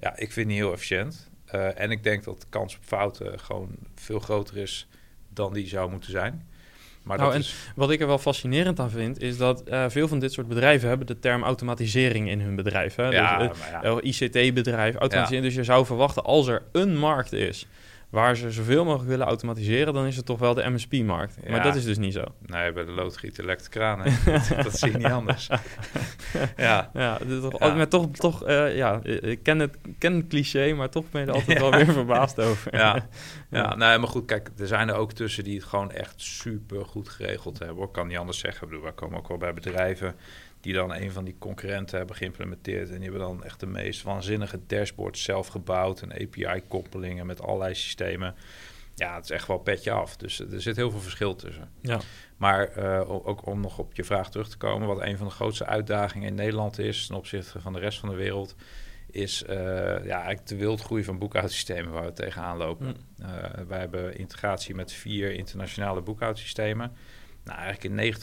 Ja, 0.00 0.16
ik 0.16 0.32
vind 0.32 0.46
niet 0.46 0.56
heel 0.56 0.72
efficiënt. 0.72 1.30
Uh, 1.54 1.80
en 1.80 1.90
ik 1.90 2.02
denk 2.02 2.24
dat 2.24 2.40
de 2.40 2.46
kans 2.48 2.76
op 2.76 2.82
fouten 2.84 3.40
gewoon 3.40 3.76
veel 3.94 4.18
groter 4.18 4.56
is 4.56 4.88
dan 5.28 5.52
die 5.52 5.68
zou 5.68 5.90
moeten 5.90 6.10
zijn. 6.10 6.48
Maar 7.02 7.18
nou, 7.18 7.28
dat 7.28 7.40
en 7.40 7.44
is... 7.44 7.54
wat 7.74 7.90
ik 7.90 8.00
er 8.00 8.06
wel 8.06 8.18
fascinerend 8.18 8.80
aan 8.80 8.90
vind, 8.90 9.20
is 9.20 9.36
dat 9.36 9.62
uh, 9.68 9.84
veel 9.88 10.08
van 10.08 10.18
dit 10.18 10.32
soort 10.32 10.48
bedrijven 10.48 10.88
hebben 10.88 11.06
de 11.06 11.18
term 11.18 11.42
automatisering 11.42 12.28
in 12.28 12.40
hun 12.40 12.56
bedrijf. 12.56 12.94
Hè? 12.94 13.08
Ja, 13.08 13.38
dus, 13.38 13.58
uh, 13.58 13.82
ja. 13.82 14.00
ICT-bedrijf, 14.00 14.94
automatisering. 14.94 15.42
Ja. 15.42 15.48
Dus 15.48 15.54
je 15.54 15.64
zou 15.64 15.86
verwachten, 15.86 16.24
als 16.24 16.46
er 16.46 16.62
een 16.72 16.96
markt 16.98 17.32
is 17.32 17.66
waar 18.10 18.36
ze 18.36 18.50
zoveel 18.50 18.84
mogelijk 18.84 19.08
willen 19.08 19.26
automatiseren, 19.26 19.94
dan 19.94 20.06
is 20.06 20.16
het 20.16 20.26
toch 20.26 20.38
wel 20.38 20.54
de 20.54 20.70
MSP-markt. 20.70 21.48
Maar 21.48 21.62
dat 21.62 21.74
is 21.74 21.84
dus 21.84 21.98
niet 21.98 22.12
zo. 22.12 22.24
Nee, 22.46 22.72
bij 22.72 22.84
de 22.84 22.90
loodgieter 22.90 23.44
lekt 23.44 23.64
de 23.64 23.70
kraan. 23.70 23.98
dat, 24.62 24.78
zie 24.78 24.90
je 24.90 24.96
niet 24.96 25.06
anders. 25.06 25.46
ja, 26.56 26.90
ja, 26.94 27.18
toch, 27.40 27.58
ja. 27.58 27.74
Maar 27.74 27.88
toch, 27.88 28.10
toch 28.10 28.48
uh, 28.48 28.76
ja, 28.76 29.00
ik 29.02 29.42
ken 29.42 29.58
het, 29.58 29.76
ken 29.98 30.14
het 30.14 30.26
cliché, 30.26 30.72
maar 30.72 30.88
toch 30.88 31.10
ben 31.10 31.20
je 31.20 31.26
er 31.26 31.34
altijd 31.34 31.58
wel 31.58 31.70
weer 31.84 31.92
verbaasd 31.92 32.40
over. 32.40 32.76
ja, 32.76 33.06
ja. 33.50 33.74
nee, 33.74 33.98
maar 33.98 34.08
goed, 34.08 34.24
kijk, 34.24 34.50
er 34.58 34.66
zijn 34.66 34.88
er 34.88 34.94
ook 34.94 35.12
tussen 35.12 35.44
die 35.44 35.56
het 35.56 35.64
gewoon 35.64 35.90
echt 35.92 36.14
super 36.16 36.84
goed 36.84 37.08
geregeld 37.08 37.58
hebben. 37.58 37.84
Ik 37.84 37.92
kan 37.92 38.06
niet 38.06 38.18
anders 38.18 38.38
zeggen. 38.38 38.62
Ik 38.62 38.68
bedoel, 38.68 38.84
wij 38.84 38.94
komen 38.94 39.18
ook 39.18 39.28
wel 39.28 39.38
bij 39.38 39.54
bedrijven 39.54 40.14
die 40.66 40.74
dan 40.74 40.94
een 40.94 41.12
van 41.12 41.24
die 41.24 41.36
concurrenten 41.38 41.98
hebben 41.98 42.16
geïmplementeerd. 42.16 42.88
En 42.88 42.94
die 42.94 43.10
hebben 43.10 43.20
dan 43.20 43.44
echt 43.44 43.60
de 43.60 43.66
meest 43.66 44.02
waanzinnige 44.02 44.60
dashboards 44.66 45.22
zelf 45.22 45.46
gebouwd. 45.46 46.02
En 46.02 46.12
API-koppelingen 46.12 47.26
met 47.26 47.42
allerlei 47.42 47.74
systemen. 47.74 48.34
Ja, 48.94 49.14
het 49.14 49.24
is 49.24 49.30
echt 49.30 49.46
wel 49.46 49.58
petje 49.58 49.90
af. 49.90 50.16
Dus 50.16 50.40
er 50.40 50.60
zit 50.60 50.76
heel 50.76 50.90
veel 50.90 51.00
verschil 51.00 51.34
tussen. 51.34 51.70
Ja. 51.80 52.00
Maar 52.36 52.78
uh, 52.78 53.26
ook 53.26 53.46
om 53.46 53.60
nog 53.60 53.78
op 53.78 53.94
je 53.94 54.04
vraag 54.04 54.30
terug 54.30 54.48
te 54.48 54.56
komen, 54.56 54.88
wat 54.88 55.02
een 55.02 55.16
van 55.16 55.26
de 55.26 55.32
grootste 55.32 55.66
uitdagingen 55.66 56.28
in 56.28 56.34
Nederland 56.34 56.78
is 56.78 57.06
ten 57.06 57.16
opzichte 57.16 57.60
van 57.60 57.72
de 57.72 57.78
rest 57.78 57.98
van 57.98 58.08
de 58.08 58.14
wereld, 58.14 58.54
is 59.10 59.42
uh, 59.42 59.56
ja, 60.04 60.16
eigenlijk 60.16 60.46
de 60.46 60.56
wildgroei 60.56 61.04
van 61.04 61.18
boekhoudsystemen 61.18 61.92
waar 61.92 62.04
we 62.04 62.12
tegenaan 62.12 62.56
lopen. 62.56 62.86
Mm. 62.86 63.26
Uh, 63.26 63.28
wij 63.68 63.78
hebben 63.78 64.18
integratie 64.18 64.74
met 64.74 64.92
vier 64.92 65.32
internationale 65.32 66.00
boekhoudsystemen. 66.00 66.92
Nou, 67.46 67.58
eigenlijk 67.58 67.84
in 67.84 68.14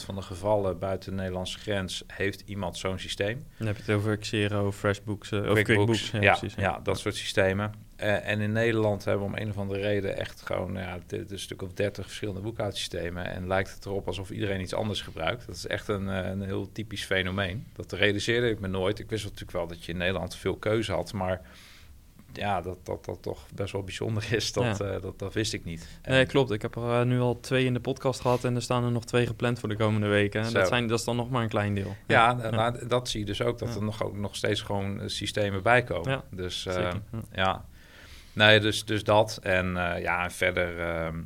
90% 0.00 0.04
van 0.04 0.14
de 0.14 0.22
gevallen 0.22 0.78
buiten 0.78 1.10
de 1.10 1.16
Nederlandse 1.16 1.58
grens 1.58 2.04
heeft 2.06 2.42
iemand 2.46 2.78
zo'n 2.78 2.98
systeem. 2.98 3.44
Dan 3.56 3.66
heb 3.66 3.76
je 3.76 3.82
het 3.82 3.90
over 3.90 4.16
Xero, 4.16 4.72
FreshBooks, 4.72 5.30
uh, 5.30 5.40
of 5.40 5.62
QuickBooks. 5.62 6.10
ja, 6.10 6.20
ja, 6.20 6.36
ja, 6.56 6.80
dat 6.82 6.98
soort 6.98 7.14
systemen. 7.14 7.72
Eh, 7.96 8.28
en 8.28 8.40
in 8.40 8.52
Nederland 8.52 9.04
hebben 9.04 9.26
we 9.26 9.32
om 9.32 9.42
een 9.42 9.50
of 9.50 9.58
andere 9.58 9.80
reden 9.80 10.16
echt 10.16 10.42
gewoon, 10.42 10.74
ja, 10.74 10.98
dit 11.06 11.24
is 11.24 11.30
een 11.30 11.38
stuk 11.38 11.62
of 11.62 11.72
dertig 11.72 12.06
verschillende 12.06 12.40
boekhoudsystemen. 12.40 13.26
En 13.26 13.46
lijkt 13.46 13.74
het 13.74 13.84
erop 13.84 14.06
alsof 14.06 14.30
iedereen 14.30 14.60
iets 14.60 14.74
anders 14.74 15.02
gebruikt. 15.02 15.46
Dat 15.46 15.56
is 15.56 15.66
echt 15.66 15.88
een, 15.88 16.08
eh, 16.08 16.28
een 16.28 16.42
heel 16.42 16.72
typisch 16.72 17.04
fenomeen. 17.04 17.66
Dat 17.72 17.92
realiseerde 17.92 18.50
ik 18.50 18.60
me 18.60 18.68
nooit. 18.68 18.98
Ik 18.98 19.10
wist 19.10 19.24
natuurlijk 19.24 19.52
wel 19.52 19.66
dat 19.66 19.84
je 19.84 19.92
in 19.92 19.98
Nederland 19.98 20.36
veel 20.36 20.56
keuze 20.56 20.92
had, 20.92 21.12
maar 21.12 21.40
ja, 22.32 22.60
dat, 22.60 22.78
dat 22.82 23.04
dat 23.04 23.22
toch 23.22 23.46
best 23.54 23.72
wel 23.72 23.82
bijzonder 23.82 24.26
is, 24.32 24.52
dat, 24.52 24.78
Ja. 24.78 24.84
eh, 24.86 25.02
dat, 25.02 25.18
dat 25.18 25.34
wist 25.34 25.52
ik 25.52 25.64
niet. 25.64 25.88
Nee, 26.02 26.26
klopt. 26.26 26.50
Ik 26.50 26.62
heb 26.62 26.76
er 26.76 27.00
eh, 27.00 27.06
nu 27.06 27.20
al 27.20 27.40
twee 27.40 27.64
in 27.64 27.74
de 27.74 27.80
podcast 27.80 28.20
gehad 28.20 28.44
en 28.44 28.54
er 28.54 28.62
staan 28.62 28.84
er 28.84 28.90
nog 28.90 29.04
twee 29.04 29.26
gepland 29.26 29.58
voor 29.58 29.68
de 29.68 29.76
komende 29.76 30.06
weken. 30.06 30.42
En 30.42 30.52
dat, 30.52 30.68
zijn, 30.68 30.86
dat 30.86 30.98
is 30.98 31.04
dan 31.04 31.16
nog 31.16 31.30
maar 31.30 31.42
een 31.42 31.48
klein 31.48 31.74
deel. 31.74 31.96
Ja, 32.06 32.32
nou, 32.32 32.86
dat 32.86 33.08
zie 33.08 33.20
je 33.20 33.26
dus 33.26 33.42
ook, 33.42 33.58
dat 33.58 33.68
Ja. 33.68 33.74
er 33.74 33.82
nog, 33.82 34.02
ook 34.02 34.16
nog 34.16 34.36
steeds 34.36 34.60
gewoon 34.60 35.00
eh, 35.00 35.08
systemen 35.08 35.62
bij 35.62 35.82
komen. 35.84 36.22
Dus 36.30 36.66
eh, 36.66 36.72
zeker. 36.74 37.00
Ja. 37.12 37.20
ja, 37.32 37.64
nee, 38.32 38.60
dus, 38.60 38.84
dus 38.84 39.04
dat. 39.04 39.38
En 39.42 39.72
ja, 40.00 40.24
en 40.24 40.30
verder 40.30 40.80
ehm, 40.80 41.18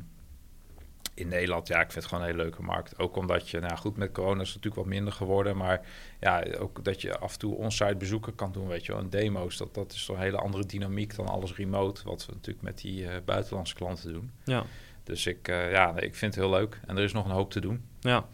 in 1.15 1.27
Nederland, 1.27 1.67
ja, 1.67 1.75
ik 1.81 1.91
vind 1.91 2.03
het 2.03 2.05
gewoon 2.05 2.23
een 2.23 2.29
hele 2.29 2.41
leuke 2.43 2.61
markt. 2.61 2.99
Ook 2.99 3.15
omdat 3.15 3.49
je, 3.49 3.59
nou 3.59 3.77
goed, 3.77 3.97
met 3.97 4.11
corona 4.11 4.41
is 4.41 4.47
het 4.53 4.55
natuurlijk 4.55 4.75
wat 4.87 4.93
minder 4.93 5.13
geworden, 5.13 5.57
maar 5.57 5.81
ja, 6.19 6.43
ook 6.59 6.83
dat 6.83 7.01
je 7.01 7.17
af 7.17 7.33
en 7.33 7.39
toe 7.39 7.55
onsite 7.55 7.95
bezoeken 7.95 8.35
kan 8.35 8.51
doen, 8.51 8.67
weet 8.67 8.85
je 8.85 8.91
wel, 8.91 9.01
en 9.01 9.09
demo's, 9.09 9.57
dat, 9.57 9.73
dat 9.73 9.91
is 9.93 10.05
toch 10.05 10.15
een 10.15 10.21
hele 10.21 10.37
andere 10.37 10.65
dynamiek 10.65 11.15
dan 11.15 11.27
alles 11.27 11.55
remote, 11.55 12.01
wat 12.05 12.25
we 12.25 12.31
natuurlijk 12.33 12.63
met 12.65 12.77
die 12.77 13.07
eh, 13.07 13.13
buitenlandse 13.25 13.75
klanten 13.75 14.13
doen. 14.13 14.31
Ja. 14.43 14.63
Dus 15.03 15.25
ik, 15.25 15.47
eh, 15.47 15.71
ja, 15.71 15.97
ik 15.99 16.15
vind 16.15 16.35
het 16.35 16.43
heel 16.43 16.53
leuk 16.53 16.79
en 16.87 16.97
er 16.97 17.03
is 17.03 17.13
nog 17.13 17.25
een 17.25 17.31
hoop 17.31 17.51
te 17.51 17.59
doen. 17.59 17.83
Ja. 17.99 18.25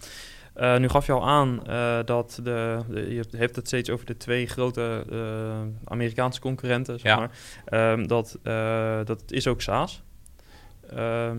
Eh, 0.53 0.77
nu 0.77 0.89
gaf 0.89 1.05
je 1.05 1.11
al 1.11 1.27
aan 1.27 1.63
dat 2.05 2.39
de, 2.43 2.79
de- 2.89 3.13
je 3.13 3.23
hebt 3.37 3.55
het 3.55 3.67
steeds 3.67 3.89
over 3.89 4.05
de 4.05 4.17
twee 4.17 4.47
grote 4.47 5.05
Amerikaanse 5.85 6.39
concurrenten, 6.41 6.99
zeg 6.99 7.11
Ja. 7.11 7.17
maar. 7.17 7.31
Ehm, 7.65 8.07
dat, 8.07 8.39
dat 9.07 9.23
is 9.31 9.47
ook 9.47 9.61
SaaS. 9.61 10.03
Ehm, 10.89 11.37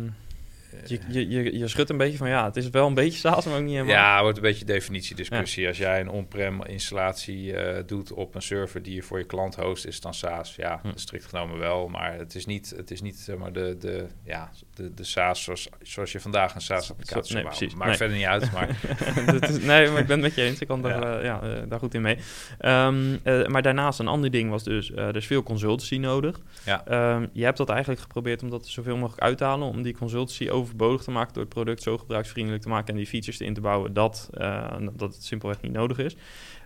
je, 0.87 0.98
je, 1.08 1.28
je, 1.28 1.58
je 1.58 1.68
schudt 1.68 1.90
een 1.90 1.96
beetje 1.96 2.18
van 2.18 2.28
ja, 2.28 2.44
het 2.44 2.56
is 2.56 2.70
wel 2.70 2.87
een 2.87 2.94
beetje 2.94 3.18
SaaS, 3.18 3.44
maar 3.44 3.54
ook 3.56 3.62
niet 3.62 3.70
helemaal. 3.72 3.94
Ja, 3.94 4.22
wordt 4.22 4.37
een 4.37 4.42
beetje 4.42 4.64
definitiediscussie. 4.64 5.66
Als 5.68 5.78
jij 5.78 6.00
een 6.00 6.08
on-prem 6.08 6.64
installatie 6.64 7.56
eh, 7.56 7.82
doet 7.87 8.12
op 8.12 8.35
een 8.35 8.42
server 8.42 8.82
die 8.82 8.94
je 8.94 9.02
voor 9.02 9.18
je 9.18 9.24
klant 9.24 9.54
host, 9.54 9.87
is 9.87 9.94
het 9.94 10.02
dan 10.02 10.14
SaaS. 10.14 10.54
Ja, 10.56 10.78
Hm. 10.82 10.88
strikt 10.94 11.24
genomen 11.24 11.58
wel, 11.58 11.88
maar 11.88 12.14
het 12.18 12.35
is 12.35 12.46
niet, 12.46 12.72
het 12.76 12.90
is 12.90 13.00
niet 13.02 13.16
zeg 13.16 13.37
maar, 13.37 13.52
de, 13.52 13.76
de, 13.80 14.06
ja, 14.24 14.50
de, 14.74 14.94
de 14.94 15.04
SaaS 15.04 15.42
zoals, 15.42 15.68
zoals 15.82 16.12
je 16.12 16.20
vandaag 16.20 16.54
een 16.54 16.61
SaaS-applicatie 16.61 17.35
Nee, 17.35 17.44
precies. 17.44 17.74
Maakt 17.74 17.88
Nee. 17.88 17.96
verder 17.96 18.16
niet 18.16 18.26
uit, 18.26 18.52
maar 18.52 18.68
is, 19.50 19.58
nee, 19.64 19.88
maar 19.90 20.00
ik 20.00 20.06
ben 20.06 20.16
het 20.16 20.20
met 20.20 20.35
je 20.35 20.42
eens. 20.42 20.58
Ik 20.61 20.66
kan 20.68 20.82
daar, 20.82 21.00
Ja. 21.02 21.18
eh, 21.18 21.24
ja, 21.24 21.42
eh, 21.42 21.62
daar 21.68 21.78
goed 21.78 21.94
in 21.94 22.02
mee. 22.02 22.18
Ehm, 22.58 23.16
eh, 23.22 23.46
maar 23.46 23.62
daarnaast 23.62 23.98
een 23.98 24.08
ander 24.08 24.30
ding 24.30 24.50
was 24.50 24.64
dus, 24.64 24.90
er 24.92 25.16
is 25.16 25.26
veel 25.26 25.42
consultancy 25.42 25.96
nodig. 25.96 26.40
Ja. 26.64 26.85
Ehm, 26.87 27.26
je 27.32 27.44
hebt 27.44 27.56
dat 27.56 27.68
eigenlijk 27.68 28.00
geprobeerd 28.00 28.42
om 28.42 28.50
dat 28.50 28.66
zoveel 28.66 28.96
mogelijk 28.96 29.22
uit 29.22 29.38
te 29.38 29.44
halen, 29.44 29.68
om 29.68 29.82
die 29.82 29.96
consultancy 29.96 30.48
overbodig 30.62 31.03
te 31.03 31.11
maken 31.11 31.35
door 31.35 31.42
het 31.42 31.53
product 31.53 31.83
zo 31.83 31.98
gebruiksvriendelijk 31.98 32.62
te 32.62 32.68
maken 32.68 32.88
en 32.88 32.96
die 32.96 33.07
features 33.07 33.40
erin 33.40 33.55
te 33.55 33.61
bouwen 33.61 33.92
dat, 33.92 34.31
eh, 34.35 34.77
dat 34.92 35.14
het 35.14 35.25
simpelweg 35.25 35.61
niet 35.61 35.72
nodig 35.72 35.98
is. 35.98 36.16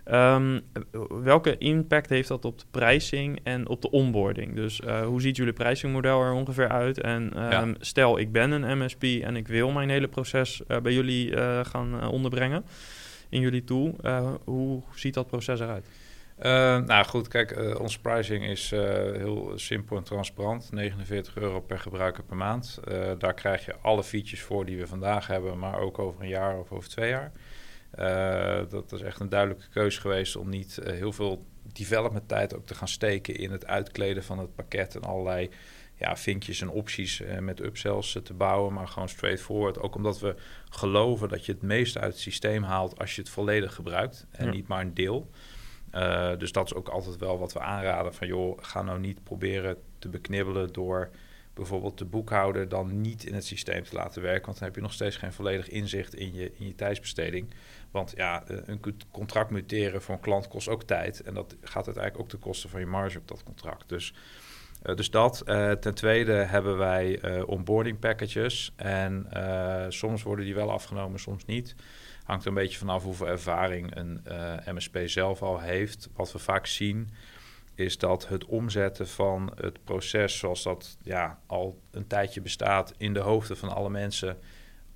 Ehm, 0.03 0.59
welke 1.23 1.57
impact 1.57 2.09
heeft 2.09 2.27
dat 2.27 2.45
op 2.45 2.59
de 2.59 2.65
pricing 2.71 3.39
en 3.43 3.67
op 3.67 3.81
de 3.81 3.91
onboarding? 3.91 4.55
Dus 4.55 4.81
eh, 4.81 5.05
hoe 5.05 5.21
ziet 5.21 5.37
jullie 5.37 5.53
pricingmodel 5.53 6.21
er 6.21 6.31
ongeveer 6.31 6.69
uit? 6.69 7.01
En 7.01 7.33
ehm, 7.33 7.73
stel, 7.79 8.19
ik 8.19 8.31
ben 8.31 8.51
een 8.51 8.77
MSP 8.77 9.03
en 9.03 9.35
ik 9.35 9.47
wil 9.47 9.71
mijn 9.71 9.89
hele 9.89 10.07
proces 10.07 10.61
eh, 10.67 10.79
bij 10.79 10.93
jullie 10.93 11.37
gaan 11.63 12.09
onderbrengen 12.09 12.65
in 13.29 13.41
jullie 13.41 13.63
tool. 13.63 13.95
Hoe 14.43 14.81
ziet 14.95 15.13
dat 15.13 15.27
proces 15.27 15.59
eruit? 15.59 15.85
Eh, 16.37 16.77
nou 16.77 17.05
goed, 17.05 17.27
kijk, 17.27 17.51
eh 17.51 17.79
onze 17.79 18.01
pricing 18.01 18.45
is 18.45 18.71
eh, 18.71 18.79
heel 18.95 19.51
simpel 19.55 19.97
en 19.97 20.03
transparant. 20.03 20.71
49 20.71 21.35
euro 21.37 21.61
per 21.61 21.79
gebruiker 21.79 22.23
per 22.23 22.37
maand. 22.37 22.79
Daar 23.17 23.33
krijg 23.33 23.65
je 23.65 23.75
alle 23.81 24.03
features 24.03 24.41
voor 24.41 24.65
die 24.65 24.77
we 24.77 24.87
vandaag 24.87 25.27
hebben, 25.27 25.59
maar 25.59 25.79
ook 25.79 25.99
over 25.99 26.21
een 26.21 26.27
jaar 26.27 26.59
of 26.59 26.71
over 26.71 26.89
twee 26.89 27.09
jaar. 27.09 27.31
Dat 28.69 28.91
is 28.91 29.01
echt 29.01 29.19
een 29.19 29.29
duidelijke 29.29 29.69
keuze 29.69 30.01
geweest 30.01 30.35
om 30.35 30.49
niet 30.49 30.79
heel 30.83 31.11
veel 31.13 31.45
development 31.73 32.27
tijd 32.27 32.55
ook 32.55 32.65
te 32.65 32.75
gaan 32.75 32.87
steken 32.87 33.35
in 33.35 33.51
het 33.51 33.65
uitkleden 33.65 34.23
van 34.23 34.39
het 34.39 34.55
pakket 34.55 34.95
en 34.95 35.01
allerlei 35.01 35.49
ja, 35.95 36.17
vinkjes 36.17 36.61
en 36.61 36.69
opties 36.69 37.21
met 37.39 37.59
upsells 37.59 38.19
te 38.23 38.33
bouwen, 38.33 38.73
maar 38.73 38.87
gewoon 38.87 39.09
straightforward. 39.09 39.79
Ook 39.79 39.95
omdat 39.95 40.19
we 40.19 40.35
geloven 40.69 41.29
dat 41.29 41.45
je 41.45 41.51
het 41.51 41.61
meeste 41.61 41.99
uit 41.99 42.11
het 42.11 42.21
systeem 42.21 42.63
haalt 42.63 42.99
als 42.99 43.15
je 43.15 43.21
het 43.21 43.29
volledig 43.29 43.73
gebruikt 43.73 44.25
en 44.31 44.45
Ja. 44.45 44.51
niet 44.51 44.67
maar 44.67 44.81
een 44.81 44.93
deel. 44.93 45.29
Uh, 45.93 46.37
dus 46.37 46.51
dat 46.51 46.65
is 46.65 46.73
ook 46.73 46.87
altijd 46.89 47.17
wel 47.17 47.39
wat 47.39 47.53
we 47.53 47.59
aanraden 47.59 48.13
van 48.13 48.27
joh, 48.27 48.57
ga 48.61 48.81
nou 48.81 48.99
niet 48.99 49.23
proberen 49.23 49.77
te 49.99 50.09
beknibbelen 50.09 50.73
door 50.73 51.09
bijvoorbeeld 51.53 51.97
de 51.97 52.05
boekhouder 52.05 52.69
dan 52.69 53.01
niet 53.01 53.25
in 53.25 53.33
het 53.33 53.45
systeem 53.45 53.83
te 53.83 53.95
laten 53.95 54.21
werken, 54.21 54.45
want 54.45 54.57
dan 54.57 54.67
heb 54.67 54.75
je 54.75 54.81
nog 54.81 54.93
steeds 54.93 55.15
geen 55.15 55.33
volledig 55.33 55.69
inzicht 55.69 56.15
in 56.15 56.33
je, 56.33 56.51
in 56.57 56.67
je 56.67 56.75
tijdsbesteding. 56.75 57.53
Want 57.91 58.13
ja, 58.15 58.43
uh, 58.51 58.57
een 58.65 58.81
contract 59.11 59.49
muteren 59.49 60.01
voor 60.01 60.15
een 60.15 60.21
klant 60.21 60.47
kost 60.47 60.67
ook 60.67 60.83
tijd 60.83 61.21
en 61.21 61.33
dat 61.33 61.55
gaat 61.61 61.85
uiteindelijk 61.85 62.23
ook 62.23 62.29
ten 62.29 62.39
koste 62.39 62.69
van 62.69 62.79
je 62.79 62.85
marge 62.85 63.17
op 63.17 63.27
dat 63.27 63.43
contract. 63.43 63.89
Dus, 63.89 64.13
uh, 64.85 64.95
dus 64.95 65.11
dat. 65.11 65.43
ten 65.79 65.93
tweede 65.93 66.31
hebben 66.31 66.77
wij 66.77 67.41
onboarding 67.41 67.99
packages 67.99 68.73
en 68.75 69.27
soms 69.89 70.23
worden 70.23 70.45
die 70.45 70.55
wel 70.55 70.71
afgenomen, 70.71 71.19
soms 71.19 71.45
niet 71.45 71.75
hangt 72.27 72.43
er 72.43 72.49
een 72.49 72.53
beetje 72.53 72.77
vanaf 72.77 73.03
hoeveel 73.03 73.27
ervaring 73.27 73.95
een 73.95 74.21
uh, 74.27 74.53
MSP 74.65 74.97
zelf 75.05 75.41
al 75.41 75.59
heeft. 75.59 76.09
Wat 76.13 76.31
we 76.31 76.39
vaak 76.39 76.65
zien 76.65 77.09
is 77.75 77.97
dat 77.97 78.27
het 78.27 78.45
omzetten 78.45 79.07
van 79.07 79.51
het 79.55 79.83
proces 79.83 80.37
zoals 80.37 80.63
dat 80.63 80.97
ja, 81.01 81.39
al 81.45 81.79
een 81.91 82.07
tijdje 82.07 82.41
bestaat 82.41 82.93
in 82.97 83.13
de 83.13 83.19
hoofden 83.19 83.57
van 83.57 83.69
alle 83.69 83.89
mensen 83.89 84.37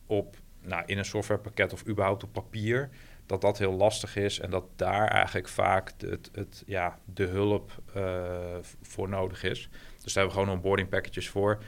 op, 0.05 0.35
nou, 0.61 0.83
in 0.85 0.97
een 0.97 1.05
softwarepakket 1.05 1.73
of 1.73 1.87
überhaupt 1.87 2.23
op 2.23 2.31
papier, 2.31 2.89
dat 3.25 3.41
dat 3.41 3.57
heel 3.57 3.73
lastig 3.73 4.15
is 4.15 4.39
en 4.39 4.49
dat 4.49 4.65
daar 4.75 5.07
eigenlijk 5.07 5.47
vaak 5.47 5.91
het, 5.97 6.29
het, 6.33 6.63
ja, 6.65 6.99
de 7.05 7.25
hulp 7.25 7.71
uh, 7.97 8.55
voor 8.81 9.09
nodig 9.09 9.43
is. 9.43 9.69
Dus 10.03 10.13
daar 10.13 10.23
hebben 10.23 10.33
we 10.33 10.39
gewoon 10.39 10.57
onboarding 10.57 10.89
packages 10.89 11.29
voor. 11.29 11.63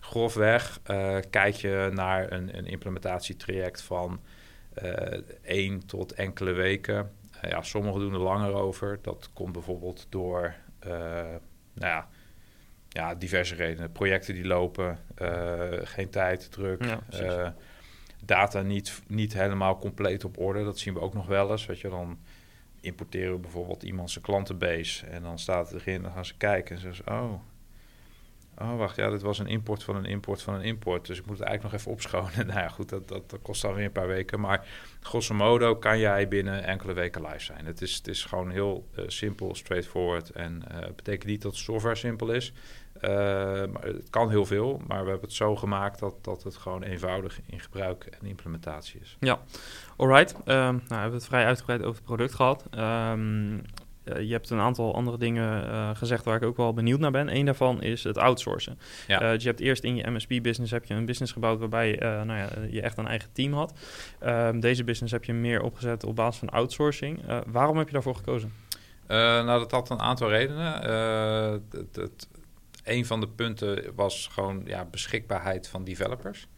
Grofweg 0.00 0.80
uh, 0.90 1.16
kijk 1.30 1.54
je 1.54 1.90
naar 1.92 2.32
een, 2.32 2.58
een 2.58 2.66
implementatietraject 2.66 3.82
van 3.82 4.20
één 5.42 5.86
tot 5.86 6.12
enkele 6.12 6.52
weken. 6.52 7.12
Uh, 7.44 7.50
ja, 7.50 7.62
sommigen 7.62 8.00
doen 8.00 8.12
er 8.12 8.18
langer 8.18 8.52
over. 8.52 8.98
Dat 9.02 9.30
komt 9.32 9.52
bijvoorbeeld 9.52 10.06
door 10.08 10.54
uh, 10.86 10.92
nou 11.72 11.92
ja, 11.92 12.08
ja, 12.88 13.14
diverse 13.14 13.54
redenen. 13.54 13.92
Projecten 13.92 14.34
die 14.34 14.46
lopen, 14.46 14.98
geen 15.82 16.10
tijd, 16.10 16.52
druk. 16.52 16.84
Ja, 17.10 17.54
data 18.24 18.62
niet, 18.62 19.02
niet 19.06 19.32
helemaal 19.32 19.78
compleet 19.78 20.24
op 20.24 20.38
orde. 20.38 20.64
Dat 20.64 20.78
zien 20.78 20.94
we 20.94 21.00
ook 21.00 21.14
nog 21.14 21.26
wel 21.26 21.50
eens. 21.50 21.66
Weet 21.66 21.80
je, 21.80 21.88
dan 21.88 22.18
importeren 22.80 23.32
we 23.32 23.38
bijvoorbeeld 23.38 23.82
iemand 23.82 24.10
zijn 24.10 24.24
klantenbase. 24.24 25.06
En 25.06 25.22
dan 25.22 25.38
staat 25.38 25.70
het 25.70 25.80
erin, 25.80 26.02
dan 26.02 26.12
gaan 26.12 26.24
ze 26.24 26.36
kijken 26.36 26.74
en 26.74 26.80
zeggen 26.80 27.04
ze... 27.04 27.10
oh, 27.10 27.32
Oh, 28.60 28.76
wacht, 28.76 28.96
ja, 28.96 29.10
dit 29.10 29.22
was 29.22 29.38
een 29.38 29.46
import 29.46 29.82
van 29.82 29.96
een 29.96 30.04
import 30.04 30.42
van 30.42 30.54
een 30.54 30.62
import. 30.62 31.06
Dus 31.06 31.18
ik 31.18 31.26
moet 31.26 31.38
het 31.38 31.46
eigenlijk 31.46 31.72
nog 31.72 31.80
even 31.80 31.92
opschonen. 31.92 32.46
nou 32.52 32.60
ja, 32.60 32.68
goed, 32.68 32.88
dat, 32.88 33.08
dat, 33.08 33.38
kost 33.42 33.62
dan 33.62 33.74
weer 33.74 33.84
een 33.84 33.92
paar 33.92 34.06
weken. 34.06 34.40
Maar 34.40 34.66
grosso 35.00 35.34
modo 35.34 35.76
kan 35.76 35.98
jij 35.98 36.28
binnen 36.28 36.64
enkele 36.64 36.92
weken 36.92 37.22
live 37.22 37.40
zijn. 37.40 37.66
Het 37.66 37.80
is, 37.80 37.94
het 37.94 38.08
is 38.08 38.24
gewoon 38.24 38.50
heel 38.50 38.88
uh, 38.98 39.04
simpel, 39.06 39.54
straightforward. 39.54 40.30
En 40.30 40.62
uh, 40.72 40.78
betekent 40.96 41.26
niet 41.26 41.42
dat 41.42 41.56
software 41.56 41.94
simpel 41.94 42.30
is. 42.30 42.52
Uh, 43.00 43.10
maar 43.72 43.82
het 43.82 44.10
kan 44.10 44.30
heel 44.30 44.44
veel, 44.44 44.82
maar 44.86 45.04
we 45.04 45.10
hebben 45.10 45.28
het 45.28 45.36
zo 45.36 45.56
gemaakt 45.56 45.98
dat, 45.98 46.24
dat 46.24 46.42
het 46.42 46.56
gewoon 46.56 46.82
eenvoudig 46.82 47.40
in 47.46 47.60
gebruik 47.60 48.04
en 48.04 48.26
implementatie 48.26 49.00
is. 49.00 49.16
Ja, 49.20 49.40
alright. 49.96 50.34
Um, 50.34 50.42
nou, 50.44 50.82
we 50.88 50.94
hebben 50.94 51.12
het 51.12 51.26
vrij 51.26 51.44
uitgebreid 51.44 51.80
over 51.80 51.94
het 51.94 52.04
product 52.04 52.34
gehad. 52.34 52.64
Uh, 52.74 53.12
je 54.20 54.32
hebt 54.32 54.50
een 54.50 54.60
aantal 54.60 54.94
andere 54.94 55.18
dingen 55.18 55.64
uh, 55.64 55.90
gezegd 55.94 56.24
waar 56.24 56.36
ik 56.36 56.42
ook 56.42 56.56
wel 56.56 56.72
benieuwd 56.72 57.00
naar 57.00 57.10
ben. 57.10 57.36
Eén 57.36 57.44
daarvan 57.44 57.82
is 57.82 58.04
het 58.04 58.18
outsourcen. 58.18 58.78
Ja. 59.06 59.22
Uh, 59.22 59.30
dus 59.30 59.42
je 59.42 59.48
hebt 59.48 59.60
eerst 59.60 59.84
in 59.84 59.96
je 59.96 60.10
MSP-business 60.10 60.72
heb 60.72 60.84
je 60.84 60.94
een 60.94 61.06
business 61.06 61.32
gebouwd 61.32 61.58
waarbij 61.58 61.96
nou 62.00 62.38
ja, 62.38 62.48
je 62.70 62.80
echt 62.80 62.98
een 62.98 63.06
eigen 63.06 63.32
team 63.32 63.52
had. 63.52 63.72
Ehm, 64.18 64.60
deze 64.60 64.84
business 64.84 65.12
heb 65.12 65.24
je 65.24 65.32
meer 65.32 65.62
opgezet 65.62 66.04
op 66.04 66.16
basis 66.16 66.38
van 66.38 66.48
outsourcing. 66.48 67.20
waarom 67.46 67.76
heb 67.76 67.86
je 67.86 67.92
daarvoor 67.92 68.16
gekozen? 68.16 68.52
nou, 69.06 69.58
dat 69.58 69.70
had 69.70 69.90
een 69.90 70.00
aantal 70.00 70.28
redenen. 70.28 70.72
Het, 71.70 71.96
het, 71.96 72.28
een 72.84 73.06
van 73.06 73.20
de 73.20 73.28
punten 73.28 73.92
was 73.94 74.28
gewoon 74.32 74.62
ja, 74.64 74.84
beschikbaarheid 74.84 75.68
van 75.68 75.84
developers. 75.84 76.48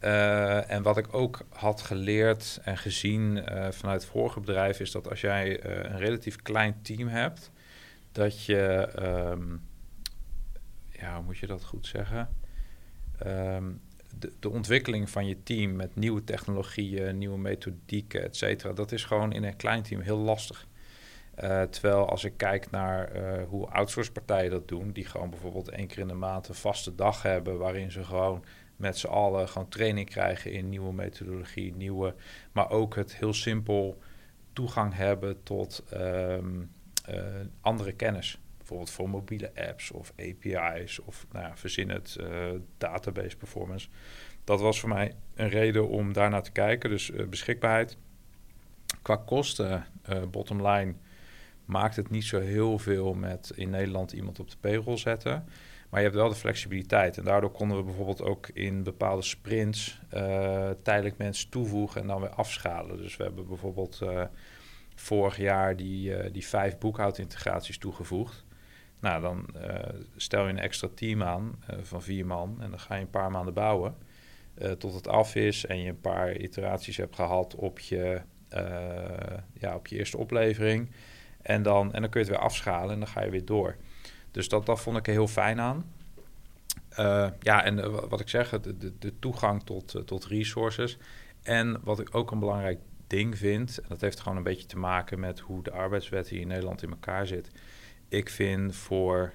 Uh, 0.00 0.70
en 0.70 0.82
wat 0.82 0.96
ik 0.96 1.14
ook 1.14 1.40
had 1.48 1.82
geleerd 1.82 2.60
en 2.62 2.76
gezien 2.76 3.36
uh, 3.36 3.70
vanuit 3.70 4.02
het 4.02 4.10
vorige 4.10 4.40
bedrijf 4.40 4.80
is 4.80 4.90
dat 4.90 5.08
als 5.08 5.20
jij 5.20 5.66
uh, 5.66 5.76
een 5.76 5.98
relatief 5.98 6.36
klein 6.36 6.82
team 6.82 7.08
hebt, 7.08 7.50
dat 8.12 8.44
je, 8.44 8.88
um, 9.32 9.62
ja, 10.90 11.14
hoe 11.14 11.24
moet 11.24 11.38
je 11.38 11.46
dat 11.46 11.64
goed 11.64 11.86
zeggen? 11.86 12.28
Um, 13.26 13.80
de, 14.18 14.32
de, 14.40 14.50
ontwikkeling 14.50 15.10
van 15.10 15.26
je 15.26 15.42
team 15.42 15.76
met 15.76 15.96
nieuwe 15.96 16.24
technologieën, 16.24 17.18
nieuwe 17.18 17.38
methodieken, 17.38 18.22
et 18.22 18.36
cetera, 18.36 18.72
dat 18.72 18.92
is 18.92 19.04
gewoon 19.04 19.32
in 19.32 19.44
een 19.44 19.56
klein 19.56 19.82
team 19.82 20.00
heel 20.00 20.18
lastig. 20.18 20.66
Terwijl 21.70 22.08
als 22.08 22.24
ik 22.24 22.36
kijk 22.36 22.70
naar 22.70 23.16
uh, 23.16 23.42
hoe 23.48 23.66
outsource 23.66 24.12
partijen 24.12 24.50
dat 24.50 24.68
doen, 24.68 24.92
die 24.92 25.04
gewoon 25.04 25.30
bijvoorbeeld 25.30 25.68
één 25.68 25.86
keer 25.86 25.98
in 25.98 26.08
de 26.08 26.14
maand 26.14 26.48
een 26.48 26.54
vaste 26.54 26.94
dag 26.94 27.22
hebben 27.22 27.58
waarin 27.58 27.90
ze 27.90 28.04
gewoon 28.04 28.44
met 28.78 28.98
z'n 28.98 29.06
allen 29.06 29.48
gewoon 29.48 29.68
training 29.68 30.10
krijgen 30.10 30.52
in 30.52 30.68
nieuwe 30.68 30.92
methodologie, 30.92 31.74
nieuwe, 31.74 32.14
maar 32.52 32.70
ook 32.70 32.94
het 32.94 33.16
heel 33.16 33.32
simpel 33.32 33.98
toegang 34.52 34.94
hebben 34.94 35.42
tot 35.42 35.84
um, 35.92 36.70
uh, 37.10 37.24
andere 37.60 37.92
kennis. 37.92 38.40
Bijvoorbeeld 38.56 38.90
voor 38.90 39.08
mobiele 39.08 39.50
apps 39.54 39.90
of 39.90 40.12
API's 40.16 41.00
of 41.04 41.26
nou 41.32 41.52
verzin 41.54 41.90
het 41.90 42.16
database 42.78 43.36
performance. 43.36 43.88
Dat 44.44 44.60
was 44.60 44.80
voor 44.80 44.88
mij 44.88 45.12
een 45.34 45.48
reden 45.48 45.88
om 45.88 46.12
daarnaar 46.12 46.42
te 46.42 46.52
kijken. 46.52 46.90
Dus 46.90 47.12
beschikbaarheid. 47.28 47.96
Qua 49.02 49.16
kosten, 49.16 49.86
bottom 50.30 50.66
line 50.66 50.94
maakt 51.64 51.96
het 51.96 52.10
niet 52.10 52.24
zo 52.24 52.40
heel 52.40 52.78
veel 52.78 53.14
met 53.14 53.52
in 53.54 53.70
Nederland 53.70 54.12
iemand 54.12 54.40
op 54.40 54.50
de 54.50 54.56
payroll 54.60 54.96
zetten. 54.96 55.44
Maar 55.88 56.00
je 56.00 56.06
hebt 56.06 56.18
wel 56.18 56.28
de 56.28 56.34
flexibiliteit. 56.34 57.18
En 57.18 57.24
daardoor 57.24 57.50
konden 57.50 57.76
we 57.76 57.82
bijvoorbeeld 57.82 58.22
ook 58.22 58.48
in 58.48 58.82
bepaalde 58.82 59.22
sprints 59.22 60.00
uh, 60.14 60.70
tijdelijk 60.82 61.18
mensen 61.18 61.50
toevoegen 61.50 62.00
en 62.00 62.06
dan 62.06 62.20
weer 62.20 62.30
afschalen. 62.30 62.96
Dus 62.96 63.16
we 63.16 63.22
hebben 63.22 63.46
bijvoorbeeld 63.46 64.00
uh, 64.02 64.22
vorig 64.94 65.36
jaar 65.36 65.76
die, 65.76 66.10
uh, 66.10 66.32
die 66.32 66.46
vijf 66.46 66.78
boekhoudintegraties 66.78 67.78
toegevoegd. 67.78 68.46
Nou, 69.00 69.22
dan 69.22 69.46
stel 70.16 70.44
je 70.44 70.48
een 70.48 70.58
extra 70.58 70.88
team 70.94 71.22
aan 71.22 71.62
van 71.80 72.02
vier 72.02 72.26
man 72.26 72.56
en 72.60 72.70
dan 72.70 72.80
ga 72.80 72.94
je 72.94 73.00
een 73.00 73.10
paar 73.10 73.30
maanden 73.30 73.54
bouwen. 73.54 73.94
tot 74.78 74.94
het 74.94 75.08
af 75.08 75.34
is 75.34 75.66
en 75.66 75.82
je 75.82 75.88
een 75.88 76.00
paar 76.00 76.36
iteraties 76.36 76.96
hebt 76.96 77.14
gehad 77.14 77.54
op 77.54 77.78
je, 77.78 78.20
ja, 79.52 79.74
op 79.74 79.86
je 79.86 79.96
eerste 79.96 80.18
oplevering. 80.18 80.90
En 81.42 81.62
dan, 81.62 81.92
en 81.92 82.00
dan 82.00 82.10
kun 82.10 82.20
je 82.20 82.26
het 82.26 82.36
weer 82.36 82.46
afschalen 82.46 82.92
en 82.92 82.98
dan 82.98 83.08
ga 83.08 83.24
je 83.24 83.30
weer 83.30 83.44
door. 83.44 83.76
Dus 84.30 84.48
dat, 84.48 84.66
dat 84.66 84.80
vond 84.80 84.96
ik 84.96 85.06
er 85.06 85.12
heel 85.12 85.28
fijn 85.28 85.60
aan. 85.60 85.92
Uh, 86.98 87.28
ja, 87.40 87.64
en 87.64 87.78
uh, 87.78 87.86
wat 88.08 88.20
ik 88.20 88.28
zeg, 88.28 88.60
de, 88.60 88.98
de, 88.98 89.18
toegang 89.18 89.62
tot, 89.62 89.94
uh, 89.94 90.02
tot 90.02 90.24
resources. 90.24 90.98
En 91.42 91.80
wat 91.82 92.00
ik 92.00 92.14
ook 92.14 92.30
een 92.30 92.38
belangrijk 92.38 92.78
ding 93.06 93.38
vind, 93.38 93.80
en 93.80 93.88
dat 93.88 94.00
heeft 94.00 94.20
gewoon 94.20 94.36
een 94.36 94.42
beetje 94.42 94.66
te 94.66 94.78
maken 94.78 95.20
met 95.20 95.40
hoe 95.40 95.62
de 95.62 95.70
arbeidswet 95.70 96.28
hier 96.28 96.40
in 96.40 96.48
Nederland 96.48 96.82
in 96.82 96.90
elkaar 96.90 97.26
zit. 97.26 97.50
Ik 98.08 98.28
vind, 98.30 98.76
voor, 98.76 99.32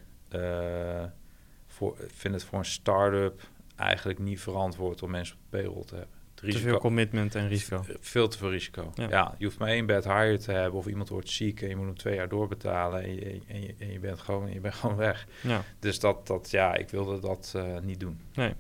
voor, 1.68 1.96
vind 1.98 2.34
het 2.34 2.44
voor 2.44 2.60
een 2.60 2.66
start-up 2.66 3.50
eigenlijk 3.76 4.20
niet 4.20 4.39
verantwoord 4.39 5.04
om 5.04 5.12
mensen 5.12 5.36
op 5.36 5.41
payroll 5.50 5.86
te 5.86 5.96
hebben 5.96 6.23
risico. 6.44 6.64
Te 6.64 6.70
veel 6.70 6.80
commitment 6.80 7.36
en 7.36 7.48
risico. 7.48 7.86
Veel 8.00 8.28
te 8.28 8.38
veel 8.38 8.50
risico. 8.50 8.91
Ja. 8.96 9.36
je 9.38 9.46
hoeft 9.46 9.60
maar 9.60 9.70
één 9.70 9.86
bed 9.86 10.04
hire 10.04 10.38
te 10.38 10.52
hebben 10.52 10.80
of 10.80 10.88
iemand 10.88 11.10
wordt 11.10 11.30
ziek 11.30 11.62
en 11.62 11.70
je 11.70 11.76
moet 11.76 11.86
hem 11.86 11.98
twee 11.98 12.16
jaar 12.16 12.30
doorbetalen 12.30 13.04
en 13.04 13.16
je, 13.16 13.41
en 13.48 13.62
je, 13.62 13.76
en 13.80 13.91
je 13.91 14.00
bent, 14.00 14.20
gewoon, 14.20 14.54
je 14.54 14.60
bent 14.60 14.74
gewoon 14.82 14.96
weg. 14.96 15.28
Ja. 15.41 15.64
Dus 15.80 16.00
dat, 16.00 16.28
dat, 16.28 16.52
ja, 16.52 16.76
ik 16.76 16.89
wilde 16.89 17.20
dat 17.20 17.54
uh, 17.56 17.64
niet 17.82 18.00
doen. 18.00 18.20
Nee. 18.34 18.54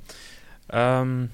Um, 0.73 1.31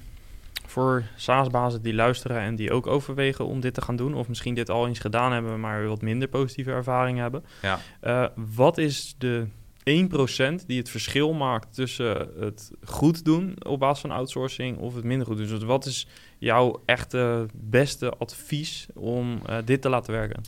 voor 0.66 1.04
SaaS-bazen 1.16 1.82
die 1.82 1.94
luisteren 1.94 2.40
en 2.40 2.54
die 2.54 2.72
ook 2.72 2.86
overwegen 2.86 3.46
om 3.46 3.60
dit 3.60 3.74
te 3.74 3.82
gaan 3.82 3.96
doen, 3.96 4.14
of 4.14 4.28
misschien 4.28 4.54
dit 4.54 4.70
al 4.70 4.86
eens 4.86 4.98
gedaan 4.98 5.32
hebben, 5.32 5.60
maar 5.60 5.86
wat 5.86 6.02
minder 6.02 6.28
positieve 6.28 6.70
ervaringen 6.70 7.22
hebben. 7.22 7.44
Ja. 7.62 7.80
Uh, 8.02 8.26
wat 8.56 8.78
is 8.78 9.14
de 9.18 9.46
1% 9.80 10.66
die 10.66 10.78
het 10.78 10.90
verschil 10.90 11.32
maakt 11.32 11.74
tussen 11.74 12.28
het 12.38 12.70
goed 12.84 13.24
doen 13.24 13.56
op 13.62 13.78
basis 13.78 14.00
van 14.00 14.10
outsourcing 14.10 14.78
of 14.78 14.94
het 14.94 15.04
minder 15.04 15.26
goed 15.26 15.36
doen. 15.36 15.46
Dus 15.46 15.62
wat 15.62 15.86
is 15.86 16.06
jouw 16.40 16.82
echte 16.86 17.46
beste 17.54 18.10
advies 18.10 18.86
om 18.94 19.40
uh, 19.48 19.58
dit 19.64 19.82
te 19.82 19.88
laten 19.88 20.12
werken? 20.12 20.42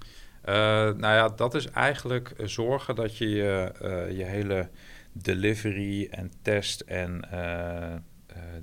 Uh, 0.45 0.55
nou 0.99 1.01
ja, 1.01 1.29
dat 1.29 1.55
is 1.55 1.67
eigenlijk 1.67 2.35
zorgen 2.37 2.95
dat 2.95 3.17
je 3.17 3.29
je, 3.29 3.73
je 4.17 4.25
hele 4.25 4.69
delivery 5.13 6.09
en 6.11 6.31
test 6.43 6.81
en 6.81 7.21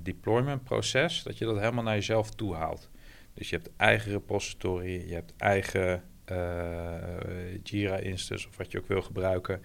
deployment 0.02 0.64
proces, 0.64 1.22
dat 1.22 1.38
je 1.38 1.44
dat 1.44 1.58
helemaal 1.58 1.84
naar 1.84 1.94
jezelf 1.94 2.30
toe 2.30 2.54
haalt. 2.54 2.90
Dus 3.34 3.50
je 3.50 3.56
hebt 3.56 3.70
eigen 3.76 4.12
repository, 4.12 5.08
je 5.08 5.14
hebt 5.14 5.32
eigen 5.36 6.02
Jira 7.62 7.96
instance 7.96 8.48
of 8.48 8.56
wat 8.56 8.72
je 8.72 8.78
ook 8.78 8.88
wil 8.88 9.02
gebruiken. 9.02 9.60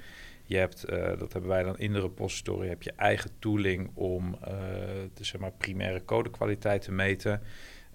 Je 0.45 0.57
hebt, 0.57 0.89
uh, 0.89 1.19
dat 1.19 1.33
hebben 1.33 1.49
wij 1.49 1.63
dan 1.63 1.77
in 1.77 1.93
de 1.93 2.01
repository, 2.01 2.67
heb 2.67 2.83
je 2.83 2.91
eigen 2.91 3.31
tooling 3.39 3.91
om 3.93 4.35
uh, 4.41 4.47
de 5.13 5.23
zeg 5.23 5.41
maar, 5.41 5.51
primaire 5.51 6.05
codekwaliteit 6.05 6.81
te 6.81 6.91
meten. 6.91 7.41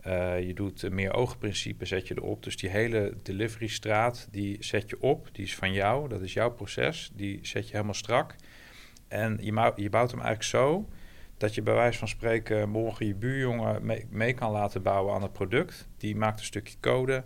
Uh, 0.06 0.40
je 0.46 0.54
doet 0.54 0.90
meer 0.90 1.14
oogprincipe, 1.14 1.84
zet 1.84 2.08
je 2.08 2.14
erop. 2.16 2.42
Dus 2.42 2.56
die 2.56 2.70
hele 2.70 3.14
delivery 3.22 3.66
straat, 3.66 4.28
die 4.30 4.56
zet 4.60 4.90
je 4.90 5.00
op. 5.00 5.28
Die 5.32 5.44
is 5.44 5.54
van 5.54 5.72
jou, 5.72 6.08
dat 6.08 6.20
is 6.20 6.32
jouw 6.32 6.50
proces. 6.50 7.10
Die 7.14 7.38
zet 7.42 7.66
je 7.66 7.72
helemaal 7.72 7.94
strak. 7.94 8.34
En 9.08 9.38
je, 9.40 9.72
je 9.76 9.90
bouwt 9.90 10.10
hem 10.10 10.20
eigenlijk 10.20 10.42
zo 10.42 10.88
dat 11.40 11.54
je 11.54 11.62
bij 11.62 11.74
wijze 11.74 11.98
van 11.98 12.08
spreken 12.08 12.68
morgen 12.68 13.06
je 13.06 13.14
buurjongen 13.14 13.82
mee 14.10 14.32
kan 14.34 14.50
laten 14.50 14.82
bouwen 14.82 15.14
aan 15.14 15.22
het 15.22 15.32
product. 15.32 15.88
Die 15.96 16.16
maakt 16.16 16.38
een 16.38 16.44
stukje 16.44 16.76
code. 16.80 17.24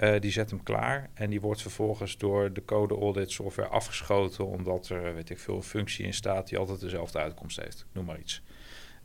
Uh, 0.00 0.20
die 0.20 0.30
zet 0.30 0.50
hem 0.50 0.62
klaar 0.62 1.10
en 1.14 1.30
die 1.30 1.40
wordt 1.40 1.62
vervolgens 1.62 2.18
door 2.18 2.52
de 2.52 2.64
code 2.64 2.94
audit 2.94 3.30
software 3.30 3.68
afgeschoten, 3.68 4.46
omdat 4.46 4.88
er 4.88 5.14
weet 5.14 5.30
ik 5.30 5.38
veel 5.38 5.56
een 5.56 5.62
functie 5.62 6.04
in 6.04 6.14
staat 6.14 6.48
die 6.48 6.58
altijd 6.58 6.80
dezelfde 6.80 7.18
uitkomst 7.18 7.60
heeft. 7.60 7.86
Noem 7.92 8.04
maar 8.04 8.18
iets. 8.18 8.42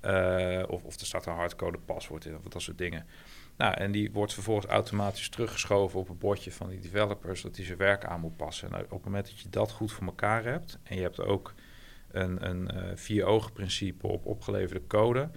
Uh, 0.06 0.64
of, 0.68 0.84
of 0.84 1.00
er 1.00 1.06
staat 1.06 1.26
een 1.26 1.34
hardcode 1.34 1.78
paswoord 1.78 2.26
in, 2.26 2.36
of 2.36 2.44
dat 2.44 2.62
soort 2.62 2.78
dingen. 2.78 3.06
Nou, 3.58 3.74
en 3.74 3.92
die 3.92 4.12
wordt 4.12 4.34
vervolgens 4.34 4.66
automatisch 4.66 5.30
teruggeschoven 5.30 6.00
op 6.00 6.08
het 6.08 6.20
bordje 6.20 6.52
van 6.52 6.70
die 6.70 6.80
developers, 6.80 7.42
dat 7.42 7.56
die 7.56 7.66
zijn 7.66 7.78
werk 7.78 8.06
aan 8.06 8.20
moet 8.20 8.38
passen. 8.38 8.72
Nou, 8.72 8.84
op 8.84 8.90
het 8.90 9.04
moment 9.04 9.26
dat 9.28 9.40
je 9.40 9.50
dat 9.50 9.72
goed 9.72 9.92
voor 9.92 10.06
elkaar 10.06 10.44
hebt 10.44 10.80
en 10.84 10.96
je 10.96 11.02
hebt 11.02 11.20
ook 11.20 11.54
een, 12.12 12.50
een 12.50 12.70
uh, 12.74 12.84
vier 12.96 13.26
ogen 13.26 13.54
principe 13.54 14.08
op 14.08 14.26
opgeleverde 14.26 14.88
code, 14.88 15.30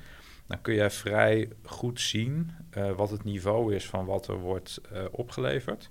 dan 0.53 0.61
kun 0.61 0.75
je 0.75 0.91
vrij 0.91 1.49
goed 1.65 2.01
zien 2.01 2.51
uh, 2.77 2.91
wat 2.91 3.11
het 3.11 3.25
niveau 3.25 3.75
is 3.75 3.87
van 3.87 4.05
wat 4.05 4.29
er 4.29 4.39
wordt 4.39 4.81
uh, 4.93 5.05
opgeleverd. 5.11 5.91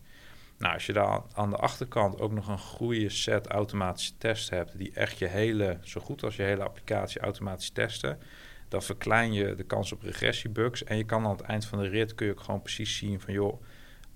Nou, 0.58 0.74
als 0.74 0.86
je 0.86 0.94
daar 0.94 1.22
aan 1.34 1.50
de 1.50 1.56
achterkant 1.56 2.20
ook 2.20 2.32
nog 2.32 2.48
een 2.48 2.60
goede 2.60 3.10
set 3.10 3.48
automatische 3.48 4.18
tests 4.18 4.50
hebt, 4.50 4.78
die 4.78 4.92
echt 4.94 5.18
je 5.18 5.26
hele, 5.26 5.78
zo 5.84 6.02
goed 6.02 6.24
als 6.24 6.36
je 6.36 6.44
hele 6.44 6.64
applicatie 6.64 7.22
automatisch 7.22 7.70
testen, 7.70 8.20
dan 8.68 8.82
verklein 8.82 9.34
je 9.34 9.56
de 9.56 9.64
kans 9.64 9.92
op 9.92 10.02
regressiebugs. 10.02 10.84
En 10.84 10.98
je 10.98 11.06
kan 11.06 11.26
aan 11.26 11.32
het 11.32 11.42
eind 11.42 11.66
van 11.66 11.80
de 11.80 11.88
rit 11.88 12.16
kun 12.16 12.26
je 12.26 12.32
ook 12.32 12.42
gewoon 12.42 12.62
precies 12.62 12.98
zien 12.98 13.22
van 13.22 13.34
joh, 13.34 13.62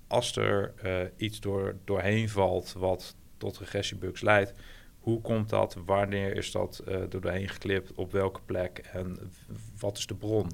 als 0.06 0.36
er 0.36 0.74
uh, 0.84 1.00
iets 1.16 1.40
door, 1.40 1.76
doorheen 1.84 2.28
valt 2.28 2.72
wat 2.72 3.16
tot 3.36 3.58
regressiebugs 3.58 4.20
leidt, 4.20 4.54
hoe 5.06 5.20
komt 5.20 5.48
dat? 5.48 5.76
Wanneer 5.84 6.36
is 6.36 6.50
dat 6.50 6.82
uh, 6.88 6.94
door 6.94 7.20
doorheen 7.20 7.48
geklipt? 7.48 7.92
Op 7.94 8.12
welke 8.12 8.40
plek? 8.44 8.78
En 8.78 9.32
wat 9.78 9.98
is 9.98 10.06
de 10.06 10.14
bron? 10.14 10.50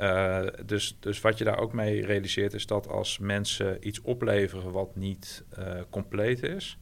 Uh, 0.00 0.46
dus, 0.66 0.96
dus 1.00 1.20
wat 1.20 1.38
je 1.38 1.44
daar 1.44 1.58
ook 1.58 1.72
mee 1.72 2.06
realiseert 2.06 2.54
is 2.54 2.66
dat 2.66 2.88
als 2.88 3.18
mensen 3.18 3.86
iets 3.86 4.00
opleveren 4.00 4.72
wat 4.72 4.96
niet 4.96 5.44
uh, 5.58 5.80
compleet 5.90 6.42
is 6.42 6.78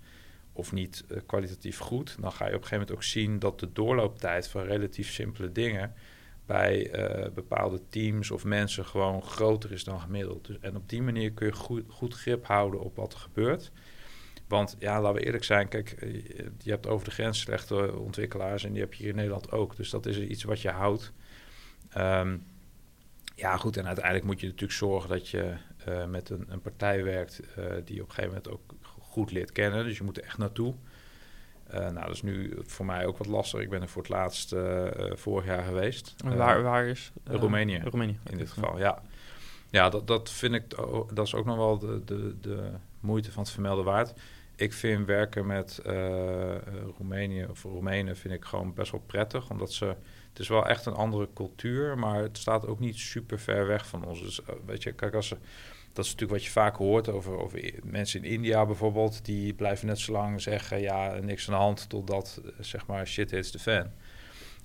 of 0.53 0.73
niet 0.73 1.05
kwalitatief 1.27 1.79
goed, 1.79 2.17
dan 2.21 2.33
ga 2.33 2.45
je 2.45 2.55
op 2.55 2.63
een 2.63 2.67
gegeven 2.67 2.79
moment 2.79 2.97
ook 2.97 3.03
zien 3.03 3.39
dat 3.39 3.61
de 3.61 3.73
doorlooptijd 3.73 4.49
van 4.49 4.63
relatief 4.63 5.11
simpele 5.11 5.53
dingen 5.53 5.95
bij 6.47 6.91
bepaalde 7.35 7.81
teams 7.89 8.31
of 8.31 8.45
mensen 8.45 8.85
gewoon 8.85 9.23
groter 9.23 9.73
is 9.73 9.85
dan 9.85 10.01
gemiddeld. 10.01 10.47
Dus, 10.47 10.59
en 10.61 10.77
op 10.77 10.89
die 10.89 11.03
manier 11.03 11.33
kun 11.33 11.47
je 11.47 11.53
goed, 11.53 11.83
goed 11.89 12.15
grip 12.15 12.47
houden 12.47 12.81
op 12.81 12.97
wat 12.97 13.13
er 13.13 13.19
gebeurt. 13.19 13.73
Want 14.51 14.77
ja, 14.79 15.01
laten 15.01 15.21
we 15.21 15.27
eerlijk 15.27 15.45
zijn, 15.45 15.69
kijk, 15.69 15.91
eh, 15.91 16.13
je 16.59 16.71
hebt 16.71 16.87
over 16.87 17.05
de 17.05 17.11
grens 17.11 17.41
slechte 17.41 17.99
ontwikkelaars 17.99 18.65
en 18.65 18.73
die 18.73 18.83
heb 18.83 18.95
je 18.95 19.03
hier 19.03 19.11
in 19.11 19.17
Nederland 19.17 19.53
ook. 19.53 19.77
Dus 19.77 19.91
dat 19.91 20.07
is 20.07 20.19
iets 20.19 20.43
wat 20.43 20.61
je 20.61 20.71
houdt. 20.71 21.13
Um, 21.97 22.47
ja, 23.35 23.57
goed, 23.57 23.77
en 23.77 23.87
uiteindelijk 23.87 24.25
moet 24.25 24.41
je 24.41 24.47
natuurlijk 24.47 24.73
zorgen 24.73 25.09
dat 25.09 25.29
je 25.29 25.55
uh, 25.89 26.07
met 26.07 26.31
een, 26.31 26.45
een, 26.49 26.61
partij 26.61 27.05
werkt 27.05 27.41
uh, 27.41 27.65
die 27.85 28.03
op 28.03 28.09
een 28.09 28.15
gegeven 28.15 28.29
moment 28.29 28.49
ook 28.49 28.75
goed 28.99 29.33
leert 29.33 29.53
kennen. 29.53 29.85
Dus 29.85 29.99
je 29.99 30.05
moet 30.05 30.17
er 30.17 30.25
echt 30.25 30.39
naartoe. 30.39 30.75
Uh, 31.69 31.75
nou, 31.75 32.01
dat 32.07 32.15
is 32.15 32.23
nu 32.23 32.59
voor 32.63 32.87
mij 32.87 33.07
ook 33.07 33.19
wat 33.19 33.27
lastig. 33.27 33.61
Ik 33.61 33.71
ben 33.71 33.83
er 33.83 33.89
voor 33.89 34.03
het 34.03 34.11
laatst 34.11 34.55
vorig 35.13 35.45
jaar 35.45 35.63
geweest. 35.63 36.15
waar, 36.25 36.63
waar 36.63 36.87
is? 36.87 37.13
Roemenië. 37.25 37.81
Roemenië. 37.85 38.19
In 38.31 38.39
dit 38.39 38.51
geval, 38.51 38.79
ja. 38.79 39.03
Ja, 39.71 39.89
dat, 39.89 40.07
dat 40.07 40.31
vind 40.31 40.55
ik, 40.55 40.65
dat 41.15 41.27
is 41.27 41.35
ook 41.35 41.47
nog 41.47 41.57
wel 41.57 41.79
de, 41.79 42.05
de, 42.05 42.37
de 42.41 42.71
moeite 43.01 43.33
van 43.33 43.43
het 43.43 43.53
vermelden 43.53 43.85
waard 43.85 44.15
ik 44.61 44.73
vind 44.73 45.07
werken 45.07 45.47
met 45.47 45.81
uh, 45.87 46.55
Roemenië 46.99 47.47
of 47.51 47.63
Roemenen 47.63 48.17
vind 48.17 48.35
ik 48.35 48.45
gewoon 48.45 48.75
best 48.75 48.91
wel 48.91 49.03
prettig. 49.07 49.51
Omdat 49.51 49.73
ze. 49.73 49.85
Het 50.29 50.39
is 50.39 50.49
wel 50.49 50.67
echt 50.67 50.87
een 50.87 50.95
andere 50.95 51.29
cultuur, 51.35 51.99
maar 51.99 52.23
het 52.23 52.39
staat 52.39 52.67
ook 52.67 52.81
niet 52.81 52.97
super 52.97 53.39
ver 53.39 53.67
weg 53.67 53.87
van 53.87 54.05
ons. 54.05 54.23
Dus 54.23 54.41
uh, 54.41 54.47
weet 54.67 54.83
je, 54.83 54.93
kijk, 54.93 55.15
als 55.15 55.29
ze. 55.29 55.37
Dat 55.93 56.05
is 56.05 56.11
natuurlijk 56.11 56.39
wat 56.39 56.45
je 56.45 56.53
vaak 56.53 56.77
hoort 56.77 57.09
over, 57.09 57.39
over 57.39 57.73
mensen 57.83 58.25
in 58.25 58.31
India 58.31 58.67
bijvoorbeeld. 58.67 59.25
Die 59.25 59.55
blijven 59.55 59.87
net 59.87 59.99
zo 59.99 60.13
lang 60.13 60.41
zeggen: 60.41 60.81
ja, 60.81 61.19
niks 61.21 61.49
aan 61.49 61.55
de 61.55 61.61
hand. 61.61 61.89
Totdat 61.89 62.41
zeg 62.59 62.87
maar 62.87 63.07
shit 63.07 63.31
hits 63.31 63.51
de 63.51 63.59
fan. 63.59 63.91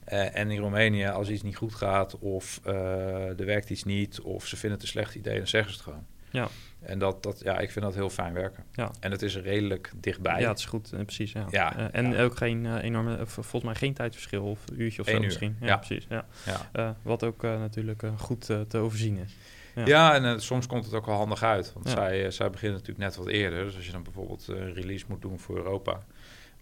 En 0.05 0.51
in 0.51 0.59
Roemenië, 0.59 1.05
als 1.05 1.29
iets 1.29 1.43
niet 1.43 1.55
goed 1.55 1.75
gaat, 1.75 2.19
of 2.19 2.59
er 2.65 3.45
werkt 3.45 3.69
iets 3.69 3.83
niet, 3.83 4.21
of 4.21 4.47
ze 4.47 4.57
vinden 4.57 4.79
het 4.79 4.81
een 4.81 4.93
slecht 4.93 5.15
idee, 5.15 5.37
dan 5.37 5.47
zeggen 5.47 5.71
ze 5.71 5.77
het 5.77 5.87
gewoon. 5.87 6.05
Ja. 6.35 6.47
En 6.85 6.99
dat, 6.99 7.23
dat, 7.23 7.41
ja, 7.43 7.59
ik 7.59 7.71
vind 7.71 7.85
dat 7.85 7.93
heel 7.93 8.09
fijn 8.09 8.33
werken. 8.33 8.63
Ja. 8.71 8.91
En 8.99 9.11
het 9.11 9.21
is 9.21 9.37
redelijk 9.37 9.91
dichtbij. 9.95 10.39
Ja, 10.39 10.49
het 10.49 10.59
is 10.59 10.65
goed, 10.65 10.93
eh, 10.93 11.01
precies. 11.01 11.31
Ja. 11.31 11.45
Ja, 11.49 11.77
Eh, 11.77 11.85
en 11.91 12.11
ja. 12.11 12.23
ook 12.23 12.37
geen 12.37 12.65
eh, 12.65 12.83
enorme, 12.83 13.17
volgens 13.25 13.63
mij 13.63 13.75
geen 13.75 13.93
tijdverschil 13.93 14.43
of 14.43 14.59
een 14.69 14.81
uurtje 14.81 15.01
of 15.01 15.07
Eén 15.07 15.13
zo 15.13 15.19
uur, 15.19 15.25
misschien. 15.25 15.57
Ja, 15.59 15.67
ja. 15.67 15.77
precies. 15.77 16.07
Ja. 16.09 16.95
Wat 17.01 17.23
ook 17.23 17.41
natuurlijk 17.41 18.03
goed 18.17 18.45
te 18.45 18.77
overzien 18.77 19.17
is. 19.17 19.35
Ja. 19.75 19.85
Ja, 19.85 20.15
en 20.15 20.41
soms 20.41 20.67
komt 20.67 20.85
het 20.85 20.93
ook 20.93 21.05
wel 21.05 21.15
handig 21.15 21.43
uit. 21.43 21.73
Want 21.73 21.89
zij, 21.89 22.31
zij 22.31 22.49
beginnen 22.49 22.79
natuurlijk 22.79 23.07
net 23.07 23.15
wat 23.15 23.27
eerder. 23.27 23.65
Dus 23.65 23.75
als 23.75 23.85
je 23.85 23.91
dan 23.91 24.03
bijvoorbeeld 24.03 24.47
een 24.47 24.73
release 24.73 25.05
moet 25.07 25.21
doen 25.21 25.39
voor 25.39 25.55
Europa... 25.55 25.99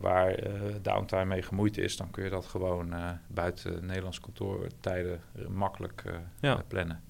waar 0.04 0.30
eh, 0.34 0.52
downtime 0.82 1.26
mee 1.26 1.42
gemoeid 1.42 1.78
is... 1.78 1.98
dan 1.98 2.12
kun 2.12 2.24
je 2.24 2.30
dat 2.30 2.46
gewoon 2.46 2.94
eh, 2.94 3.10
buiten 3.28 3.86
Nederlands 3.86 4.20
kantoortijden 4.20 5.20
eh, 5.36 5.48
makkelijk 5.48 6.04
Ja. 6.40 6.54
eh, 6.56 6.60
plannen. 6.68 7.02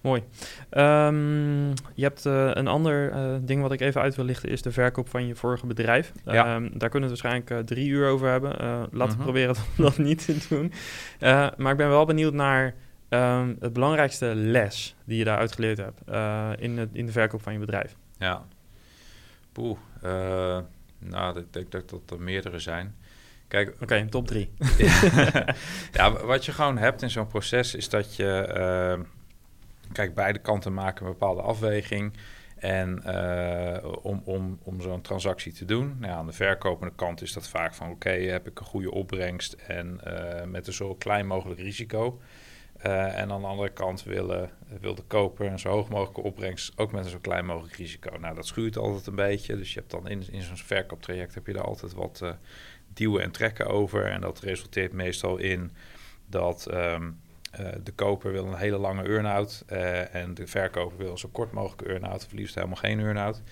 Mooi. 0.00 0.22
Ehm, 0.70 1.68
je 1.70 2.02
hebt 2.02 2.24
een 2.24 2.66
ander 2.66 3.12
ding 3.46 3.62
wat 3.62 3.72
ik 3.72 3.80
even 3.80 4.00
uit 4.00 4.14
wil 4.16 4.24
lichten, 4.24 4.48
is 4.48 4.62
de 4.62 4.72
verkoop 4.72 5.08
van 5.08 5.26
je 5.26 5.34
vorige 5.34 5.66
bedrijf. 5.66 6.12
Ja. 6.24 6.54
Ehm, 6.54 6.78
daar 6.78 6.88
kunnen 6.88 7.08
we 7.10 7.14
het 7.14 7.22
waarschijnlijk 7.22 7.66
drie 7.66 7.88
uur 7.88 8.08
over 8.08 8.28
hebben. 8.28 8.50
Laten 8.58 8.88
we 8.90 9.04
Mhm. 9.06 9.22
proberen 9.22 9.54
dat 9.76 9.98
niet 9.98 10.24
te 10.24 10.46
doen. 10.48 10.72
Maar 11.56 11.70
ik 11.72 11.76
ben 11.76 11.88
wel 11.88 12.04
benieuwd 12.04 12.32
naar 12.32 12.74
ehm, 13.08 13.54
het 13.60 13.72
belangrijkste 13.72 14.34
les 14.34 14.96
die 15.04 15.18
je 15.18 15.24
daaruit 15.24 15.52
geleerd 15.52 15.78
hebt 15.78 16.00
in, 16.60 16.78
het, 16.78 16.88
in 16.92 17.06
de 17.06 17.12
verkoop 17.12 17.42
van 17.42 17.52
je 17.52 17.58
bedrijf. 17.58 17.96
Ja. 18.18 18.42
Poeh. 19.52 19.78
Nou, 21.02 21.38
ik 21.38 21.52
denk 21.52 21.70
dat 21.70 21.90
dat 21.90 22.10
er 22.10 22.20
meerdere 22.20 22.58
zijn. 22.58 22.96
Kijk, 23.48 23.76
Oké, 23.80 24.06
top 24.08 24.26
drie. 24.26 24.50
ja, 25.92 26.12
wat 26.32 26.44
je 26.44 26.52
gewoon 26.52 26.78
hebt 26.78 27.02
in 27.02 27.10
zo'n 27.10 27.26
proces 27.26 27.74
is 27.74 27.88
dat 27.88 28.16
je... 28.16 28.32
eh, 28.32 29.00
kijk, 29.92 30.14
beide 30.14 30.38
kanten 30.38 30.74
maken 30.74 31.06
een 31.06 31.12
bepaalde 31.12 31.42
afweging. 31.42 32.12
En 32.56 33.02
eh, 33.04 33.92
om, 34.02 34.22
om, 34.24 34.58
om 34.62 34.80
zo'n 34.80 35.00
transactie 35.00 35.52
te 35.52 35.64
doen, 35.64 35.96
nou 35.98 36.12
aan 36.12 36.26
de 36.26 36.32
verkopende 36.32 36.94
kant 36.94 37.22
is 37.22 37.32
dat 37.32 37.48
vaak 37.48 37.74
van... 37.74 37.90
oké, 37.90 38.10
heb 38.10 38.46
ik 38.46 38.60
een 38.60 38.66
goede 38.66 38.90
opbrengst 38.90 39.52
en 39.52 40.00
eh, 40.04 40.44
met 40.44 40.66
een 40.66 40.72
zo 40.72 40.94
klein 40.94 41.26
mogelijk 41.26 41.60
risico... 41.60 42.20
Eh, 42.82 43.18
en 43.18 43.32
aan 43.32 43.40
de 43.40 43.46
andere 43.46 43.70
kant 43.70 44.02
willen, 44.02 44.50
wil 44.80 44.94
de 44.94 45.02
koper 45.02 45.46
een 45.46 45.58
zo 45.58 45.68
hoog 45.68 45.88
mogelijke 45.88 46.20
opbrengst 46.20 46.72
ook 46.76 46.92
met 46.92 47.04
een 47.04 47.10
zo 47.10 47.18
klein 47.18 47.46
mogelijk 47.46 47.74
risico. 47.74 48.18
Nou, 48.18 48.34
dat 48.34 48.46
schuurt 48.46 48.76
altijd 48.76 49.06
een 49.06 49.14
beetje. 49.14 49.56
Dus 49.56 49.72
je 49.72 49.78
hebt 49.78 49.90
dan 49.90 50.08
in, 50.08 50.24
in 50.30 50.42
zo'n 50.42 50.56
verkooptraject 50.56 51.34
heb 51.34 51.46
je 51.46 51.52
daar 51.52 51.64
altijd 51.64 51.92
wat 51.92 52.20
eh, 52.22 52.30
duwen 52.92 53.22
en 53.22 53.30
trekken 53.30 53.66
over. 53.66 54.04
En 54.04 54.20
dat 54.20 54.40
resulteert 54.40 54.92
meestal 54.92 55.36
in 55.36 55.72
dat 56.26 56.66
ehm, 56.66 57.10
eh, 57.50 57.66
de 57.82 57.92
koper 57.92 58.32
wil 58.32 58.46
een 58.46 58.56
hele 58.56 58.78
lange 58.78 59.02
earn-out 59.02 59.64
en 60.12 60.34
de 60.34 60.46
verkoper 60.46 60.98
wil 60.98 61.10
een 61.10 61.18
zo 61.18 61.28
kort 61.32 61.52
mogelijke 61.52 61.84
earn-out, 61.84 62.24
of 62.24 62.32
liefst 62.32 62.54
helemaal 62.54 62.76
geen 62.76 63.00
earn-out. 63.00 63.42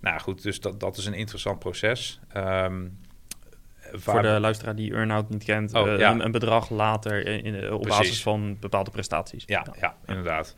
Nou 0.00 0.20
goed, 0.20 0.42
dus 0.42 0.60
dat, 0.60 0.80
dat 0.80 0.96
is 0.96 1.06
een 1.06 1.14
interessant 1.14 1.58
proces. 1.58 2.20
Ehm, 2.28 2.86
Voor 3.96 4.22
de 4.22 4.40
luisteraar 4.40 4.74
die 4.76 4.92
earn-out 4.94 5.28
niet 5.28 5.44
kent, 5.44 5.74
Oh, 5.74 5.92
eh, 5.92 5.98
ja. 5.98 6.10
een, 6.10 6.24
een 6.24 6.30
bedrag 6.32 6.70
later 6.70 7.26
in, 7.26 7.44
in- 7.44 7.72
op 7.72 7.80
Precies. 7.80 7.98
basis 7.98 8.22
van 8.22 8.56
bepaalde 8.60 8.90
prestaties. 8.90 9.42
Ja, 9.46 9.66
ja, 9.80 9.96
inderdaad. 10.06 10.56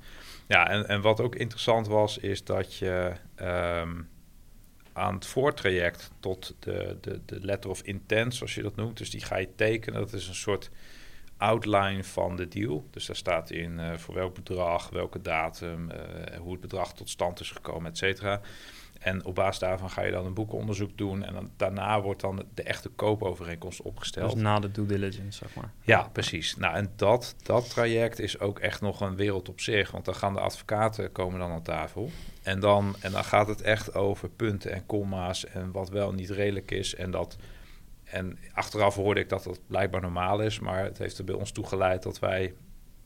Ja, 0.49 0.69
en, 0.69 0.89
en 0.89 1.01
wat 1.01 1.21
ook 1.21 1.35
interessant 1.35 1.87
was, 1.87 2.19
is 2.19 2.45
dat 2.45 2.75
je 2.77 3.13
ehm, 3.35 3.93
aan 4.93 5.15
het 5.15 5.27
voortraject 5.27 6.11
tot 6.21 6.55
de, 6.59 6.97
de, 7.01 7.21
de 7.27 7.41
letter 7.41 7.71
of 7.71 7.81
intent, 7.83 8.35
zoals 8.35 8.55
je 8.55 8.63
dat 8.63 8.77
noemt, 8.77 8.97
dus 8.99 9.11
die 9.11 9.21
ga 9.25 9.37
je 9.37 9.55
tekenen. 9.57 10.01
Dat 10.01 10.13
is 10.13 10.29
een 10.29 10.35
soort 10.35 10.71
outline 11.37 12.05
van 12.05 12.37
de 12.37 12.49
deal. 12.49 12.87
Dus 12.91 13.07
daar 13.07 13.17
staat 13.17 13.51
in 13.51 13.79
eh, 13.79 13.97
voor 13.97 14.15
welk 14.15 14.35
bedrag, 14.35 14.89
welke 14.91 15.21
datum, 15.21 15.91
eh, 15.91 16.39
hoe 16.39 16.53
het 16.53 16.61
bedrag 16.61 16.93
tot 16.95 17.09
stand 17.11 17.41
is 17.41 17.51
gekomen, 17.51 17.91
et 17.91 17.99
cetera. 17.99 18.41
En 19.07 19.25
op 19.25 19.35
basis 19.35 19.59
daarvan 19.59 19.91
ga 19.91 20.03
je 20.03 20.11
dan 20.11 20.27
een 20.27 20.35
boekenonderzoek 20.35 20.99
doen. 20.99 21.25
En 21.25 21.35
dan, 21.35 21.51
daarna 21.57 22.01
wordt 22.03 22.21
dan 22.21 22.45
de 22.55 22.63
echte 22.63 22.89
koopovereenkomst 22.89 23.83
opgesteld. 23.83 24.33
Dus 24.33 24.43
na 24.43 24.61
de 24.61 24.71
due 24.71 24.87
diligence, 24.87 25.39
zeg 25.39 25.55
maar. 25.55 25.73
Ja, 25.83 26.09
precies. 26.13 26.57
Nou, 26.57 26.75
en 26.75 26.93
dat, 26.97 27.35
dat 27.43 27.71
traject 27.71 28.19
is 28.19 28.39
ook 28.39 28.59
echt 28.59 28.81
nog 28.81 29.01
een 29.01 29.17
wereld 29.17 29.49
op 29.49 29.61
zich. 29.61 29.91
Want 29.91 30.05
dan 30.05 30.15
gaan 30.15 30.33
de 30.33 30.41
advocaten 30.41 31.13
komen 31.13 31.39
dan 31.39 31.51
aan 31.51 31.63
tafel. 31.63 32.11
En 32.43 32.61
dan, 32.61 32.97
en 33.01 33.13
dan 33.13 33.25
gaat 33.25 33.49
het 33.49 33.63
echt 33.63 33.95
over 33.95 34.29
punten 34.29 34.73
en 34.73 34.87
komma's 34.87 35.45
en 35.45 35.73
wat 35.73 35.89
wel 35.89 36.13
niet 36.13 36.31
redelijk 36.31 36.71
is. 36.71 36.95
En, 36.95 37.11
dat, 37.11 37.37
en 38.05 38.39
achteraf 38.53 38.95
hoorde 38.95 39.21
ik 39.21 39.29
dat 39.29 39.43
dat 39.43 39.61
blijkbaar 39.67 40.01
normaal 40.01 40.41
is. 40.41 40.59
Maar 40.61 40.85
het 40.85 40.99
heeft 40.99 41.19
er 41.19 41.25
bij 41.25 41.35
ons 41.35 41.51
toe 41.51 41.67
geleid 41.67 42.03
dat 42.03 42.19
wij 42.19 42.55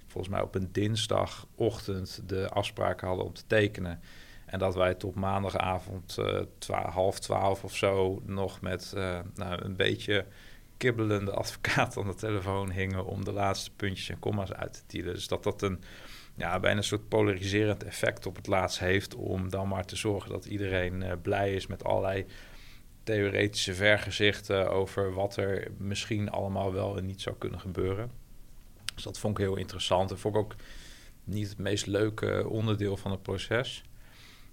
volgens 0.06 0.32
mij 0.32 0.42
op 0.42 0.54
een 0.54 0.68
dinsdagochtend 0.72 2.22
de 2.26 2.48
afspraken 2.48 3.06
hadden 3.06 3.26
om 3.26 3.32
te 3.32 3.46
tekenen. 3.46 4.00
En 4.50 4.58
dat 4.58 4.74
wij 4.74 4.94
tot 4.94 5.14
maandagavond 5.14 6.18
eh, 6.18 6.84
half 6.84 7.18
twaalf 7.18 7.64
of 7.64 7.76
zo 7.76 8.22
nog 8.24 8.60
met 8.60 8.92
eh, 8.96 9.18
nou, 9.34 9.64
een 9.64 9.76
beetje 9.76 10.26
kibbelende 10.76 11.30
advocaat 11.32 11.96
aan 11.96 12.06
de 12.06 12.14
telefoon 12.14 12.70
hingen 12.70 13.04
om 13.04 13.24
de 13.24 13.32
laatste 13.32 13.70
puntjes 13.70 14.08
en 14.08 14.18
comma's 14.18 14.52
uit 14.52 14.72
te 14.72 14.86
tielen. 14.86 15.14
Dus 15.14 15.28
dat 15.28 15.42
dat 15.42 15.62
een 15.62 15.82
ja, 16.34 16.60
bijna 16.60 16.76
een 16.76 16.84
soort 16.84 17.08
polariserend 17.08 17.84
effect 17.84 18.26
op 18.26 18.36
het 18.36 18.46
laatst 18.46 18.78
heeft 18.78 19.14
om 19.14 19.50
dan 19.50 19.68
maar 19.68 19.84
te 19.84 19.96
zorgen 19.96 20.30
dat 20.30 20.44
iedereen 20.44 21.02
eh, 21.02 21.12
blij 21.22 21.54
is 21.54 21.66
met 21.66 21.84
allerlei 21.84 22.26
theoretische 23.02 23.74
vergezichten 23.74 24.70
over 24.70 25.12
wat 25.14 25.36
er 25.36 25.70
misschien 25.78 26.30
allemaal 26.30 26.72
wel 26.72 26.96
en 26.96 27.06
niet 27.06 27.20
zou 27.20 27.36
kunnen 27.38 27.60
gebeuren. 27.60 28.10
Dus 28.94 29.02
dat 29.02 29.18
vond 29.18 29.38
ik 29.38 29.44
heel 29.44 29.56
interessant 29.56 30.10
en 30.10 30.18
vond 30.18 30.34
ik 30.34 30.40
ook 30.40 30.54
niet 31.24 31.48
het 31.48 31.58
meest 31.58 31.86
leuke 31.86 32.48
onderdeel 32.48 32.96
van 32.96 33.10
het 33.10 33.22
proces. 33.22 33.84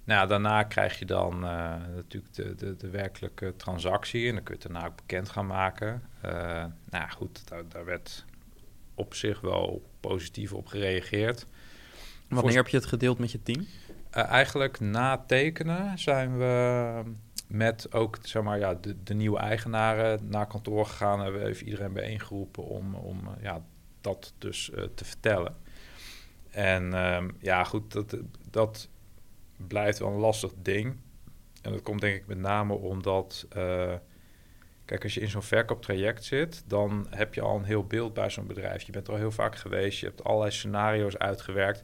Nou, 0.08 0.28
daarna 0.28 0.64
krijg 0.64 0.99
je 0.99 1.05
dan 1.05 1.34
eh, 1.34 1.76
natuurlijk 1.95 2.34
de, 2.34 2.55
de, 2.55 2.76
de 2.76 2.89
werkelijke 2.89 3.55
transactie 3.55 4.28
en 4.28 4.34
dan 4.34 4.43
kun 4.43 4.55
je 4.55 4.64
het 4.64 4.72
daarna 4.72 4.88
ook 4.88 4.95
bekend 4.95 5.30
gaan 5.30 5.47
maken. 5.47 6.01
Eh, 6.22 6.66
nou 6.89 7.10
goed, 7.10 7.47
daar, 7.47 7.64
daar 7.70 7.86
werd 7.86 8.26
op 8.93 9.14
zich 9.14 9.41
wel 9.41 9.89
positief 9.99 10.53
op 10.53 10.68
gereageerd. 10.68 11.45
Wanneer 12.28 12.55
heb 12.55 12.68
je 12.68 12.78
het 12.78 12.86
gedeeld 12.86 13.20
met 13.20 13.32
je 13.32 13.43
team? 13.43 13.68
Eh, 14.10 14.24
eigenlijk 14.24 14.80
na 14.80 15.18
tekenen 15.18 15.99
zijn 15.99 16.38
we 16.38 17.03
met 17.47 17.93
ook 17.93 18.18
zeg 18.22 18.43
maar, 18.43 18.60
ja, 18.60 18.74
de, 18.74 19.03
de 19.03 19.14
nieuwe 19.14 19.39
eigenaren 19.39 20.30
naar 20.30 20.47
kantoor 20.47 20.86
gegaan. 20.86 21.20
Hebben 21.20 21.41
we 21.41 21.47
even 21.47 21.66
iedereen 21.66 21.93
bijeengeroepen 21.93 22.64
om, 22.64 22.95
om 22.95 23.20
ja, 23.41 23.62
dat 24.01 24.34
dus 24.38 24.72
te 24.95 25.05
vertellen. 25.05 25.55
En 26.49 26.93
ehm, 26.93 27.30
ja, 27.39 27.64
goed, 27.64 27.91
dat, 27.91 28.18
dat 28.49 28.89
blijft 29.58 29.99
wel 29.99 30.10
een 30.10 30.20
lastig 30.20 30.51
ding. 30.62 30.95
En 31.62 31.72
dat 31.72 31.82
komt 31.82 32.01
denk 32.01 32.16
ik 32.16 32.28
met 32.28 32.38
name 32.38 32.74
omdat... 32.74 33.45
eh, 33.49 33.93
Kijk, 34.86 35.03
als 35.03 35.14
je 35.14 35.22
in 35.22 35.30
zo'n 35.30 35.43
verkooptraject 35.43 36.24
zit, 36.24 36.64
dan 36.68 37.08
heb 37.10 37.34
je 37.34 37.41
al 37.41 37.55
een 37.58 37.64
heel 37.64 37.84
beeld 37.84 38.14
bij 38.14 38.30
zo'n 38.30 38.47
bedrijf. 38.47 38.82
Je 38.84 38.91
bent 38.91 39.08
er 39.08 39.14
al 39.14 39.20
heel 39.20 39.32
vaak 39.32 39.55
geweest, 39.55 39.99
je 39.99 40.05
hebt 40.05 40.24
allerlei 40.24 40.51
scenario's 40.51 41.18
uitgewerkt. 41.18 41.82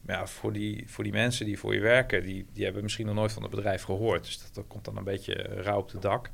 Maar 0.00 0.16
ja, 0.16 0.26
voor 0.26 0.52
die, 0.52 0.84
voor 0.86 1.04
die 1.04 1.12
mensen 1.12 1.46
die 1.46 1.58
voor 1.58 1.74
je 1.74 1.80
werken, 1.80 2.22
die, 2.22 2.46
die 2.52 2.64
hebben 2.64 2.82
misschien 2.82 3.06
nog 3.06 3.14
nooit 3.14 3.32
van 3.32 3.42
het 3.42 3.50
bedrijf 3.50 3.82
gehoord. 3.82 4.24
Dus 4.24 4.42
dat, 4.42 4.54
dat 4.54 4.64
komt 4.68 4.84
dan 4.84 4.96
een 4.96 5.04
beetje 5.04 5.32
rauw 5.34 5.78
op 5.78 5.90
de 5.90 5.98
dak. 5.98 6.30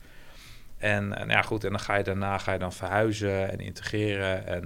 En, 0.76 1.16
en 1.16 1.28
ja, 1.28 1.42
goed, 1.42 1.64
en 1.64 1.70
dan 1.70 1.80
ga 1.80 1.96
je 1.96 2.04
daarna 2.04 2.38
ga 2.38 2.52
je 2.52 2.58
dan 2.58 2.72
verhuizen 2.72 3.50
en 3.50 3.58
integreren. 3.58 4.46
En 4.46 4.62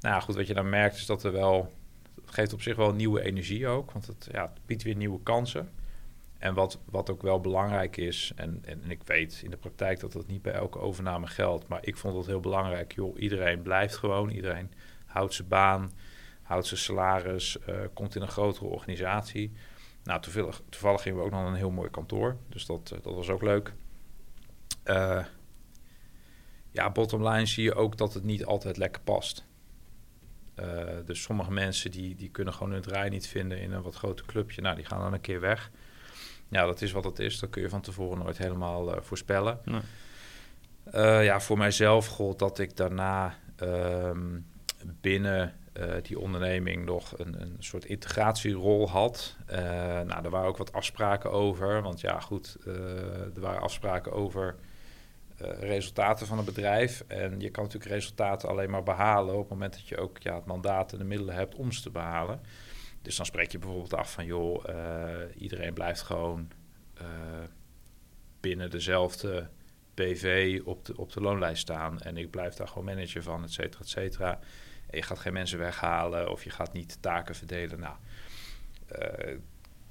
nou 0.00 0.14
ja, 0.14 0.20
goed, 0.20 0.34
wat 0.34 0.46
je 0.46 0.54
dan 0.54 0.68
merkt 0.68 0.96
is 0.96 1.06
dat 1.06 1.24
er 1.24 1.32
wel, 1.32 1.72
geeft 2.34 2.52
op 2.52 2.62
zich 2.62 2.76
wel 2.76 2.92
nieuwe 2.92 3.22
energie 3.22 3.66
ook. 3.66 3.92
Want 3.92 4.06
het, 4.06 4.28
ja, 4.32 4.52
biedt 4.66 4.82
weer 4.82 4.96
nieuwe 4.96 5.22
kansen. 5.22 5.70
En 6.38 6.54
wat, 6.54 6.78
wat 6.84 7.10
ook 7.10 7.22
wel 7.22 7.40
belangrijk 7.40 7.96
is, 7.96 8.32
en, 8.36 8.60
en, 8.64 8.90
ik 8.90 9.02
weet 9.04 9.40
in 9.44 9.50
de 9.50 9.56
praktijk 9.56 10.00
dat 10.00 10.12
dat 10.12 10.26
niet 10.26 10.42
bij 10.42 10.52
elke 10.52 10.78
overname 10.78 11.26
geldt, 11.26 11.68
maar 11.68 11.86
ik 11.86 11.96
vond 11.96 12.16
het 12.16 12.26
heel 12.26 12.40
belangrijk, 12.40 12.92
joh, 12.92 13.20
iedereen 13.20 13.62
blijft 13.62 13.96
gewoon, 13.96 14.30
iedereen 14.30 14.72
houdt 15.06 15.34
zijn 15.34 15.48
baan, 15.48 15.92
houdt 16.42 16.66
zijn 16.66 16.80
salaris, 16.80 17.58
eh, 17.58 17.76
komt 17.92 18.14
in 18.14 18.22
een 18.22 18.28
grotere 18.28 18.66
organisatie. 18.66 19.52
Nou, 20.02 20.20
toevallig, 20.20 20.62
toevallig 20.68 21.02
gingen 21.02 21.18
we 21.18 21.24
ook 21.24 21.30
nog 21.30 21.46
een 21.46 21.54
heel 21.54 21.70
mooi 21.70 21.90
kantoor, 21.90 22.36
dus 22.48 22.66
dat, 22.66 22.90
eh, 22.90 22.98
dat 23.02 23.14
was 23.14 23.28
ook 23.28 23.42
leuk. 23.42 23.72
Eh, 24.82 25.24
ja, 26.70 26.90
bottom 26.90 27.28
line 27.28 27.46
zie 27.46 27.64
je 27.64 27.74
ook 27.74 27.96
dat 27.96 28.14
het 28.14 28.24
niet 28.24 28.44
altijd 28.44 28.76
lekker 28.76 29.02
past. 29.02 29.44
Eh, 30.54 30.66
dus 31.04 31.22
sommige 31.22 31.52
mensen 31.52 31.90
die, 31.90 32.14
die 32.14 32.30
kunnen 32.30 32.54
gewoon 32.54 32.72
hun 32.72 32.82
draai 32.82 33.10
niet 33.10 33.26
vinden 33.26 33.60
in 33.60 33.72
een 33.72 33.82
wat 33.82 33.94
groter 33.94 34.26
clubje. 34.26 34.62
Nou, 34.62 34.76
die 34.76 34.84
gaan 34.84 35.00
dan 35.00 35.12
een 35.12 35.20
keer 35.20 35.40
weg. 35.40 35.70
Ja, 36.48 36.64
dat 36.64 36.82
is 36.82 36.92
wat 36.92 37.04
het 37.04 37.18
is. 37.18 37.38
Dat 37.38 37.50
kun 37.50 37.62
je 37.62 37.68
van 37.68 37.80
tevoren 37.80 38.18
nooit 38.18 38.38
helemaal 38.38 38.94
eh, 38.94 39.02
voorspellen. 39.02 39.58
Nee. 39.64 39.80
Eh, 40.84 41.24
ja, 41.24 41.40
voor 41.40 41.58
mijzelf 41.58 42.06
gold 42.06 42.38
dat 42.38 42.58
ik 42.58 42.76
daarna 42.76 43.38
ehm, 43.56 44.38
binnen 45.00 45.54
die 46.02 46.18
onderneming 46.18 46.84
nog 46.84 47.18
een, 47.18 47.40
een 47.40 47.56
soort 47.58 47.84
integratierol 47.84 48.90
had. 48.90 49.36
Nou, 50.06 50.24
er 50.24 50.30
waren 50.30 50.48
ook 50.48 50.56
wat 50.56 50.72
afspraken 50.72 51.30
over. 51.30 51.82
Want 51.82 52.00
ja, 52.00 52.20
goed, 52.20 52.56
er 53.34 53.40
waren 53.40 53.60
afspraken 53.60 54.12
over 54.12 54.56
resultaten 55.50 56.26
van 56.26 56.36
het 56.36 56.46
bedrijf. 56.46 57.04
En 57.06 57.40
je 57.40 57.50
kan 57.50 57.64
natuurlijk 57.64 57.92
resultaten 57.92 58.48
alleen 58.48 58.70
maar 58.70 58.82
behalen 58.82 59.34
op 59.34 59.40
het 59.40 59.50
moment 59.50 59.72
dat 59.72 59.88
je 59.88 59.96
ook 59.96 60.18
ja, 60.18 60.34
het 60.34 60.44
mandaat 60.44 60.92
en 60.92 60.98
de 60.98 61.04
middelen 61.04 61.34
hebt 61.34 61.54
om 61.54 61.72
ze 61.72 61.82
te 61.82 61.90
behalen. 61.90 62.40
Dus 63.02 63.16
dan 63.16 63.26
spreek 63.26 63.52
je 63.52 63.58
bijvoorbeeld 63.58 63.94
af 63.94 64.12
van, 64.12 64.24
joh, 64.24 64.64
uh, 64.68 65.10
iedereen 65.36 65.74
blijft 65.74 66.02
gewoon 66.02 66.50
uh, 67.02 67.06
binnen 68.40 68.70
dezelfde 68.70 69.48
PV 69.94 70.60
op 70.64 70.84
de, 70.84 70.96
op 70.96 71.12
de 71.12 71.20
loonlijst 71.20 71.62
staan. 71.62 72.00
En 72.00 72.16
ik 72.16 72.30
blijf 72.30 72.54
daar 72.54 72.68
gewoon 72.68 72.84
manager 72.84 73.22
van, 73.22 73.42
et 73.42 73.52
cetera, 73.52 73.80
et 73.80 73.88
cetera. 73.88 74.38
En 74.86 74.98
je 74.98 75.02
gaat 75.02 75.18
geen 75.18 75.32
mensen 75.32 75.58
weghalen 75.58 76.30
of 76.30 76.44
je 76.44 76.50
gaat 76.50 76.72
niet 76.72 77.02
taken 77.02 77.34
verdelen. 77.34 77.80
Nou, 77.80 77.96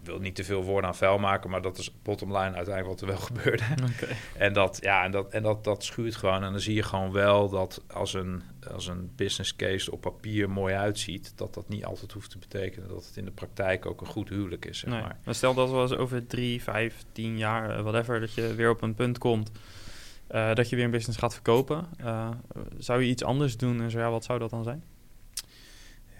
wil 0.03 0.19
niet 0.19 0.35
te 0.35 0.43
veel 0.43 0.63
woorden 0.63 0.89
aan 0.89 0.95
vuil 0.95 1.17
maken, 1.19 1.49
maar 1.49 1.61
dat 1.61 1.77
is 1.77 2.01
bottom 2.01 2.37
line 2.37 2.55
uiteindelijk 2.55 2.87
wat 2.87 3.01
er 3.01 3.07
wel 3.07 3.17
gebeurde. 3.31 3.63
En, 4.37 4.53
dat, 4.53 4.77
ja, 4.81 5.03
en, 5.03 5.11
dat, 5.11 5.31
en 5.31 5.43
dat, 5.43 5.63
dat 5.63 5.83
schuurt 5.83 6.15
gewoon. 6.15 6.43
En 6.43 6.51
dan 6.51 6.59
zie 6.59 6.75
je 6.75 6.83
gewoon 6.83 7.11
wel 7.11 7.49
dat 7.49 7.81
als 7.93 8.13
een, 8.13 8.43
als 8.71 8.87
een 8.87 9.11
business 9.15 9.55
case 9.55 9.91
op 9.91 10.01
papier 10.01 10.49
mooi 10.49 10.75
uitziet, 10.75 11.33
dat 11.35 11.53
dat 11.53 11.69
niet 11.69 11.85
altijd 11.85 12.11
hoeft 12.11 12.29
te 12.29 12.37
betekenen 12.37 12.87
dat 12.87 13.05
het 13.05 13.17
in 13.17 13.25
de 13.25 13.31
praktijk 13.31 13.85
ook 13.85 14.01
een 14.01 14.07
goed 14.07 14.29
huwelijk 14.29 14.65
is. 14.65 14.79
Zeg 14.79 14.89
nee. 14.89 15.01
maar. 15.01 15.17
maar 15.23 15.35
stel 15.35 15.53
dat 15.53 15.71
we 15.71 15.77
eens 15.77 15.95
over 15.95 16.27
drie, 16.27 16.63
vijf, 16.63 17.03
tien 17.11 17.37
jaar, 17.37 17.69
eh, 17.69 17.81
whatever, 17.81 18.19
dat 18.19 18.33
je 18.33 18.55
weer 18.55 18.69
op 18.69 18.81
een 18.81 18.95
punt 18.95 19.17
komt. 19.17 19.51
Uh, 20.31 20.53
dat 20.53 20.69
je 20.69 20.75
weer 20.75 20.85
een 20.85 20.91
business 20.91 21.19
gaat 21.19 21.33
verkopen. 21.33 21.87
Uh, 22.01 22.29
zou 22.77 23.01
je 23.01 23.09
iets 23.09 23.23
anders 23.23 23.57
doen 23.57 23.81
en 23.81 23.91
zo 23.91 23.99
ja, 23.99 24.09
wat 24.09 24.23
zou 24.23 24.39
dat 24.39 24.49
dan 24.49 24.63
zijn? 24.63 24.83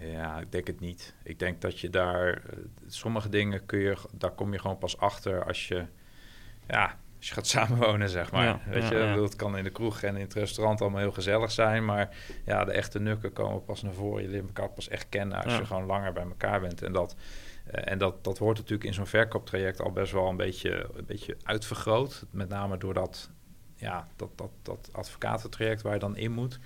Ja, 0.00 0.40
ik 0.40 0.52
denk 0.52 0.66
het 0.66 0.80
niet. 0.80 1.14
Ik 1.22 1.38
denk 1.38 1.60
dat 1.60 1.80
je 1.80 1.90
daar 1.90 2.28
uh, 2.28 2.64
sommige 2.86 3.28
dingen 3.28 3.66
kun 3.66 3.78
je, 3.78 3.96
daar 4.12 4.30
kom 4.30 4.52
je 4.52 4.58
gewoon 4.58 4.78
pas 4.78 4.98
achter 4.98 5.44
als 5.44 5.68
je, 5.68 5.86
ja, 6.68 6.98
als 7.16 7.28
je 7.28 7.34
gaat 7.34 7.46
samenwonen, 7.56 8.08
zeg 8.08 8.32
maar. 8.32 8.44
Ja, 8.44 8.60
Weet 8.66 8.88
je, 8.88 8.96
ja. 8.96 9.22
het 9.22 9.36
kan 9.36 9.56
in 9.56 9.64
de 9.64 9.70
kroeg 9.70 10.02
en 10.02 10.14
in 10.14 10.22
het 10.22 10.34
restaurant 10.34 10.80
allemaal 10.80 11.00
heel 11.00 11.12
gezellig 11.12 11.50
zijn, 11.50 11.84
maar 11.84 12.16
ja, 12.44 12.64
de 12.64 12.72
echte 12.72 13.00
nukken 13.00 13.32
komen 13.32 13.64
pas 13.64 13.82
naar 13.82 13.92
voren. 13.92 14.22
Je 14.22 14.28
leert 14.28 14.46
elkaar 14.46 14.70
pas 14.70 14.88
echt 14.88 15.08
kennen 15.08 15.44
als 15.44 15.56
je 15.56 15.66
gewoon 15.66 15.86
langer 15.86 16.12
bij 16.12 16.24
elkaar 16.24 16.60
bent. 16.60 16.82
En 16.82 16.92
dat, 16.92 17.16
uh, 17.66 17.72
en 17.90 17.98
dat, 17.98 18.24
dat 18.24 18.38
wordt 18.38 18.58
natuurlijk 18.58 18.88
in 18.88 18.94
zo'n 18.94 19.06
verkooptraject 19.06 19.80
al 19.80 19.92
best 19.92 20.12
wel 20.12 20.28
een 20.28 20.36
beetje, 20.36 20.88
een 20.94 21.06
beetje 21.06 21.36
uitvergroot. 21.42 22.26
Met 22.30 22.48
name 22.48 22.78
door 22.78 22.94
dat, 22.94 23.30
ja, 23.76 24.08
dat, 24.16 24.38
dat, 24.38 24.50
dat 24.62 24.88
advocatentraject 24.92 25.82
waar 25.82 25.92
je 25.92 25.98
dan 25.98 26.16
in 26.16 26.32
moet. 26.32 26.58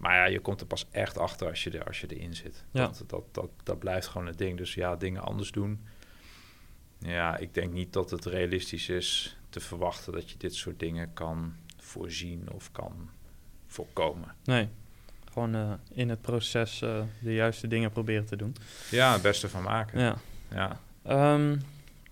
Maar 0.00 0.14
ja, 0.14 0.24
je 0.24 0.40
komt 0.40 0.60
er 0.60 0.66
pas 0.66 0.86
echt 0.90 1.18
achter 1.18 1.48
als 1.48 1.64
je, 1.64 1.70
er, 1.70 1.84
als 1.84 2.00
je 2.00 2.06
erin 2.06 2.34
zit. 2.34 2.64
Ja. 2.70 2.86
Dat, 2.86 3.04
dat, 3.06 3.24
dat, 3.34 3.50
dat 3.62 3.78
blijft 3.78 4.06
gewoon 4.06 4.26
het 4.26 4.38
ding. 4.38 4.58
Dus 4.58 4.74
ja, 4.74 4.96
dingen 4.96 5.22
anders 5.22 5.50
doen. 5.50 5.86
Ja, 6.98 7.36
ik 7.36 7.54
denk 7.54 7.72
niet 7.72 7.92
dat 7.92 8.10
het 8.10 8.24
realistisch 8.24 8.88
is 8.88 9.36
te 9.48 9.60
verwachten 9.60 10.12
dat 10.12 10.30
je 10.30 10.36
dit 10.38 10.54
soort 10.54 10.78
dingen 10.78 11.12
kan 11.12 11.54
voorzien 11.76 12.50
of 12.52 12.72
kan 12.72 13.10
voorkomen. 13.66 14.34
Nee, 14.44 14.68
gewoon 15.32 15.56
uh, 15.56 15.72
in 15.90 16.08
het 16.08 16.20
proces 16.20 16.82
uh, 16.82 17.02
de 17.20 17.34
juiste 17.34 17.66
dingen 17.68 17.90
proberen 17.90 18.26
te 18.26 18.36
doen. 18.36 18.56
Ja, 18.90 19.12
het 19.12 19.22
beste 19.22 19.48
van 19.48 19.62
maken. 19.62 20.00
Ja. 20.00 20.16
ja. 20.50 20.80
Um, 21.34 21.60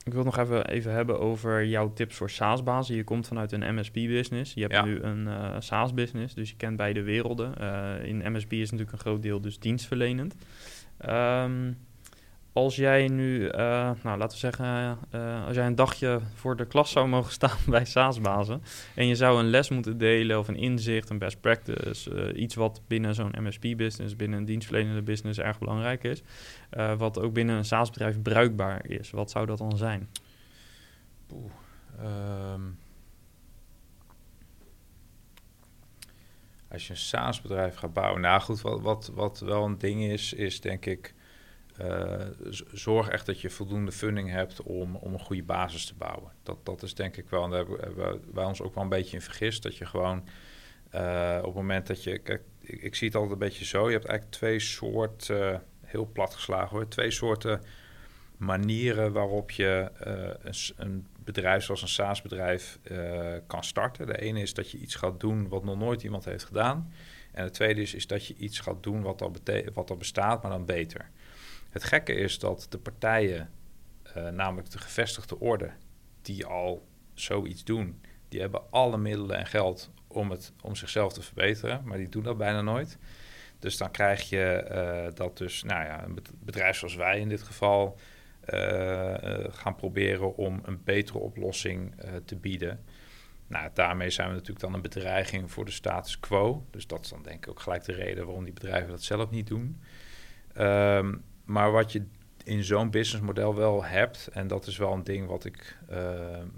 ik 0.08 0.14
wil 0.14 0.24
nog 0.24 0.38
even, 0.38 0.66
even 0.66 0.92
hebben 0.92 1.20
over 1.20 1.64
jouw 1.64 1.92
tips 1.92 2.16
voor 2.16 2.30
SaaS-bazen. 2.30 2.96
Je 2.96 3.04
komt 3.04 3.26
vanuit 3.26 3.52
een 3.52 3.74
MSP-business. 3.74 4.54
Je 4.54 4.60
hebt 4.60 4.72
ja. 4.72 4.84
nu 4.84 5.00
een 5.00 5.26
uh, 5.26 5.56
SaaS-business, 5.58 6.34
dus 6.34 6.50
je 6.50 6.56
kent 6.56 6.76
beide 6.76 7.02
werelden. 7.02 7.54
Uh, 7.60 8.04
in 8.04 8.32
MSP 8.32 8.52
is 8.52 8.70
natuurlijk 8.70 8.92
een 8.92 8.98
groot 8.98 9.22
deel 9.22 9.40
dus 9.40 9.58
dienstverlenend. 9.58 10.34
Um, 11.08 11.76
als 12.64 12.76
jij 12.76 13.08
nu, 13.08 13.40
uh, 13.40 13.50
nou 14.02 14.18
laten 14.18 14.28
we 14.28 14.36
zeggen, 14.36 14.98
als 15.46 15.56
jij 15.56 15.66
een 15.66 15.74
dagje 15.74 16.20
voor 16.34 16.56
de 16.56 16.66
klas 16.66 16.90
zou 16.90 17.08
mogen 17.08 17.32
staan 17.32 17.58
bij 17.66 17.84
SaaS-bazen 17.84 18.62
en 18.94 19.06
je 19.06 19.14
zou 19.14 19.38
een 19.38 19.50
les 19.50 19.68
moeten 19.68 19.98
delen 19.98 20.38
of 20.38 20.48
een 20.48 20.56
inzicht, 20.56 21.10
een 21.10 21.18
best 21.18 21.40
practice, 21.40 22.34
iets 22.34 22.54
wat 22.54 22.80
binnen 22.86 23.14
zo'n 23.14 23.34
MSP-business, 23.40 24.16
binnen 24.16 24.38
een 24.38 24.44
dienstverlenende 24.44 25.02
business 25.02 25.38
erg 25.38 25.58
belangrijk 25.58 26.04
is, 26.04 26.22
wat 26.96 27.20
ook 27.20 27.32
binnen 27.32 27.56
een 27.56 27.64
SaaS-bedrijf 27.64 28.22
bruikbaar 28.22 28.88
is. 28.88 29.10
Wat 29.10 29.30
zou 29.30 29.46
dat 29.46 29.58
dan 29.58 29.76
zijn? 29.76 30.08
Oeh, 31.32 31.52
um, 32.54 32.78
als 36.70 36.86
je 36.86 36.92
een 36.92 36.98
SaaS-bedrijf 36.98 37.74
gaat 37.74 37.92
bouwen, 37.92 38.20
nou 38.20 38.40
goed, 38.40 38.60
wat, 38.60 38.80
wat, 38.80 39.10
wat 39.14 39.40
wel 39.40 39.64
een 39.64 39.78
ding 39.78 40.02
is, 40.02 40.32
is 40.32 40.60
denk 40.60 40.86
ik, 40.86 41.14
zorg 42.72 43.08
echt 43.08 43.26
dat 43.26 43.40
je 43.40 43.50
voldoende 43.50 43.92
funding 43.92 44.30
hebt 44.30 44.62
om, 44.62 44.96
om 44.96 45.12
een 45.12 45.20
goede 45.20 45.42
basis 45.42 45.86
te 45.86 45.94
bouwen. 45.94 46.32
Dat, 46.42 46.66
dat 46.66 46.82
is 46.82 46.94
denk 46.94 47.16
ik 47.16 47.28
wel, 47.28 47.44
en 47.44 47.50
daar 47.50 47.66
hebben 47.66 48.20
wij 48.32 48.44
ons 48.44 48.62
ook 48.62 48.74
wel 48.74 48.82
een 48.82 48.90
beetje 48.90 49.16
in 49.16 49.22
vergist, 49.22 49.62
dat 49.62 49.76
je 49.76 49.86
gewoon 49.86 50.28
uh, 50.94 51.36
op 51.38 51.44
het 51.44 51.54
moment 51.54 51.86
dat 51.86 52.02
je, 52.02 52.18
kijk, 52.18 52.42
ik, 52.60 52.82
ik, 52.82 52.94
zie 52.94 53.06
het 53.06 53.16
altijd 53.16 53.32
een 53.32 53.48
beetje 53.48 53.64
zo, 53.64 53.86
je 53.86 53.92
hebt 53.92 54.06
eigenlijk 54.06 54.36
twee 54.36 54.60
soorten 54.60 55.62
heel 55.84 56.10
plat 56.12 56.34
geslagen 56.34 56.76
hoor. 56.76 56.88
Twee 56.88 57.10
soorten 57.10 57.62
manieren 58.36 59.12
waarop 59.12 59.50
je 59.50 59.90
een, 60.76 61.06
bedrijf 61.24 61.64
zoals 61.64 61.82
een 61.82 61.88
SaaS-bedrijf 61.88 62.78
kan 63.46 63.64
starten. 63.64 64.06
De 64.06 64.20
ene 64.20 64.40
is 64.40 64.54
dat 64.54 64.70
je 64.70 64.78
iets 64.78 64.94
gaat 64.94 65.20
doen 65.20 65.48
wat 65.48 65.64
nog 65.64 65.78
nooit 65.78 66.02
iemand 66.02 66.24
heeft 66.24 66.44
gedaan. 66.44 66.92
En 67.32 67.44
de 67.44 67.50
tweede 67.50 67.80
is, 67.80 67.94
is 67.94 68.06
dat 68.06 68.26
je 68.26 68.34
iets 68.36 68.60
gaat 68.60 68.82
doen 68.82 69.02
wat 69.02 69.22
al, 69.22 69.32
wat 69.72 69.90
al 69.90 69.96
bestaat, 69.96 70.42
maar 70.42 70.50
dan 70.50 70.64
beter. 70.64 71.10
Het 71.68 71.84
gekke 71.84 72.12
is 72.12 72.38
dat 72.38 72.66
de 72.68 72.78
partijen, 72.78 73.50
uh, 74.16 74.28
namelijk 74.28 74.70
de 74.70 74.78
gevestigde 74.78 75.38
orde, 75.38 75.70
die 76.22 76.46
al 76.46 76.86
zoiets 77.14 77.64
doen, 77.64 78.00
die 78.28 78.40
hebben 78.40 78.62
alle 78.70 78.98
middelen 78.98 79.36
en 79.36 79.46
geld 79.46 79.90
om, 80.06 80.30
het, 80.30 80.52
om 80.62 80.74
zichzelf 80.74 81.12
te 81.12 81.22
verbeteren, 81.22 81.82
maar 81.84 81.98
die 81.98 82.08
doen 82.08 82.22
dat 82.22 82.38
bijna 82.38 82.60
nooit. 82.60 82.98
Dus 83.58 83.76
dan 83.76 83.90
krijg 83.90 84.28
je 84.28 84.68
uh, 84.70 85.14
dat 85.14 85.38
dus, 85.38 85.62
nou 85.62 85.84
ja, 85.84 86.04
een 86.04 86.18
bedrijf 86.38 86.76
zoals 86.76 86.94
wij 86.94 87.20
in 87.20 87.28
dit 87.28 87.42
geval 87.42 87.98
uh, 88.54 89.14
gaan 89.50 89.74
proberen 89.76 90.36
om 90.36 90.60
een 90.62 90.84
betere 90.84 91.18
oplossing 91.18 91.94
te 92.24 92.36
bieden. 92.36 92.84
Nou, 93.46 93.70
daarmee 93.74 94.10
zijn 94.10 94.28
we 94.28 94.34
natuurlijk 94.34 94.60
dan 94.60 94.74
een 94.74 94.82
bedreiging 94.82 95.50
voor 95.50 95.64
de 95.64 95.70
status 95.70 96.20
quo. 96.20 96.66
Dus 96.70 96.86
dat 96.86 97.00
is 97.00 97.08
dan 97.08 97.22
denk 97.22 97.46
ik 97.46 97.50
ook 97.50 97.60
gelijk 97.60 97.84
de 97.84 97.92
reden 97.92 98.24
waarom 98.26 98.44
die 98.44 98.52
bedrijven 98.52 98.90
dat 98.90 99.02
zelf 99.02 99.30
niet 99.30 99.46
doen. 99.46 99.82
Um, 100.58 101.24
maar 101.48 101.70
wat 101.70 101.92
je 101.92 102.02
in 102.44 102.64
zo'n 102.64 102.90
businessmodel 102.90 103.54
wel 103.54 103.84
hebt, 103.84 104.28
en 104.32 104.46
dat 104.46 104.66
is 104.66 104.76
wel 104.76 104.92
een 104.92 105.04
ding 105.04 105.26
wat 105.26 105.44
ik 105.44 105.78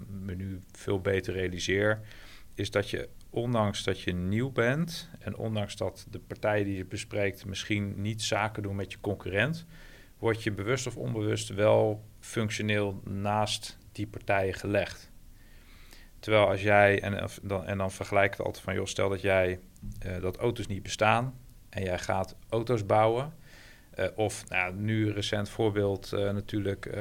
me 0.07 0.35
nu 0.35 0.61
veel 0.71 1.01
beter 1.01 1.33
realiseer, 1.33 1.99
is 2.55 2.71
dat 2.71 2.89
je 2.89 3.09
ondanks 3.29 3.83
dat 3.83 4.01
je 4.01 4.13
nieuw 4.13 4.51
bent 4.51 5.09
en 5.19 5.35
ondanks 5.35 5.75
dat 5.75 6.07
de 6.09 6.19
partijen 6.19 6.65
die 6.65 6.75
je 6.75 6.85
bespreekt 6.85 7.45
misschien 7.45 8.01
niet 8.01 8.21
zaken 8.21 8.63
doen 8.63 8.75
met 8.75 8.91
je 8.91 8.97
concurrent, 9.01 9.65
word 10.17 10.43
je 10.43 10.51
bewust 10.51 10.87
of 10.87 10.97
onbewust 10.97 11.49
wel 11.49 12.03
functioneel 12.19 13.01
naast 13.03 13.77
die 13.91 14.07
partijen 14.07 14.53
gelegd. 14.53 15.11
Terwijl 16.19 16.47
als 16.47 16.61
jij, 16.61 17.01
en 17.01 17.29
dan, 17.41 17.65
en 17.65 17.77
dan 17.77 17.91
vergelijk 17.91 18.31
het 18.31 18.45
altijd 18.45 18.63
van, 18.63 18.73
joh, 18.73 18.85
stel 18.85 19.09
dat 19.09 19.21
jij 19.21 19.59
uh, 20.05 20.21
dat 20.21 20.37
auto's 20.37 20.67
niet 20.67 20.83
bestaan 20.83 21.39
en 21.69 21.83
jij 21.83 21.99
gaat 21.99 22.35
auto's 22.49 22.85
bouwen. 22.85 23.33
Uh, 23.99 24.05
of 24.15 24.49
nou, 24.49 24.75
nu 24.75 25.11
recent 25.11 25.49
voorbeeld 25.49 26.11
uh, 26.13 26.19
natuurlijk 26.19 26.97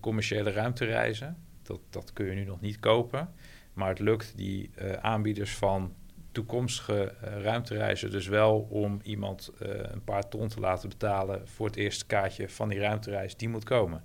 commerciële 0.00 0.50
ruimtereizen. 0.50 1.36
Dat, 1.62 1.80
dat 1.90 2.12
kun 2.12 2.26
je 2.26 2.32
nu 2.32 2.44
nog 2.44 2.60
niet 2.60 2.80
kopen. 2.80 3.30
Maar 3.72 3.88
het 3.88 3.98
lukt 3.98 4.32
die 4.36 4.70
aanbieders 5.00 5.54
van 5.54 5.94
toekomstige 6.32 7.14
ruimtereizen 7.20 8.10
dus 8.10 8.26
wel 8.26 8.60
om 8.70 9.00
iemand 9.02 9.52
een 9.58 10.04
paar 10.04 10.28
ton 10.28 10.48
te 10.48 10.60
laten 10.60 10.88
betalen 10.88 11.48
voor 11.48 11.66
het 11.66 11.76
eerste 11.76 12.06
kaartje 12.06 12.48
van 12.48 12.68
die 12.68 12.78
ruimtereis 12.78 13.36
die 13.36 13.48
moet 13.48 13.64
komen. 13.64 14.04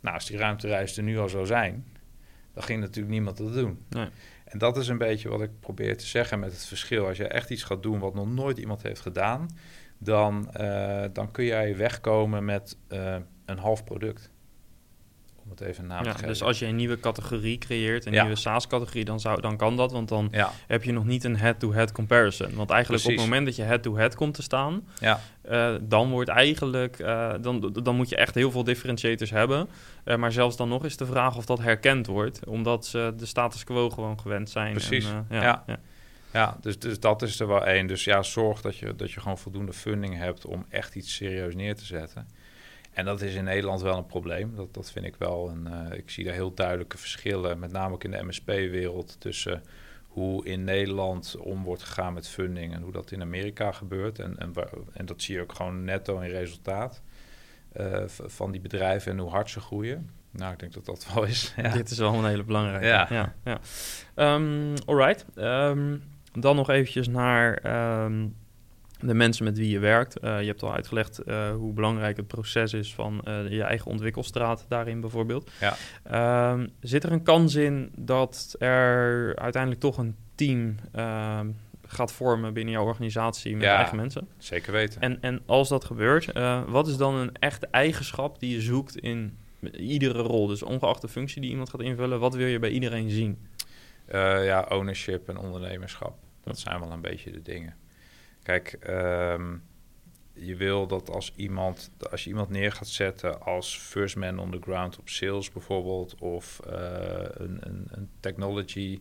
Nou, 0.00 0.14
als 0.14 0.26
die 0.26 0.38
ruimtereis 0.38 0.96
er 0.96 1.02
nu 1.02 1.18
al 1.18 1.28
zou 1.28 1.46
zijn, 1.46 1.86
dan 2.52 2.62
ging 2.62 2.80
natuurlijk 2.80 3.14
niemand 3.14 3.36
dat 3.36 3.52
doen. 3.52 3.84
Nee. 3.88 4.08
En 4.44 4.58
dat 4.58 4.76
is 4.76 4.88
een 4.88 4.98
beetje 4.98 5.28
wat 5.28 5.42
ik 5.42 5.60
probeer 5.60 5.96
te 5.96 6.06
zeggen 6.06 6.38
met 6.38 6.52
het 6.52 6.64
verschil. 6.64 7.06
Als 7.06 7.16
je 7.16 7.28
echt 7.28 7.50
iets 7.50 7.62
gaat 7.62 7.82
doen 7.82 7.98
wat 7.98 8.14
nog 8.14 8.28
nooit 8.28 8.58
iemand 8.58 8.82
heeft 8.82 9.00
gedaan, 9.00 9.48
dan, 9.98 10.48
dan 11.12 11.30
kun 11.30 11.44
jij 11.44 11.76
wegkomen 11.76 12.44
met 12.44 12.78
een 13.44 13.58
half 13.58 13.84
product 13.84 14.32
om 15.44 15.50
het 15.50 15.60
even 15.60 15.86
naam 15.86 16.04
ja, 16.04 16.10
te 16.10 16.10
geven. 16.10 16.28
Dus 16.28 16.42
als 16.42 16.58
je 16.58 16.66
een 16.66 16.76
nieuwe 16.76 17.00
categorie 17.00 17.58
creëert, 17.58 18.06
een 18.06 18.12
ja. 18.12 18.22
nieuwe 18.22 18.38
SaaS-categorie, 18.38 19.04
dan, 19.04 19.20
zou, 19.20 19.40
dan 19.40 19.56
kan 19.56 19.76
dat. 19.76 19.92
Want 19.92 20.08
dan 20.08 20.28
ja. 20.30 20.50
heb 20.66 20.84
je 20.84 20.92
nog 20.92 21.04
niet 21.04 21.24
een 21.24 21.36
head-to-head 21.36 21.92
comparison. 21.92 22.54
Want 22.54 22.70
eigenlijk 22.70 23.02
Precies. 23.02 23.06
op 23.06 23.16
het 23.16 23.24
moment 23.24 23.46
dat 23.46 23.56
je 23.56 23.62
head-to-head 23.62 24.14
komt 24.14 24.34
te 24.34 24.42
staan, 24.42 24.88
ja. 25.00 25.20
Uh, 25.50 25.74
dan 25.82 26.10
wordt 26.10 26.30
eigenlijk, 26.30 26.98
dan, 27.40 27.78
dan 27.82 27.96
moet 27.96 28.08
je 28.08 28.16
echt 28.16 28.34
heel 28.34 28.50
veel 28.50 28.64
differentiators 28.64 29.30
hebben. 29.30 29.68
Maar 30.16 30.32
zelfs 30.32 30.56
dan 30.56 30.68
nog 30.68 30.84
is 30.84 30.96
de 30.96 31.06
vraag 31.06 31.36
of 31.36 31.44
dat 31.44 31.58
herkend 31.58 32.06
wordt, 32.06 32.46
omdat 32.46 32.86
ze 32.86 33.12
de 33.16 33.26
status 33.26 33.64
quo 33.64 33.90
gewoon 33.90 34.20
gewend 34.20 34.50
zijn. 34.50 34.72
Precies. 34.72 35.06
En, 35.06 35.26
ja. 35.28 35.64
Ja. 36.34 36.56
Dus, 36.60 36.78
dus 36.78 37.00
dat 37.00 37.22
is 37.22 37.40
er 37.40 37.46
wel 37.46 37.66
één. 37.66 37.86
Dus 37.86 38.04
ja, 38.04 38.22
zorg 38.22 38.60
dat 38.60 38.76
je, 38.76 38.94
dat 38.94 39.10
je 39.12 39.20
gewoon 39.20 39.38
voldoende 39.38 39.72
funding 39.72 40.16
hebt 40.16 40.46
om 40.46 40.66
echt 40.68 40.94
iets 40.94 41.14
serieus 41.14 41.54
neer 41.54 41.74
te 41.76 41.84
zetten. 41.84 42.28
En 42.92 43.04
dat 43.04 43.20
is 43.20 43.34
in 43.34 43.44
Nederland 43.44 43.80
wel 43.82 43.96
een 43.96 44.06
probleem. 44.06 44.56
Dat, 44.56 44.74
dat 44.74 44.90
vind 44.90 45.06
ik 45.06 45.14
wel. 45.18 45.48
En 45.50 45.88
uh, 45.90 45.98
ik 45.98 46.10
zie 46.10 46.24
daar 46.24 46.34
heel 46.34 46.54
duidelijke 46.54 46.98
verschillen, 46.98 47.58
met 47.58 47.72
name 47.72 47.94
ook 47.94 48.04
in 48.04 48.10
de 48.10 48.22
MSP-wereld, 48.24 49.16
tussen 49.18 49.62
hoe 50.08 50.44
in 50.46 50.64
Nederland 50.64 51.36
om 51.38 51.64
wordt 51.64 51.82
gegaan 51.82 52.12
met 52.14 52.28
funding 52.28 52.74
en 52.74 52.82
hoe 52.82 52.92
dat 52.92 53.10
in 53.10 53.20
Amerika 53.22 53.72
gebeurt. 53.72 54.18
En, 54.18 54.38
en, 54.38 54.52
en 54.92 55.06
dat 55.06 55.22
zie 55.22 55.34
je 55.34 55.42
ook 55.42 55.52
gewoon 55.54 55.84
netto 55.84 56.18
in 56.20 56.30
resultaat. 56.30 57.02
eh, 57.72 58.02
van 58.06 58.50
die 58.50 58.60
bedrijven 58.60 59.12
en 59.12 59.18
hoe 59.18 59.30
hard 59.30 59.50
ze 59.50 59.60
groeien. 59.60 60.10
Nou, 60.30 60.52
ik 60.52 60.58
denk 60.58 60.72
dat 60.72 60.84
dat 60.84 61.06
wel 61.14 61.24
is. 61.24 61.52
Ja. 61.56 61.68
Dit 61.72 61.90
is 61.90 61.98
wel 61.98 62.14
een 62.14 62.24
hele 62.26 62.44
belangrijke. 62.44 62.86
Ja. 62.86 63.06
ja, 63.10 63.34
ja. 63.44 63.60
Ehm, 64.14 64.76
alright. 64.86 65.24
Ehm, 65.34 65.96
dan 66.38 66.56
nog 66.56 66.70
eventjes 66.70 67.08
naar 67.08 67.54
ehm, 67.54 68.26
de 69.06 69.14
mensen 69.14 69.44
met 69.44 69.58
wie 69.58 69.70
je 69.70 69.78
werkt. 69.78 70.24
Uh, 70.24 70.40
je 70.40 70.46
hebt 70.46 70.62
al 70.62 70.74
uitgelegd 70.74 71.20
uh, 71.26 71.50
hoe 71.50 71.72
belangrijk 71.72 72.16
het 72.16 72.26
proces 72.26 72.72
is 72.72 72.94
van 72.94 73.20
uh, 73.28 73.50
je 73.50 73.62
eigen 73.62 73.90
ontwikkelstraat 73.90 74.64
daarin 74.68 75.00
bijvoorbeeld. 75.00 75.50
Ja. 75.60 76.52
Um, 76.52 76.70
zit 76.80 77.04
er 77.04 77.12
een 77.12 77.22
kans 77.22 77.54
in 77.54 77.92
dat 77.96 78.56
er 78.58 79.36
uiteindelijk 79.36 79.82
toch 79.82 79.98
een 79.98 80.16
team 80.34 80.74
gaat 81.86 82.12
vormen 82.12 82.52
binnen 82.52 82.74
jouw 82.74 82.84
organisatie 82.84 83.52
met 83.52 83.62
ja, 83.62 83.76
eigen 83.76 83.96
mensen? 83.96 84.28
Zeker 84.38 84.72
weten. 84.72 85.00
En, 85.00 85.18
en 85.20 85.42
als 85.46 85.68
dat 85.68 85.84
gebeurt, 85.84 86.32
wat 86.68 86.88
is 86.88 86.96
dan 86.96 87.14
een 87.14 87.32
echte 87.32 87.68
eigenschap 87.70 88.40
die 88.40 88.54
je 88.54 88.60
zoekt 88.60 88.96
in 88.96 89.38
iedere 89.72 90.22
rol? 90.22 90.46
Dus 90.46 90.62
ongeacht 90.62 91.00
de 91.00 91.08
functie 91.08 91.40
die 91.40 91.50
iemand 91.50 91.70
gaat 91.70 91.80
invullen, 91.80 92.20
wat 92.20 92.34
wil 92.34 92.46
je 92.46 92.58
bij 92.58 92.70
iedereen 92.70 93.10
zien? 93.10 93.38
ja, 94.42 94.66
ownership 94.68 95.28
en 95.28 95.36
ondernemerschap. 95.36 96.23
Dat 96.44 96.58
zijn 96.58 96.80
wel 96.80 96.92
een 96.92 97.00
beetje 97.00 97.30
de 97.30 97.42
dingen. 97.42 97.76
Kijk, 98.42 98.78
um, 98.88 99.62
je 100.32 100.56
wil 100.56 100.86
dat 100.86 101.10
als 101.10 101.32
iemand, 101.36 101.90
als 102.10 102.24
je 102.24 102.30
iemand 102.30 102.48
neer 102.48 102.72
gaat 102.72 102.88
zetten 102.88 103.40
als 103.40 103.78
first 103.78 104.16
man 104.16 104.38
on 104.38 104.50
the 104.50 104.60
ground 104.60 104.98
op 104.98 105.08
sales 105.08 105.50
bijvoorbeeld, 105.50 106.14
of 106.20 106.60
uh, 106.66 106.72
een, 107.32 107.58
een, 107.60 107.86
een, 107.90 108.10
technology 108.20 109.00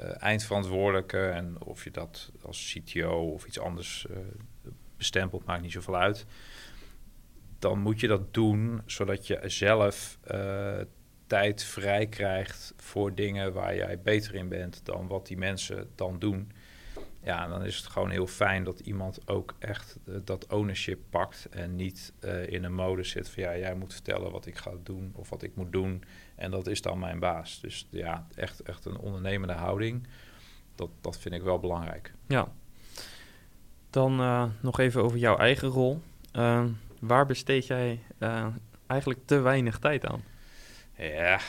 uh, 0.00 0.22
eindverantwoordelijke, 0.22 1.26
en 1.26 1.62
of 1.62 1.84
je 1.84 1.90
dat 1.90 2.32
als 2.42 2.72
CTO 2.72 3.32
of 3.32 3.46
iets 3.46 3.58
anders 3.58 4.06
uh, 4.10 4.16
bestempelt, 4.96 5.44
maakt 5.44 5.62
niet 5.62 5.72
zoveel 5.72 5.96
uit. 5.96 6.26
Dan 7.58 7.78
moet 7.78 8.00
je 8.00 8.06
dat 8.06 8.34
doen 8.34 8.82
zodat 8.86 9.26
je 9.26 9.40
zelf 9.44 10.18
tijd 11.26 11.64
vrij 11.64 12.06
krijgt 12.06 12.74
voor 12.76 13.14
dingen 13.14 13.52
waar 13.52 13.76
jij 13.76 14.00
beter 14.00 14.34
in 14.34 14.48
bent 14.48 14.84
dan 14.84 15.06
wat 15.06 15.26
die 15.26 15.36
mensen 15.36 15.90
dan 15.94 16.18
doen. 16.18 16.52
Ja, 17.24 17.48
dan 17.48 17.64
is 17.64 17.76
het 17.76 17.86
gewoon 17.86 18.10
heel 18.10 18.26
fijn 18.26 18.64
dat 18.64 18.80
iemand 18.80 19.28
ook 19.28 19.54
echt 19.58 19.98
uh, 20.04 20.16
dat 20.24 20.46
ownership 20.46 21.00
pakt 21.10 21.48
en 21.50 21.76
niet 21.76 22.12
uh, 22.20 22.46
in 22.46 22.64
een 22.64 22.74
mode 22.74 23.02
zit 23.02 23.28
van 23.28 23.42
ja, 23.42 23.56
jij 23.56 23.74
moet 23.74 23.92
vertellen 23.92 24.30
wat 24.30 24.46
ik 24.46 24.56
ga 24.56 24.70
doen 24.82 25.12
of 25.16 25.30
wat 25.30 25.42
ik 25.42 25.54
moet 25.54 25.72
doen 25.72 26.04
en 26.34 26.50
dat 26.50 26.66
is 26.66 26.82
dan 26.82 26.98
mijn 26.98 27.18
baas. 27.18 27.60
Dus 27.60 27.88
ja, 27.90 28.26
echt, 28.34 28.60
echt 28.62 28.84
een 28.84 28.96
ondernemende 28.96 29.52
houding, 29.52 30.06
dat, 30.74 30.88
dat 31.00 31.18
vind 31.18 31.34
ik 31.34 31.42
wel 31.42 31.58
belangrijk. 31.58 32.12
Ja. 32.26 32.52
Dan 33.90 34.20
uh, 34.20 34.44
nog 34.60 34.78
even 34.78 35.02
over 35.02 35.18
jouw 35.18 35.36
eigen 35.36 35.68
rol. 35.68 36.02
waar 37.00 37.26
besteed 37.26 37.66
jij 37.66 38.00
eigenlijk 38.86 39.20
te 39.24 39.40
weinig 39.40 39.78
tijd 39.78 40.06
aan? 40.06 40.24
Ja. 40.96 41.40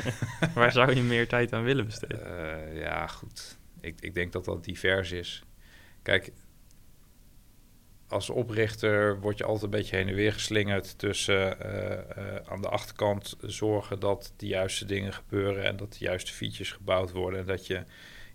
waar 0.54 0.72
zou 0.72 0.94
je 0.94 1.02
meer 1.02 1.28
tijd 1.28 1.52
aan 1.52 1.62
willen 1.62 1.84
besteden? 1.84 2.74
ja, 2.74 3.06
goed 3.06 3.62
ik, 3.84 4.00
ik 4.00 4.14
denk 4.14 4.32
dat 4.32 4.44
dat 4.44 4.64
divers 4.64 5.12
is. 5.12 5.44
Kijk, 6.02 6.32
als 8.08 8.30
oprichter 8.30 9.20
word 9.20 9.38
je 9.38 9.44
altijd 9.44 9.64
een 9.64 9.78
beetje 9.78 9.96
heen 9.96 10.08
en 10.08 10.14
weer 10.14 10.32
geslingerd 10.32 10.98
tussen 10.98 11.56
uh, 11.66 11.90
uh, 11.90 12.34
aan 12.46 12.62
de 12.62 12.68
achterkant 12.68 13.36
zorgen 13.40 14.00
dat 14.00 14.32
de 14.36 14.46
juiste 14.46 14.84
dingen 14.84 15.12
gebeuren 15.12 15.64
en 15.64 15.76
dat 15.76 15.92
de 15.92 16.04
juiste 16.04 16.32
features 16.32 16.72
gebouwd 16.72 17.12
worden 17.12 17.40
en 17.40 17.46
dat 17.46 17.66
je 17.66 17.84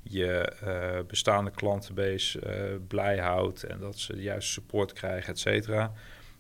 je 0.01 0.53
uh, 0.63 1.05
bestaande 1.07 1.51
klantenbase 1.51 2.39
blij 2.87 3.17
houdt 3.17 3.63
en 3.63 3.79
dat 3.79 3.97
ze 3.97 4.15
de 4.15 4.21
juiste 4.21 4.51
support 4.51 4.93
krijgen, 4.93 5.29
et 5.29 5.39
cetera. 5.39 5.93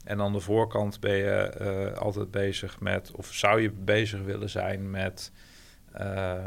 En 0.03 0.21
aan 0.21 0.33
de 0.33 0.39
voorkant 0.39 0.99
ben 0.99 1.15
je 1.15 1.93
altijd 1.97 2.31
bezig 2.31 2.79
met, 2.79 3.11
of 3.11 3.33
zou 3.33 3.61
je 3.61 3.71
bezig 3.71 4.21
willen 4.21 4.49
zijn 4.49 4.89
met 4.89 5.31
uh, 5.99 6.45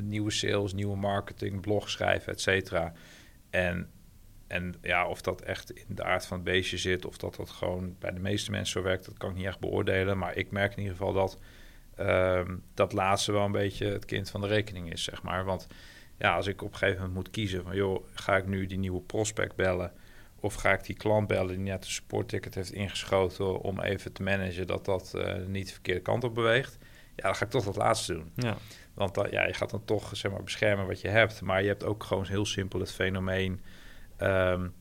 nieuwe 0.00 0.30
sales, 0.30 0.72
nieuwe 0.72 0.96
marketing, 0.96 1.60
blog 1.60 1.90
schrijven, 1.90 2.32
et 2.32 2.40
cetera. 2.40 2.92
En, 3.50 3.90
en 4.46 4.74
ja, 4.82 5.06
of 5.06 5.20
dat 5.20 5.40
echt 5.40 5.70
in 5.72 5.94
de 5.94 6.04
aard 6.04 6.26
van 6.26 6.36
het 6.36 6.46
beestje 6.46 6.78
zit, 6.78 7.04
of 7.04 7.16
dat 7.16 7.36
dat 7.36 7.50
gewoon 7.50 7.96
bij 7.98 8.12
de 8.12 8.20
meeste 8.20 8.50
mensen 8.50 8.80
zo 8.80 8.86
werkt, 8.86 9.04
dat 9.04 9.18
kan 9.18 9.30
ik 9.30 9.36
niet 9.36 9.46
echt 9.46 9.60
beoordelen. 9.60 10.18
Maar 10.18 10.36
ik 10.36 10.50
merk 10.50 10.72
in 10.72 10.78
ieder 10.78 10.96
geval 10.96 11.12
dat 11.12 11.38
uh, 12.00 12.48
dat 12.74 12.92
laatste 12.92 13.32
wel 13.32 13.44
een 13.44 13.52
beetje 13.52 13.86
het 13.86 14.04
kind 14.04 14.30
van 14.30 14.40
de 14.40 14.46
rekening 14.46 14.92
is, 14.92 15.04
zeg 15.04 15.22
maar. 15.22 15.44
Want 15.44 15.66
ja, 16.18 16.34
als 16.34 16.46
ik 16.46 16.62
op 16.62 16.72
een 16.72 16.78
gegeven 16.78 16.98
moment 16.98 17.14
moet 17.14 17.30
kiezen 17.30 17.62
van, 17.62 17.76
joh, 17.76 18.04
ga 18.14 18.36
ik 18.36 18.46
nu 18.46 18.66
die 18.66 18.78
nieuwe 18.78 19.00
prospect 19.00 19.56
bellen? 19.56 19.92
Of 20.42 20.54
ga 20.54 20.72
ik 20.72 20.84
die 20.84 20.96
klant 20.96 21.26
bellen 21.26 21.48
die 21.48 21.58
net 21.58 21.84
een 21.84 21.90
supportticket 21.90 22.54
heeft 22.54 22.72
ingeschoten 22.72 23.60
om 23.60 23.80
even 23.80 24.12
te 24.12 24.22
managen 24.22 24.66
dat 24.66 24.84
dat 24.84 25.12
uh, 25.16 25.34
niet 25.46 25.66
de 25.66 25.72
verkeerde 25.72 26.00
kant 26.00 26.24
op 26.24 26.34
beweegt? 26.34 26.78
Ja, 27.16 27.22
dan 27.22 27.34
ga 27.34 27.44
ik 27.44 27.50
toch 27.50 27.64
dat 27.64 27.76
laatste 27.76 28.12
doen. 28.12 28.32
Ja. 28.34 28.56
Want 29.00 29.30
ja, 29.30 29.46
je 29.46 29.52
gaat 29.52 29.70
dan 29.70 29.84
toch 29.84 30.16
zeg 30.16 30.32
maar, 30.32 30.42
beschermen 30.42 30.86
wat 30.86 31.00
je 31.00 31.08
hebt. 31.08 31.40
Maar 31.40 31.62
je 31.62 31.68
hebt 31.68 31.84
ook 31.84 32.04
gewoon 32.04 32.26
heel 32.26 32.46
simpel 32.46 32.80
het 32.80 32.92
fenomeen. 32.92 33.60
Um, 34.18 34.74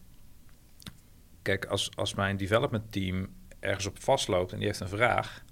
kijk, 1.42 1.66
als, 1.66 1.90
als 1.96 2.14
mijn 2.14 2.38
development 2.38 2.92
team 2.92 3.28
ergens 3.60 3.86
op 3.86 4.00
vastloopt 4.00 4.52
en 4.52 4.58
die 4.58 4.68
heeft 4.68 4.80
een 4.80 4.90
vraag, 4.90 5.44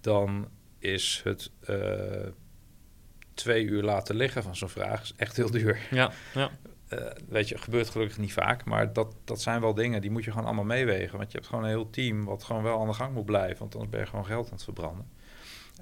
dan 0.00 0.48
is 0.78 1.20
het 1.24 1.50
uh, 1.68 2.26
twee 3.34 3.64
uur 3.64 3.82
laten 3.82 4.14
liggen 4.14 4.42
van 4.42 4.56
zo'n 4.56 4.68
vraag 4.68 5.02
is 5.02 5.12
echt 5.16 5.36
heel 5.36 5.50
duur. 5.50 5.78
Ja, 5.90 6.12
ja. 6.34 6.50
Uh, 6.88 7.10
weet 7.28 7.48
je, 7.48 7.58
gebeurt 7.58 7.90
gelukkig 7.90 8.18
niet 8.18 8.32
vaak, 8.32 8.64
maar 8.64 8.92
dat, 8.92 9.14
dat 9.24 9.40
zijn 9.40 9.60
wel 9.60 9.74
dingen 9.74 10.00
die 10.00 10.10
moet 10.10 10.24
je 10.24 10.30
gewoon 10.30 10.46
allemaal 10.46 10.64
meewegen. 10.64 11.18
Want 11.18 11.30
je 11.30 11.36
hebt 11.36 11.48
gewoon 11.48 11.64
een 11.64 11.70
heel 11.70 11.90
team 11.90 12.24
wat 12.24 12.44
gewoon 12.44 12.62
wel 12.62 12.80
aan 12.80 12.86
de 12.86 12.92
gang 12.92 13.14
moet 13.14 13.24
blijven, 13.24 13.58
want 13.58 13.74
anders 13.74 13.90
ben 13.90 14.00
je 14.00 14.06
gewoon 14.06 14.26
geld 14.26 14.46
aan 14.46 14.52
het 14.52 14.64
verbranden. 14.64 15.10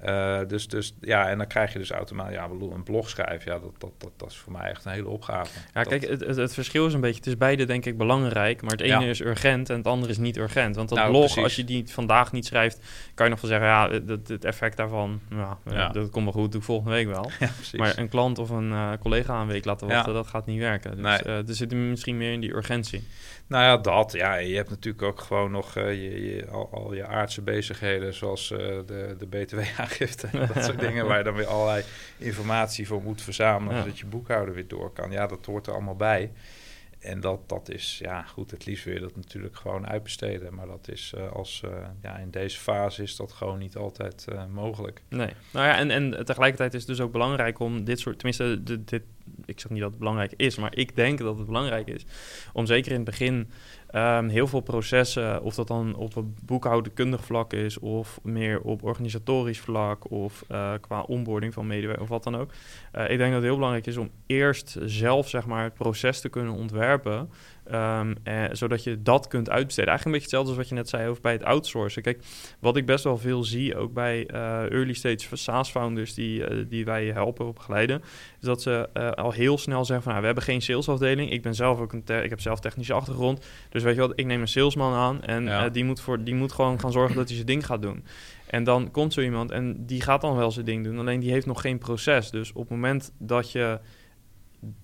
Uh, 0.05 0.39
dus, 0.47 0.67
dus 0.67 0.95
ja, 1.01 1.29
en 1.29 1.37
dan 1.37 1.47
krijg 1.47 1.73
je 1.73 1.79
dus 1.79 1.91
automatisch, 1.91 2.35
ja, 2.35 2.49
een 2.49 2.83
blog 2.83 3.09
schrijven, 3.09 3.51
ja, 3.51 3.59
dat, 3.59 3.71
dat, 3.77 3.91
dat, 3.97 4.11
dat 4.17 4.29
is 4.29 4.37
voor 4.37 4.51
mij 4.51 4.69
echt 4.69 4.85
een 4.85 4.91
hele 4.91 5.07
opgave. 5.07 5.59
Ja, 5.73 5.83
dat, 5.83 5.87
kijk, 5.87 6.07
het, 6.07 6.19
het, 6.19 6.35
het, 6.35 6.53
verschil 6.53 6.85
is 6.85 6.93
een 6.93 7.01
beetje, 7.01 7.17
het 7.17 7.27
is 7.27 7.37
beide 7.37 7.65
denk 7.65 7.85
ik 7.85 7.97
belangrijk, 7.97 8.61
maar 8.61 8.71
het 8.71 8.81
ene 8.81 8.99
ja. 8.99 9.09
is 9.09 9.21
urgent 9.21 9.69
en 9.69 9.77
het 9.77 9.87
andere 9.87 10.11
is 10.11 10.17
niet 10.17 10.37
urgent. 10.37 10.75
Want 10.75 10.89
dat 10.89 10.97
nou, 10.97 11.09
blog, 11.09 11.23
precies. 11.23 11.43
als 11.43 11.55
je 11.55 11.63
die 11.63 11.83
vandaag 11.87 12.31
niet 12.31 12.45
schrijft, 12.45 12.79
kan 13.13 13.25
je 13.25 13.31
nog 13.31 13.41
wel 13.41 13.49
zeggen, 13.49 13.67
ja, 13.67 13.89
het, 13.89 14.27
het 14.27 14.45
effect 14.45 14.77
daarvan, 14.77 15.19
ja, 15.29 15.57
ja. 15.69 15.89
dat 15.89 16.09
komt 16.09 16.23
wel 16.23 16.33
goed, 16.33 16.51
doe 16.51 16.59
ik 16.59 16.65
volgende 16.65 16.91
week 16.91 17.07
wel. 17.07 17.31
maar 17.77 17.97
een 17.97 18.09
klant 18.09 18.39
of 18.39 18.49
een 18.49 18.69
uh, 18.69 18.91
collega 18.99 19.41
een 19.41 19.47
week 19.47 19.65
laten 19.65 19.87
wachten, 19.87 20.13
dat 20.13 20.27
gaat 20.27 20.45
niet 20.45 20.59
werken. 20.59 20.91
Dus 20.95 21.05
nee. 21.05 21.19
uh, 21.25 21.47
er 21.47 21.55
zit 21.55 21.73
misschien 21.73 22.17
meer 22.17 22.31
in 22.31 22.39
die 22.39 22.55
urgentie. 22.55 23.07
Nou 23.53 23.65
ja, 23.65 23.77
dat. 23.77 24.11
Ja, 24.11 24.35
je 24.35 24.55
hebt 24.55 24.69
natuurlijk 24.69 25.03
ook 25.03 25.19
gewoon 25.19 25.51
nog 25.51 25.77
uh, 25.77 25.85
je, 25.85 26.35
je, 26.35 26.47
al, 26.47 26.69
al, 26.71 26.93
je 26.93 27.05
aardse 27.05 27.41
bezigheden, 27.41 28.13
zoals 28.13 28.51
uh, 28.51 28.57
de, 28.59 29.15
de 29.17 29.25
BTW-aangifte. 29.25 30.27
dat 30.53 30.63
soort 30.63 30.79
dingen 30.79 31.05
waar 31.05 31.17
je 31.17 31.23
dan 31.23 31.35
weer 31.35 31.47
allerlei 31.47 31.83
informatie 32.17 32.87
voor 32.87 33.01
moet 33.03 33.21
verzamelen, 33.21 33.75
ja. 33.75 33.81
zodat 33.81 33.99
je 33.99 34.05
boekhouder 34.05 34.53
weer 34.53 34.67
door 34.67 34.93
kan. 34.93 35.11
Ja, 35.11 35.27
dat 35.27 35.45
hoort 35.45 35.67
er 35.67 35.73
allemaal 35.73 35.95
bij. 35.95 36.31
En 37.03 37.19
dat, 37.19 37.49
dat 37.49 37.69
is, 37.69 37.99
ja 38.01 38.21
goed, 38.21 38.51
het 38.51 38.65
liefst 38.65 38.85
wil 38.85 38.93
je 38.93 38.99
dat 38.99 39.15
natuurlijk 39.15 39.55
gewoon 39.55 39.87
uitbesteden. 39.87 40.53
Maar 40.53 40.67
dat 40.67 40.87
is 40.87 41.13
uh, 41.17 41.31
als, 41.31 41.61
uh, 41.65 41.71
ja, 42.01 42.17
in 42.17 42.31
deze 42.31 42.59
fase 42.59 43.03
is 43.03 43.15
dat 43.15 43.31
gewoon 43.31 43.59
niet 43.59 43.75
altijd 43.75 44.25
uh, 44.29 44.45
mogelijk. 44.45 45.01
Nee, 45.09 45.29
nou 45.51 45.67
ja, 45.67 45.77
en, 45.77 45.91
en 45.91 46.25
tegelijkertijd 46.25 46.73
is 46.73 46.79
het 46.79 46.89
dus 46.89 47.01
ook 47.01 47.11
belangrijk 47.11 47.59
om 47.59 47.83
dit 47.83 47.99
soort, 47.99 48.19
tenminste, 48.19 48.63
dit, 48.83 49.03
ik 49.45 49.59
zeg 49.59 49.71
niet 49.71 49.81
dat 49.81 49.89
het 49.89 49.99
belangrijk 49.99 50.33
is, 50.35 50.57
maar 50.57 50.75
ik 50.75 50.95
denk 50.95 51.19
dat 51.19 51.37
het 51.37 51.45
belangrijk 51.45 51.87
is 51.87 52.05
om 52.53 52.65
zeker 52.65 52.91
in 52.91 52.97
het 52.97 53.05
begin 53.05 53.49
um, 53.95 54.27
heel 54.27 54.47
veel 54.47 54.59
processen, 54.59 55.43
of 55.43 55.55
dat 55.55 55.67
dan 55.67 55.95
op 55.95 56.15
een 56.15 56.35
boekhoudkundig 56.45 57.25
vlak 57.25 57.53
is, 57.53 57.79
of 57.79 58.19
meer 58.23 58.61
op 58.61 58.83
organisatorisch 58.83 59.59
vlak, 59.59 60.11
of 60.11 60.45
uh, 60.51 60.71
qua 60.81 61.01
onboarding 61.01 61.53
van 61.53 61.67
medewerkers, 61.67 62.03
of 62.03 62.09
wat 62.09 62.23
dan 62.23 62.37
ook. 62.37 62.51
Uh, 62.95 63.01
ik 63.09 63.17
denk 63.17 63.19
dat 63.19 63.31
het 63.31 63.43
heel 63.43 63.55
belangrijk 63.55 63.87
is 63.87 63.97
om 63.97 64.09
eerst 64.25 64.77
zelf 64.85 65.29
zeg 65.29 65.45
maar, 65.45 65.63
het 65.63 65.73
proces 65.73 66.21
te 66.21 66.29
kunnen 66.29 66.53
ontwerpen. 66.53 67.29
Um, 67.71 68.15
eh, 68.23 68.43
zodat 68.51 68.83
je 68.83 69.01
dat 69.01 69.27
kunt 69.27 69.49
uitbesteden. 69.49 69.89
Eigenlijk 69.89 70.05
een 70.05 70.11
beetje 70.11 70.37
hetzelfde 70.37 70.49
als 70.49 70.57
wat 70.57 70.69
je 70.69 70.75
net 70.75 70.89
zei 70.89 71.09
over 71.09 71.21
bij 71.21 71.31
het 71.31 71.43
outsourcen. 71.43 72.01
Kijk, 72.01 72.23
wat 72.59 72.77
ik 72.77 72.85
best 72.85 73.03
wel 73.03 73.17
veel 73.17 73.43
zie, 73.43 73.77
ook 73.77 73.93
bij 73.93 74.27
uh, 74.33 74.71
early 74.71 74.93
stage 74.93 75.35
SaaS-founders 75.35 76.13
die, 76.13 76.49
uh, 76.49 76.65
die 76.69 76.85
wij 76.85 77.05
helpen 77.05 77.45
op 77.45 77.55
begeleiden, 77.55 78.01
is 78.39 78.45
dat 78.45 78.61
ze 78.61 78.89
uh, 78.93 79.11
al 79.11 79.31
heel 79.31 79.57
snel 79.57 79.85
zeggen 79.85 80.03
van, 80.03 80.11
nou, 80.11 80.19
we 80.19 80.25
hebben 80.25 80.43
geen 80.43 80.61
salesafdeling. 80.61 81.31
Ik 81.31 81.41
ben 81.41 81.55
zelf 81.55 81.79
ook 81.79 81.93
een, 81.93 82.03
ik 82.23 82.29
heb 82.29 82.41
zelf 82.41 82.59
technische 82.59 82.93
achtergrond. 82.93 83.45
Dus 83.69 83.83
weet 83.83 83.95
je 83.95 84.01
wat, 84.01 84.13
ik 84.15 84.25
neem 84.25 84.41
een 84.41 84.47
salesman 84.47 84.93
aan 84.93 85.21
en 85.23 85.43
ja. 85.43 85.69
die, 85.69 85.83
moet 85.83 86.01
voor, 86.01 86.23
die 86.23 86.35
moet 86.35 86.51
gewoon 86.51 86.79
gaan 86.79 86.91
zorgen 86.91 87.15
dat 87.15 87.25
hij 87.25 87.35
zijn 87.35 87.47
ding 87.47 87.65
gaat 87.65 87.81
doen. 87.81 88.03
En 88.47 88.63
dan 88.63 88.91
komt 88.91 89.13
zo 89.13 89.21
iemand 89.21 89.51
en 89.51 89.85
die 89.85 90.01
gaat 90.01 90.21
dan 90.21 90.35
wel 90.35 90.51
zijn 90.51 90.65
ding 90.65 90.83
doen, 90.83 90.99
alleen 90.99 91.19
die 91.19 91.31
heeft 91.31 91.45
nog 91.45 91.61
geen 91.61 91.77
proces. 91.77 92.29
Dus 92.29 92.51
op 92.51 92.61
het 92.61 92.69
moment 92.69 93.11
dat 93.17 93.51
je 93.51 93.79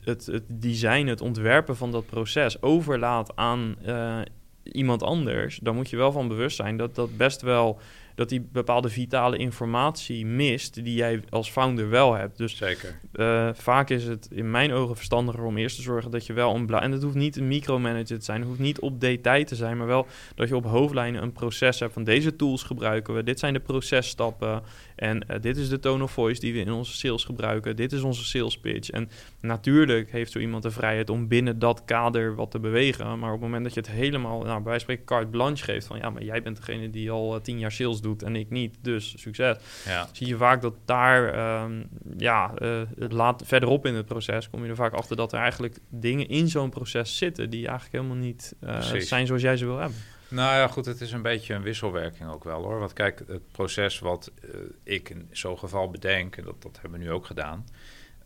het, 0.03 0.25
het 0.25 0.43
design, 0.47 1.07
het 1.07 1.21
ontwerpen 1.21 1.77
van 1.77 1.91
dat 1.91 2.05
proces 2.05 2.61
overlaat 2.61 3.35
aan 3.35 3.75
uh, 3.85 4.19
iemand 4.63 5.03
anders, 5.03 5.59
dan 5.61 5.75
moet 5.75 5.89
je 5.89 5.97
wel 5.97 6.11
van 6.11 6.27
bewust 6.27 6.55
zijn 6.55 6.77
dat 6.77 6.95
dat 6.95 7.17
best 7.17 7.41
wel 7.41 7.79
dat 8.19 8.29
hij 8.29 8.45
bepaalde 8.51 8.89
vitale 8.89 9.37
informatie 9.37 10.25
mist 10.25 10.83
die 10.83 10.93
jij 10.93 11.21
als 11.29 11.49
founder 11.49 11.89
wel 11.89 12.13
hebt. 12.13 12.37
Dus 12.37 12.57
Zeker. 12.57 12.99
uh, 13.13 13.49
vaak 13.53 13.89
is 13.89 14.03
het 14.03 14.27
in 14.31 14.51
mijn 14.51 14.73
ogen 14.73 14.95
verstandiger 14.95 15.43
om 15.43 15.57
eerst 15.57 15.75
te 15.75 15.81
zorgen 15.81 16.11
dat 16.11 16.25
je 16.25 16.33
wel 16.33 16.55
een 16.55 16.69
en 16.69 16.91
het 16.91 17.03
hoeft 17.03 17.15
niet 17.15 17.35
een 17.35 17.47
micromanager 17.47 18.19
te 18.19 18.25
zijn, 18.25 18.39
het 18.39 18.47
hoeft 18.47 18.59
niet 18.59 18.79
op 18.79 19.01
detail 19.01 19.45
te 19.45 19.55
zijn, 19.55 19.77
maar 19.77 19.87
wel 19.87 20.07
dat 20.35 20.47
je 20.47 20.55
op 20.55 20.65
hoofdlijnen 20.65 21.21
een 21.21 21.31
proces 21.31 21.79
hebt 21.79 21.93
van 21.93 22.03
deze 22.03 22.35
tools 22.35 22.63
gebruiken 22.63 23.13
we, 23.13 23.23
dit 23.23 23.39
zijn 23.39 23.53
de 23.53 23.59
processtappen 23.59 24.61
en 24.95 25.25
uh, 25.29 25.37
dit 25.41 25.57
is 25.57 25.69
de 25.69 25.79
tone 25.79 26.03
of 26.03 26.11
voice 26.11 26.39
die 26.39 26.53
we 26.53 26.59
in 26.59 26.71
onze 26.71 26.93
sales 26.97 27.23
gebruiken, 27.23 27.75
dit 27.75 27.91
is 27.91 28.01
onze 28.01 28.25
sales 28.25 28.57
pitch. 28.57 28.89
En 28.89 29.09
natuurlijk 29.41 30.11
heeft 30.11 30.31
zo 30.31 30.39
iemand 30.39 30.63
de 30.63 30.71
vrijheid 30.71 31.09
om 31.09 31.27
binnen 31.27 31.59
dat 31.59 31.85
kader 31.85 32.35
wat 32.35 32.51
te 32.51 32.59
bewegen, 32.59 33.19
maar 33.19 33.33
op 33.33 33.41
het 33.41 33.49
moment 33.49 33.63
dat 33.63 33.73
je 33.73 33.79
het 33.79 33.89
helemaal, 33.89 34.41
nou, 34.41 34.61
bij 34.61 34.79
spreken 34.79 35.05
carte 35.05 35.27
blanche 35.27 35.63
geeft 35.63 35.87
van 35.87 35.97
ja, 35.97 36.09
maar 36.09 36.23
jij 36.23 36.41
bent 36.41 36.57
degene 36.57 36.89
die 36.89 37.11
al 37.11 37.35
uh, 37.35 37.41
tien 37.41 37.59
jaar 37.59 37.71
sales 37.71 38.01
doet 38.01 38.08
en 38.17 38.35
ik 38.35 38.49
niet, 38.49 38.77
dus 38.81 39.21
succes. 39.21 39.57
Ja. 39.85 40.09
Zie 40.11 40.27
je 40.27 40.37
vaak 40.37 40.61
dat 40.61 40.75
daar, 40.85 41.63
um, 41.63 41.89
ja, 42.17 42.53
het 42.99 43.11
laat, 43.11 43.43
verderop 43.45 43.85
in 43.85 43.95
het 43.95 44.05
proces 44.05 44.49
kom 44.49 44.63
je 44.63 44.69
er 44.69 44.75
vaak 44.75 44.93
achter 44.93 45.15
dat 45.15 45.33
er 45.33 45.39
eigenlijk 45.39 45.77
dingen 45.89 46.27
in 46.27 46.47
zo'n 46.47 46.69
proces 46.69 47.17
zitten 47.17 47.49
die 47.49 47.67
eigenlijk 47.67 47.95
helemaal 47.95 48.23
niet 48.23 48.55
uh, 48.63 48.81
zijn 48.81 49.27
zoals 49.27 49.41
jij 49.41 49.57
ze 49.57 49.65
wil 49.65 49.77
hebben. 49.77 49.97
Nou 50.29 50.57
ja, 50.57 50.67
goed, 50.67 50.85
het 50.85 51.01
is 51.01 51.11
een 51.11 51.21
beetje 51.21 51.53
een 51.53 51.61
wisselwerking 51.61 52.29
ook 52.29 52.43
wel 52.43 52.63
hoor. 52.63 52.79
Want 52.79 52.93
kijk, 52.93 53.23
het 53.27 53.51
proces 53.51 53.99
wat 53.99 54.31
uh, 54.41 54.61
ik 54.83 55.09
in 55.09 55.27
zo'n 55.31 55.57
geval 55.57 55.89
bedenk, 55.89 56.35
en 56.35 56.43
dat, 56.43 56.61
dat 56.61 56.79
hebben 56.81 56.99
we 56.99 57.05
nu 57.05 57.11
ook 57.11 57.25
gedaan. 57.25 57.65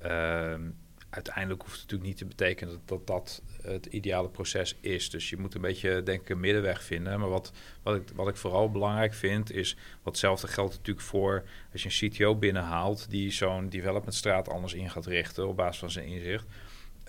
Uh, 0.06 0.10
uiteindelijk 1.10 1.62
hoeft 1.62 1.82
het 1.82 1.82
natuurlijk 1.82 2.10
niet 2.10 2.18
te 2.18 2.26
betekenen 2.26 2.74
dat, 2.74 2.88
dat 2.88 3.08
dat 3.08 3.42
het 3.64 3.86
ideale 3.86 4.30
proces 4.30 4.76
is. 4.82 5.10
Dus 5.10 5.30
je 5.30 5.38
moet 5.38 5.56
een 5.56 5.62
beetje, 5.62 6.04
denk 6.04 6.22
ik, 6.22 6.30
een 6.30 6.40
middenweg 6.40 6.84
vinden. 6.84 7.20
Maar 7.20 7.30
wat, 7.30 7.52
wat, 7.84 7.96
ik, 7.96 8.04
wat 8.16 8.28
ik 8.28 8.36
vooral 8.36 8.72
belangrijk 8.72 9.14
vind, 9.14 9.52
is... 9.52 9.76
wat 9.76 10.14
hetzelfde 10.14 10.48
geldt 10.48 10.72
natuurlijk 10.72 11.06
voor 11.06 11.44
als 11.72 11.84
je 11.84 12.06
een 12.06 12.10
CTO 12.10 12.36
binnenhaalt... 12.36 13.10
die 13.10 13.32
zo'n 13.32 13.70
developmentstraat 13.70 14.50
anders 14.50 14.74
in 14.74 14.90
gaat 14.90 15.06
richten 15.06 15.48
op 15.48 15.56
basis 15.56 15.80
van 15.80 15.92
zijn 15.92 16.06
inzicht. 16.06 16.46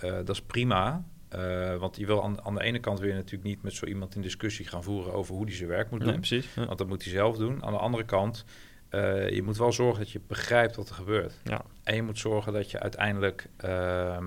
Uh, 0.04 0.10
dat 0.12 0.28
is 0.28 0.42
prima, 0.42 1.04
uh, 1.34 1.76
want 1.76 1.96
je 1.96 2.06
wil 2.06 2.24
aan, 2.24 2.44
aan, 2.44 2.54
de 2.54 2.62
ene 2.62 2.80
kant 2.80 2.98
je 2.98 3.12
natuurlijk 3.12 3.44
niet 3.44 3.62
met 3.62 3.72
zo 3.72 3.86
iemand 3.86 4.14
in 4.14 4.20
discussie 4.20 4.66
gaan 4.66 4.82
voeren 4.82 5.12
over 5.12 5.34
hoe 5.34 5.46
die 5.46 5.54
zijn 5.54 5.68
werk 5.68 5.90
moet 5.90 6.00
doen. 6.00 6.14
Precies. 6.14 6.54
Ja. 6.54 6.66
Want 6.66 6.78
dat 6.78 6.88
moet 6.88 7.02
hij 7.02 7.12
zelf 7.12 7.36
doen. 7.36 7.64
Aan 7.64 7.72
de 7.72 7.78
andere 7.78 8.04
kant, 8.04 8.44
uh, 8.90 9.30
je 9.30 9.42
moet 9.42 9.56
wel 9.56 9.72
zorgen 9.72 9.98
dat 9.98 10.10
je 10.10 10.20
begrijpt 10.26 10.76
wat 10.76 10.88
er 10.88 10.94
gebeurt. 10.94 11.40
Ja. 11.44 11.64
En 11.82 11.94
je 11.94 12.02
moet 12.02 12.18
zorgen 12.18 12.52
dat 12.52 12.70
je 12.70 12.80
uiteindelijk 12.80 13.48
uh, 13.64 14.18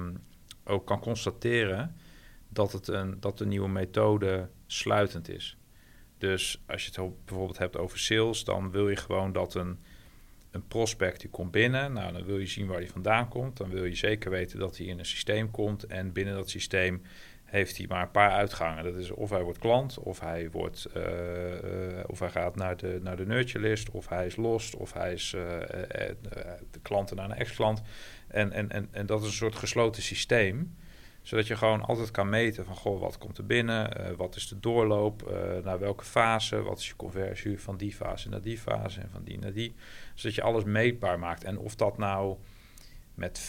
ook 0.63 0.85
kan 0.85 0.99
constateren 0.99 1.95
dat, 2.57 2.71
het 2.71 2.87
een, 2.87 3.19
dat 3.19 3.37
de 3.37 3.45
nieuwe 3.45 3.69
methode 3.69 4.49
sluitend 4.65 5.29
is. 5.29 5.57
Dus 6.17 6.63
als 6.67 6.85
je 6.85 7.01
het 7.01 7.25
bijvoorbeeld 7.25 7.57
hebt 7.57 7.77
over 7.77 7.99
sales, 7.99 8.43
dan 8.43 8.71
wil 8.71 8.89
je 8.89 8.95
gewoon 8.95 9.31
dat 9.31 9.53
een, 9.53 9.79
een 10.51 10.67
prospect 10.67 11.21
die 11.21 11.29
komt 11.29 11.51
binnen. 11.51 11.93
Nou, 11.93 12.13
dan 12.13 12.25
wil 12.25 12.37
je 12.37 12.45
zien 12.45 12.67
waar 12.67 12.79
die 12.79 12.91
vandaan 12.91 13.27
komt. 13.27 13.57
Dan 13.57 13.69
wil 13.69 13.85
je 13.85 13.95
zeker 13.95 14.31
weten 14.31 14.59
dat 14.59 14.77
hij 14.77 14.85
in 14.85 14.99
een 14.99 15.05
systeem 15.05 15.51
komt. 15.51 15.83
En 15.83 16.11
binnen 16.11 16.35
dat 16.35 16.49
systeem 16.49 17.01
heeft 17.43 17.77
hij 17.77 17.85
maar 17.87 18.01
een 18.01 18.11
paar 18.11 18.31
uitgangen. 18.31 18.83
Dat 18.83 18.95
is 18.95 19.11
of 19.11 19.29
hij 19.29 19.43
wordt 19.43 19.59
klant, 19.59 19.97
of 19.97 20.19
hij, 20.19 20.49
wordt, 20.51 20.87
uh, 20.97 21.03
uh, 21.03 22.03
of 22.07 22.19
hij 22.19 22.29
gaat 22.29 22.55
naar 22.55 22.77
de, 22.77 22.99
naar 23.01 23.17
de 23.17 23.25
nurture 23.25 23.59
list, 23.59 23.89
of 23.89 24.07
hij 24.07 24.25
is 24.25 24.35
lost, 24.35 24.75
of 24.75 24.93
hij 24.93 25.13
is 25.13 25.33
uh, 25.35 25.41
de 26.71 26.79
klanten 26.81 27.15
naar 27.15 27.25
een 27.25 27.37
ex-klant. 27.37 27.81
En, 28.27 28.51
en, 28.51 28.71
en, 28.71 28.87
en 28.91 29.05
dat 29.05 29.21
is 29.21 29.27
een 29.27 29.33
soort 29.33 29.55
gesloten 29.55 30.03
systeem 30.03 30.75
zodat 31.27 31.47
je 31.47 31.55
gewoon 31.55 31.81
altijd 31.81 32.11
kan 32.11 32.29
meten 32.29 32.65
van, 32.65 32.75
goh, 32.75 32.99
wat 32.99 33.17
komt 33.17 33.37
er 33.37 33.45
binnen? 33.45 34.01
Uh, 34.01 34.15
wat 34.17 34.35
is 34.35 34.47
de 34.47 34.59
doorloop? 34.59 35.31
Uh, 35.31 35.63
naar 35.63 35.79
welke 35.79 36.03
fase? 36.03 36.61
Wat 36.61 36.77
is 36.77 36.87
je 36.87 36.95
conversie 36.95 37.61
van 37.61 37.77
die 37.77 37.93
fase 37.93 38.29
naar 38.29 38.41
die 38.41 38.57
fase 38.57 39.01
en 39.01 39.09
van 39.09 39.23
die 39.23 39.39
naar 39.39 39.53
die? 39.53 39.75
Zodat 40.15 40.35
je 40.35 40.41
alles 40.41 40.63
meetbaar 40.63 41.19
maakt. 41.19 41.43
En 41.43 41.57
of 41.57 41.75
dat 41.75 41.97
nou 41.97 42.37
met 43.13 43.39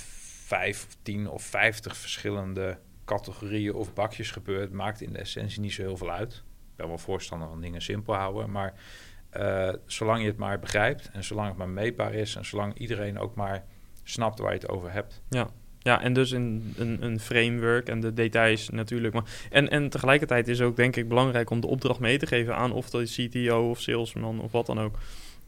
vijf, 0.44 0.86
tien 1.02 1.28
of 1.28 1.42
vijftig 1.42 1.96
verschillende 1.96 2.78
categorieën 3.04 3.74
of 3.74 3.94
bakjes 3.94 4.30
gebeurt, 4.30 4.72
maakt 4.72 5.00
in 5.00 5.12
de 5.12 5.18
essentie 5.18 5.60
niet 5.60 5.72
zo 5.72 5.82
heel 5.82 5.96
veel 5.96 6.10
uit. 6.10 6.32
Ik 6.34 6.76
ben 6.76 6.88
wel 6.88 6.98
voorstander 6.98 7.48
van 7.48 7.60
dingen 7.60 7.82
simpel 7.82 8.14
houden, 8.14 8.50
maar 8.50 8.74
uh, 9.36 9.72
zolang 9.86 10.20
je 10.20 10.26
het 10.26 10.36
maar 10.36 10.58
begrijpt 10.58 11.10
en 11.10 11.24
zolang 11.24 11.48
het 11.48 11.56
maar 11.56 11.68
meetbaar 11.68 12.14
is 12.14 12.36
en 12.36 12.44
zolang 12.44 12.74
iedereen 12.74 13.18
ook 13.18 13.34
maar 13.34 13.64
snapt 14.02 14.38
waar 14.38 14.52
je 14.52 14.58
het 14.58 14.68
over 14.68 14.92
hebt. 14.92 15.22
Ja, 15.28 15.50
ja, 15.82 16.02
en 16.02 16.12
dus 16.12 16.30
een, 16.30 16.74
een, 16.76 16.98
een, 17.00 17.20
framework 17.20 17.88
en 17.88 18.00
de 18.00 18.14
details 18.14 18.68
natuurlijk. 18.68 19.14
Maar, 19.14 19.24
en, 19.50 19.70
en 19.70 19.88
tegelijkertijd 19.88 20.48
is 20.48 20.60
ook 20.60 20.76
denk 20.76 20.96
ik 20.96 21.08
belangrijk 21.08 21.50
om 21.50 21.60
de 21.60 21.66
opdracht 21.66 22.00
mee 22.00 22.18
te 22.18 22.26
geven 22.26 22.56
aan 22.56 22.72
of 22.72 22.90
de 22.90 23.04
CTO 23.04 23.70
of 23.70 23.80
salesman 23.80 24.40
of 24.40 24.52
wat 24.52 24.66
dan 24.66 24.80
ook. 24.80 24.96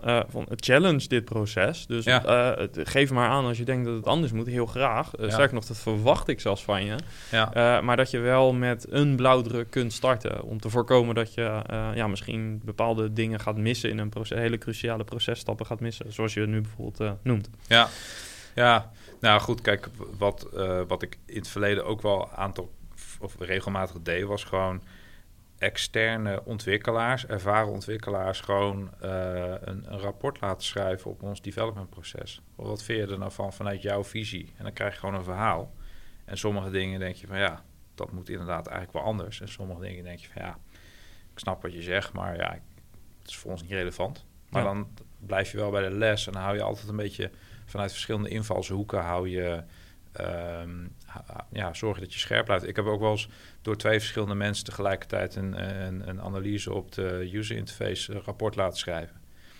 Uh, 0.05 0.21
van 0.29 0.47
challenge 0.57 1.09
dit 1.09 1.25
proces. 1.25 1.87
Dus 1.87 2.05
ja. 2.05 2.57
uh, 2.59 2.67
geef 2.73 3.11
maar 3.11 3.29
aan 3.29 3.45
als 3.45 3.59
je 3.59 3.65
denkt 3.65 3.87
dat 3.87 3.95
het 3.95 4.07
anders 4.07 4.33
moet, 4.33 4.47
heel 4.47 4.67
graag. 4.67 5.19
Uh, 5.19 5.27
ja. 5.27 5.33
Sterker 5.33 5.55
nog, 5.55 5.65
dat 5.65 5.79
verwacht 5.79 6.29
ik 6.29 6.41
zelfs 6.41 6.65
van 6.65 6.85
je. 6.85 6.97
Ja. 7.31 7.81
maar 7.81 7.97
dat 7.97 8.11
je 8.11 8.19
wel 8.19 8.53
met 8.53 8.87
een 8.91 9.17
blauwdruk 9.17 9.71
kunt 9.71 9.93
starten. 9.93 10.43
Om 10.43 10.61
te 10.61 10.71
voorkomen 10.71 11.15
dat 11.15 11.35
je 11.35 11.63
ja, 11.95 12.07
misschien 12.07 12.61
bepaalde 12.65 13.13
dingen 13.13 13.41
gaat 13.41 13.57
missen 13.57 13.91
in 13.91 13.99
een 13.99 14.09
proces, 14.09 14.39
hele 14.39 14.59
cruciale 14.59 15.05
processtappen 15.05 15.67
gaat 15.67 15.81
missen. 15.81 16.13
Zoals 16.13 16.35
je 16.35 16.41
het 16.41 16.51
nu 16.51 16.61
bijvoorbeeld 16.61 17.17
noemt. 17.23 17.51
Ja. 17.67 17.89
Ja, 18.55 18.91
nou 19.21 19.41
goed, 19.41 19.61
kijk, 19.61 19.89
wat, 20.19 20.49
uh, 20.55 20.83
wat 20.87 21.03
ik 21.03 21.19
in 21.27 21.37
het 21.37 21.49
verleden 21.49 21.85
ook 21.85 22.03
wel 22.03 22.23
een 22.23 22.37
aantal 22.37 22.71
of 23.21 23.39
regelmatig 23.39 23.97
deed, 24.03 24.25
was 24.25 24.45
gewoon 24.45 24.83
externe 25.59 26.45
ontwikkelaars, 26.45 27.27
ervaren 27.27 27.73
ontwikkelaars, 27.73 28.41
gewoon 28.41 28.91
uh, 29.03 29.11
een, 29.61 29.93
een, 29.93 29.99
rapport 29.99 30.41
laten 30.41 30.67
schrijven 30.67 31.11
op 31.11 31.23
ons 31.23 31.43
developmentproces. 31.43 32.43
Wat 32.55 32.83
vind 32.83 32.99
je 32.99 33.13
er 33.13 33.19
nou 33.19 33.33
van 33.33 33.53
vanuit 33.53 33.83
jouw 33.83 34.05
visie? 34.05 34.53
En 34.57 34.65
dan 34.65 34.73
krijg 34.73 34.93
je 34.93 34.99
gewoon 34.99 35.15
een 35.15 35.25
verhaal. 35.25 35.73
En 36.25 36.39
sommige 36.39 36.71
dingen 36.71 37.01
denk 37.01 37.15
je 37.15 37.27
van 37.27 37.39
ja, 37.39 37.65
dat 37.95 38.13
moet 38.13 38.29
inderdaad 38.29 38.67
eigenlijk 38.67 38.97
wel 38.97 39.07
anders. 39.07 39.41
En 39.41 39.49
sommige 39.49 39.81
dingen 39.81 40.05
denk 40.05 40.19
je 40.19 40.29
van 40.33 40.43
ja, 40.43 40.59
ik 41.33 41.39
snap 41.39 41.63
wat 41.63 41.73
je 41.73 41.83
zegt, 41.83 42.13
maar 42.13 42.37
ja, 42.37 42.59
het 43.19 43.29
is 43.29 43.37
voor 43.37 43.51
ons 43.51 43.63
niet 43.63 43.71
relevant. 43.71 44.25
Maar 44.49 44.63
ja. 44.63 44.69
dan 44.69 44.89
blijf 45.19 45.51
je 45.51 45.57
wel 45.57 45.71
bij 45.71 45.83
de 45.83 45.95
les 45.95 46.27
en 46.27 46.33
dan 46.33 46.43
hou 46.43 46.57
je 46.57 46.63
altijd 46.63 46.89
een 46.89 46.97
beetje 46.97 47.31
vanuit 47.71 47.91
verschillende 47.91 48.29
invalshoeken 48.29 49.01
hou 49.01 49.29
je, 49.29 49.63
um, 50.21 50.93
ja, 51.53 51.75
zorg 51.75 51.99
dat 51.99 52.13
je 52.13 52.19
scherp 52.19 52.45
blijft. 52.45 52.69
Ik 52.69 52.77
heb 52.77 52.85
ook 52.85 53.01
wel 53.01 53.11
eens 53.11 53.29
door 53.63 53.77
twee 53.77 53.99
verschillende 53.99 54.35
mensen 54.35 54.65
tegelijkertijd 54.65 55.35
een, 55.35 55.85
een, 55.87 56.09
een 56.09 56.21
analyse 56.21 56.73
op 56.73 56.93
de 56.93 57.31
user 57.33 57.57
interface 57.57 58.21
rapport 58.25 58.57
laten 58.57 58.79
schrijven. 58.79 59.15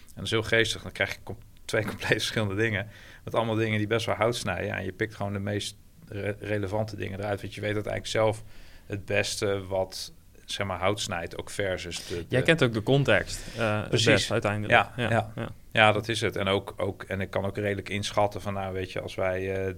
En 0.07 0.15
dat 0.15 0.25
is 0.25 0.31
heel 0.31 0.43
geestig. 0.43 0.83
Dan 0.83 0.93
krijg 0.93 1.13
je 1.13 1.35
twee 1.65 1.85
compleet 1.93 2.09
verschillende 2.09 2.55
dingen. 2.55 2.89
Met 3.25 3.35
allemaal 3.35 3.55
dingen 3.55 3.79
die 3.79 3.87
best 3.87 4.07
wel 4.07 4.15
hout 4.15 4.37
snijden. 4.37 4.75
En 4.75 4.85
je 4.85 4.93
pikt 4.93 5.15
gewoon 5.15 5.33
de 5.33 5.39
meest 5.39 5.77
re 6.09 6.37
relevante 6.41 6.97
dingen 6.97 7.19
eruit. 7.19 7.41
Want 7.41 7.55
je 7.55 7.61
weet 7.61 7.75
uiteindelijk 7.75 8.13
zelf 8.13 8.45
het 8.87 9.05
beste 9.05 9.67
wat 9.67 10.13
zeg 10.45 10.67
maar 10.67 10.79
hout 10.79 11.01
snijdt, 11.01 11.39
ook 11.39 11.51
versus 11.51 12.07
de... 12.07 12.15
de 12.15 12.25
Jij 12.29 12.43
kent 12.43 12.63
ook 12.63 12.73
de 12.73 12.83
context, 12.83 13.41
uh, 13.59 13.89
Precies. 13.89 14.07
best 14.07 14.31
uiteindelijk. 14.31 14.73
Ja, 14.73 14.93
ja, 14.97 15.11
ja. 15.11 15.33
ja. 15.35 15.49
Ja 15.73 15.93
dat 15.93 16.09
is 16.09 16.21
het. 16.21 16.37
En, 16.37 16.49
ook, 16.49 16.75
ook, 16.77 17.03
en 17.03 17.21
ik 17.21 17.31
kan 17.31 17.45
ook 17.45 17.57
redelijk 17.57 17.89
inschatten 17.89 18.41
van, 18.41 18.55
nou 18.55 18.73
weet 18.73 18.93
je, 18.93 19.01
als 19.01 19.15
wij 19.15 19.67
uh, 19.69 19.75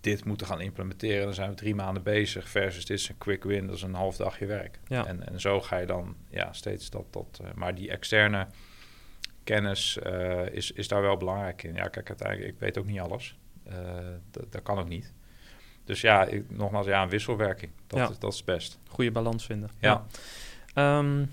dit 0.00 0.24
moeten 0.24 0.46
gaan 0.46 0.60
implementeren, 0.60 1.24
dan 1.24 1.34
zijn 1.34 1.50
we 1.50 1.56
drie 1.56 1.74
maanden 1.74 2.02
bezig, 2.02 2.48
versus 2.48 2.86
dit 2.86 2.98
is 2.98 3.08
een 3.08 3.18
quick 3.18 3.44
win, 3.44 3.66
dat 3.66 3.76
is 3.76 3.82
een 3.82 3.94
half 3.94 4.16
dagje 4.16 4.46
werk. 4.46 4.78
Ja. 4.88 5.06
En, 5.06 5.28
en 5.28 5.40
zo 5.40 5.60
ga 5.60 5.76
je 5.76 5.86
dan 5.86 6.16
ja, 6.28 6.52
steeds 6.52 6.90
dat... 6.90 7.04
dat 7.10 7.40
uh, 7.42 7.48
maar 7.54 7.74
die 7.74 7.90
externe 7.90 8.46
kennis 9.44 9.98
is, 10.50 10.72
is 10.72 10.88
daar 10.88 11.02
wel 11.02 11.16
belangrijk 11.16 11.62
in. 11.62 11.74
Ja, 11.74 11.88
kijk, 11.88 12.08
uiteindelijk, 12.08 12.52
ik 12.52 12.58
weet 12.58 12.78
ook 12.78 12.86
niet 12.86 13.00
alles. 13.00 13.38
dat 14.50 14.62
kan 14.62 14.78
ook 14.78 14.88
niet. 14.88 15.12
Dus 15.84 16.00
ja, 16.00 16.24
ik, 16.24 16.50
nogmaals, 16.50 16.86
ja, 16.86 17.02
een 17.02 17.08
wisselwerking. 17.08 17.72
Dat, 17.86 17.98
Ja. 17.98 18.08
is, 18.10 18.18
dat 18.18 18.32
is 18.32 18.44
best. 18.44 18.78
Goede 18.88 19.10
balans 19.10 19.46
vinden. 19.46 19.70
Ja. 19.78 20.06
Ehm, 20.74 21.24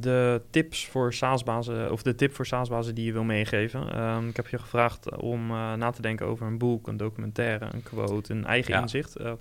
de 0.00 0.42
tips 0.50 0.86
voor 0.86 1.12
SaaS-bazen, 1.14 1.92
of 1.92 2.02
de 2.02 2.14
tip 2.14 2.34
voor 2.34 2.46
SaaS-bazen 2.46 2.94
die 2.94 3.04
je 3.04 3.12
wil 3.12 3.24
meegeven. 3.24 3.92
Ehm, 3.92 4.28
ik 4.28 4.36
heb 4.36 4.46
je 4.48 4.58
gevraagd 4.58 5.16
om 5.16 5.50
uh, 5.50 5.72
na 5.74 5.90
te 5.90 6.02
denken 6.02 6.26
over 6.26 6.46
een 6.46 6.58
boek, 6.58 6.88
een 6.88 6.96
documentaire, 6.96 7.66
een 7.72 7.82
quote, 7.82 8.32
een 8.32 8.46
eigen 8.46 8.72
Ja. 8.74 8.80
inzicht. 8.80 9.20
Uh, 9.20 9.32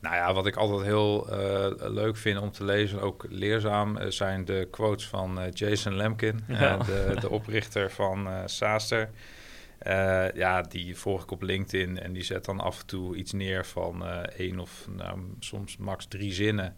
Nou 0.00 0.14
ja, 0.16 0.32
wat 0.34 0.46
ik 0.46 0.56
altijd 0.56 0.82
heel 0.82 1.26
uh, 1.30 1.66
leuk 1.78 2.16
vind 2.16 2.38
om 2.40 2.50
te 2.50 2.64
lezen, 2.64 3.00
ook 3.00 3.26
leerzaam, 3.28 3.98
zijn 4.10 4.44
de 4.44 4.68
quotes 4.70 5.08
van 5.08 5.38
Jason 5.52 5.96
Lemkin, 5.96 6.40
Ja. 6.48 6.76
de, 6.76 7.16
de 7.20 7.30
oprichter 7.30 7.90
van 7.90 8.28
Saaster. 8.44 9.10
Uh, 9.86 10.32
ja, 10.32 10.62
die 10.62 10.96
volg 10.98 11.22
ik 11.22 11.30
op 11.30 11.42
LinkedIn 11.42 11.98
en 12.00 12.12
die 12.12 12.22
zet 12.22 12.44
dan 12.44 12.60
af 12.60 12.80
en 12.80 12.86
toe 12.86 13.16
iets 13.16 13.32
neer 13.32 13.66
van 13.66 14.02
uh, 14.02 14.16
één 14.18 14.58
of 14.58 14.86
nou, 14.96 15.18
soms 15.40 15.76
max 15.76 16.06
drie 16.06 16.32
zinnen. 16.32 16.76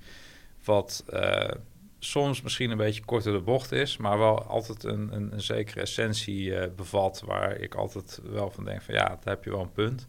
Wat 0.64 1.04
uh, 1.12 1.48
soms 2.10 2.42
misschien 2.42 2.70
een 2.70 2.76
beetje 2.76 3.04
korter 3.04 3.32
de 3.32 3.40
bocht 3.40 3.72
is, 3.72 3.96
maar 3.96 4.18
wel 4.18 4.42
altijd 4.42 4.84
een, 4.84 5.08
een, 5.12 5.32
een 5.32 5.40
zekere 5.40 5.80
essentie 5.80 6.50
uh, 6.50 6.64
bevat. 6.76 7.22
Waar 7.26 7.56
ik 7.56 7.74
altijd 7.74 8.20
wel 8.30 8.50
van 8.50 8.64
denk 8.64 8.82
van 8.82 8.94
ja, 8.94 9.04
daar 9.04 9.34
heb 9.34 9.44
je 9.44 9.50
wel 9.50 9.60
een 9.60 9.72
punt. 9.72 10.08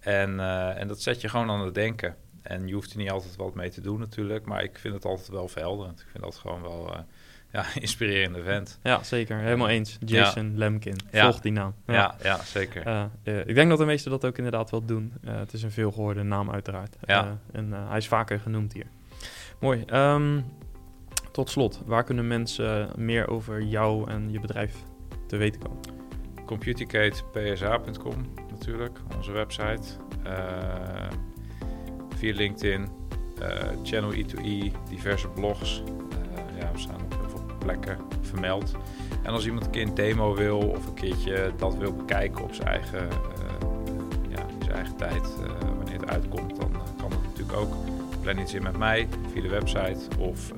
En, 0.00 0.34
uh, 0.34 0.80
en 0.80 0.88
dat 0.88 1.02
zet 1.02 1.20
je 1.20 1.28
gewoon 1.28 1.50
aan 1.50 1.64
het 1.64 1.74
denken. 1.74 2.16
En 2.42 2.66
je 2.66 2.74
hoeft 2.74 2.92
er 2.92 2.98
niet 2.98 3.10
altijd 3.10 3.36
wat 3.36 3.54
mee 3.54 3.70
te 3.70 3.80
doen 3.80 3.98
natuurlijk, 3.98 4.46
maar 4.46 4.62
ik 4.62 4.78
vind 4.78 4.94
het 4.94 5.04
altijd 5.04 5.28
wel 5.28 5.48
verhelderend. 5.48 6.00
Ik 6.00 6.06
vind 6.10 6.24
dat 6.24 6.36
gewoon 6.36 6.62
wel, 6.62 6.92
uh, 6.92 6.98
ja, 7.52 7.64
inspirerende 7.74 8.42
vent. 8.42 8.78
Ja, 8.82 9.02
zeker. 9.02 9.38
Helemaal 9.38 9.68
eens. 9.68 9.98
Jason 10.04 10.58
Lemkin. 10.58 10.96
Ja. 11.12 11.22
Volg 11.22 11.40
die 11.40 11.52
naam. 11.52 11.74
Ja, 11.86 12.16
ja, 12.22 12.44
zeker. 12.44 12.86
Eh, 12.86 13.04
eh, 13.22 13.46
ik 13.46 13.54
denk 13.54 13.68
dat 13.68 13.78
de 13.78 13.84
meesten 13.84 14.10
dat 14.10 14.24
ook 14.24 14.36
inderdaad 14.36 14.70
wel 14.70 14.84
doen. 14.84 15.12
Eh, 15.24 15.36
het 15.36 15.52
is 15.52 15.62
een 15.62 15.70
veelgehoorde 15.70 16.22
naam 16.22 16.50
uiteraard. 16.50 16.96
Ja. 17.04 17.24
Eh, 17.24 17.58
en 17.58 17.72
eh, 17.72 17.88
hij 17.88 17.98
is 17.98 18.08
vaker 18.08 18.40
genoemd 18.40 18.72
hier. 18.72 18.86
Mooi. 19.60 19.82
Ehm, 19.86 20.40
tot 21.36 21.50
slot, 21.50 21.80
waar 21.86 22.04
kunnen 22.04 22.26
mensen 22.26 22.90
meer 22.96 23.28
over 23.28 23.62
jou 23.62 24.10
en 24.10 24.30
je 24.30 24.40
bedrijf 24.40 24.82
te 25.26 25.36
weten 25.36 25.60
komen? 25.60 25.80
Computicatepsa.com 26.46 28.14
natuurlijk, 28.50 28.98
onze 29.16 29.32
website. 29.32 29.82
Eh, 30.22 30.32
via 32.16 32.34
LinkedIn, 32.34 32.88
eh, 33.40 33.48
Channel 33.82 34.12
E2E, 34.12 34.72
diverse 34.88 35.28
blogs. 35.28 35.82
Eh, 36.10 36.60
ja, 36.60 36.72
we 36.72 36.78
staan 36.78 37.02
op 37.04 37.14
heel 37.20 37.28
veel 37.28 37.56
plekken 37.58 37.98
vermeld. 38.20 38.74
En 39.22 39.32
als 39.32 39.46
iemand 39.46 39.64
een 39.64 39.70
keer 39.70 39.86
een 39.86 39.94
demo 39.94 40.34
wil 40.34 40.58
of 40.58 40.86
een 40.86 40.94
keertje 40.94 41.52
dat 41.56 41.76
wil 41.76 41.92
bekijken 41.94 42.44
op 42.44 42.54
zijn 42.54 42.68
eigen, 42.68 43.08
ja, 44.28 44.46
zijn 44.64 44.76
eigen 44.76 44.96
tijd, 44.96 45.36
wanneer 45.76 46.00
het 46.00 46.10
uitkomt, 46.10 46.60
dan 46.60 46.72
kan 46.72 47.10
dat 47.10 47.22
natuurlijk 47.22 47.58
ook. 47.58 47.74
Plan 48.20 48.38
iets 48.38 48.54
in 48.54 48.62
met 48.62 48.78
mij 48.78 49.08
via 49.32 49.42
de 49.42 49.48
website 49.48 50.18
of 50.18 50.52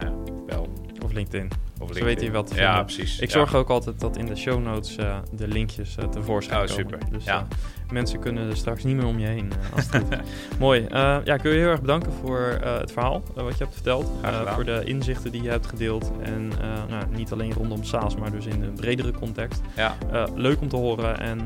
nou 0.00 0.04
ja, 0.26 0.32
bel. 0.46 0.68
Of 1.04 1.12
LinkedIn. 1.12 1.50
Of 1.78 1.92
Zo 1.94 2.04
weet 2.04 2.20
je 2.20 2.30
wat 2.30 2.46
te 2.46 2.54
Ja, 2.54 2.66
vinden. 2.66 2.84
precies. 2.84 3.18
Ik 3.20 3.28
Ja. 3.30 3.38
zorg 3.38 3.54
ook 3.54 3.68
altijd 3.68 4.00
dat 4.00 4.16
in 4.16 4.26
de 4.26 4.36
show 4.36 4.62
notes 4.62 4.96
eh, 4.96 5.16
de 5.32 5.48
linkjes 5.48 5.96
uh, 6.00 6.04
tevoorschijn 6.04 6.60
Oh, 6.62 6.66
komen. 6.68 6.84
super. 6.90 6.98
Dus 7.10 7.24
Ja. 7.24 7.36
eh, 7.38 7.92
mensen 7.92 8.18
kunnen 8.20 8.50
er 8.50 8.56
straks 8.56 8.84
niet 8.84 8.96
meer 8.96 9.06
om 9.06 9.18
je 9.18 9.26
heen 9.26 9.52
als 9.74 9.86
het. 9.90 10.04
Mooi. 10.58 10.86
Ja, 10.90 11.22
ik 11.34 11.42
wil 11.42 11.52
je 11.52 11.58
heel 11.58 11.68
erg 11.68 11.80
bedanken 11.80 12.12
voor 12.12 12.58
het 12.62 12.92
verhaal 12.92 13.22
wat 13.34 13.58
je 13.58 13.62
hebt 13.64 13.74
verteld. 13.74 14.10
Voor 14.46 14.64
de 14.64 14.82
inzichten 14.84 15.32
die 15.32 15.42
je 15.42 15.48
hebt 15.48 15.66
gedeeld. 15.66 16.12
En 16.22 16.48
nou, 16.88 17.04
niet 17.10 17.32
alleen 17.32 17.52
rondom 17.52 17.84
SaaS, 17.84 18.16
maar 18.16 18.30
dus 18.30 18.46
in 18.46 18.62
een 18.62 18.74
bredere 18.74 19.12
context. 19.12 19.60
Ja, 19.76 19.96
leuk 20.34 20.60
om 20.60 20.68
te 20.68 20.76
horen 20.76 21.20
en 21.20 21.40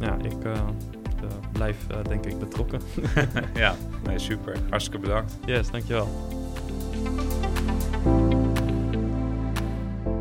ja, 0.00 0.16
ik 0.22 0.36
blijf 1.52 1.76
denk 2.08 2.26
ik 2.26 2.38
betrokken. 2.38 2.80
ja, 3.54 3.74
nee, 4.06 4.18
super. 4.18 4.56
Hartstikke 4.68 4.98
bedankt. 4.98 5.38
yes, 5.46 5.70
dankjewel. 5.70 6.08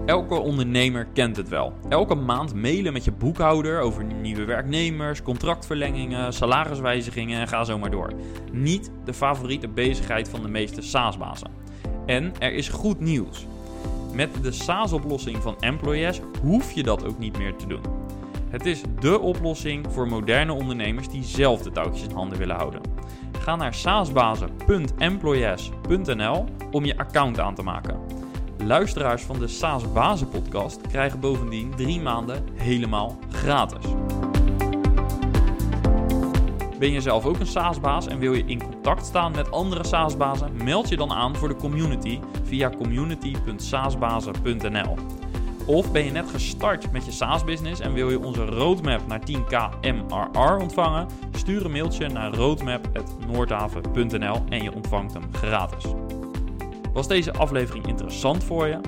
Elke 0.10 0.36
ondernemer 0.36 1.07
kent 1.14 1.38
het 1.38 1.49
wel. 1.49 1.74
Elke 1.89 2.16
maand 2.16 2.53
mailen 2.53 2.93
met 2.93 3.03
je 3.03 3.12
boekhouder 3.12 3.80
over 3.80 4.03
nieuwe 4.03 4.45
werknemers, 4.45 5.22
contractverlengingen, 5.22 6.34
salariswijzigingen 6.34 7.39
en 7.39 7.47
ga 7.47 7.64
zo 7.64 7.78
maar 7.78 7.91
door. 7.91 8.14
Niet 8.51 8.91
de 9.05 9.14
favoriete 9.14 9.68
bezigheid 9.68 10.30
van 10.30 10.41
de 10.41 10.47
meeste 10.47 10.82
SaaS-bazen. 10.82 11.51
En 12.05 12.34
er 12.39 12.53
is 12.53 12.70
goed 12.70 12.99
nieuws. 12.99 13.45
Met 14.14 14.30
de 14.41 14.51
SaaS-oplossing 14.51 15.38
van 15.38 15.55
Employes 15.60 16.22
hoef 16.41 16.72
je 16.72 16.84
dat 16.84 17.05
ook 17.05 17.20
niet 17.20 17.38
meer 17.38 17.55
te 17.55 17.68
doen. 17.68 17.84
Het 18.49 18.66
is 18.66 18.82
dé 18.99 19.14
oplossing 19.14 19.86
voor 19.89 20.07
moderne 20.07 20.53
ondernemers 20.53 21.10
die 21.10 21.24
zelf 21.24 21.62
de 21.62 21.72
touwtjes 21.72 22.07
in 22.07 22.16
handen 22.16 22.38
willen 22.38 22.55
houden. 22.55 22.82
Ga 23.39 23.55
naar 23.55 23.74
saasbazen.employes.nl 23.74 26.45
om 26.72 26.86
je 26.86 26.97
account 26.97 27.39
aan 27.39 27.55
te 27.55 27.64
maken. 27.64 28.18
Luisteraars 28.64 29.22
van 29.22 29.39
de 29.39 29.47
SaaS 29.47 29.91
Bazen 29.91 30.30
podcast 30.30 30.82
krijgen 30.82 31.20
bovendien 31.20 31.74
drie 31.76 32.01
maanden 32.01 32.43
helemaal 32.53 33.18
gratis. 33.32 33.86
Ben 36.80 36.91
je 36.91 37.01
zelf 37.01 37.26
ook 37.26 37.39
een 37.39 37.47
SaaS-baas 37.47 38.07
en 38.07 38.20
wil 38.20 38.34
je 38.34 38.43
in 38.45 38.64
contact 38.64 39.05
staan 39.05 39.32
met 39.32 39.51
andere 39.51 39.86
SaaS-bazen? 39.86 40.51
Meld 40.64 40.89
je 40.89 40.97
dan 40.97 41.12
aan 41.12 41.36
voor 41.36 41.47
de 41.47 41.55
community 41.55 42.20
via 42.43 42.70
community.saasbazen.nl. 42.70 44.95
Of 45.66 45.91
ben 45.91 46.05
je 46.05 46.12
net 46.12 46.30
gestart 46.30 46.91
met 46.91 47.05
je 47.05 47.12
SaaS-business 47.12 47.82
en 47.82 47.93
wil 47.93 48.10
je 48.10 48.20
onze 48.20 48.45
roadmap 48.45 49.07
naar 49.07 49.20
10k 49.20 49.80
MRR 49.82 50.62
ontvangen? 50.62 51.07
Stuur 51.32 51.66
een 51.66 51.72
mailtje 51.72 52.07
naar 52.07 52.34
roadmap.noordhaven.nl 52.34 54.43
en 54.49 54.64
je 54.64 54.74
ontvangt 54.74 55.14
hem 55.14 55.24
gratis. 55.32 55.86
Was 56.94 57.08
deze 57.08 57.34
aflevering 57.34 57.88
interessant 57.88 58.44
voor 58.44 58.68
je? 58.68 58.80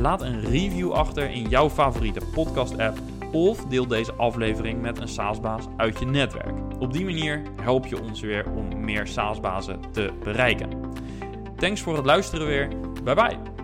Laat 0.00 0.22
een 0.22 0.40
review 0.40 0.92
achter 0.92 1.30
in 1.30 1.48
jouw 1.48 1.70
favoriete 1.70 2.20
podcast-app 2.32 2.98
of 3.32 3.64
deel 3.64 3.86
deze 3.86 4.12
aflevering 4.12 4.80
met 4.80 4.98
een 4.98 5.08
SaaS-baas 5.08 5.64
uit 5.76 5.98
je 5.98 6.06
netwerk. 6.06 6.54
Op 6.78 6.92
die 6.92 7.04
manier 7.04 7.42
help 7.62 7.86
je 7.86 8.02
ons 8.02 8.20
weer 8.20 8.46
om 8.56 8.80
meer 8.84 9.06
SaaS-bazen 9.06 9.80
te 9.92 10.10
bereiken. 10.22 10.68
Thanks 11.56 11.80
voor 11.80 11.96
het 11.96 12.06
luisteren 12.06 12.46
weer. 12.46 12.68
Bye 13.04 13.14
bye! 13.14 13.59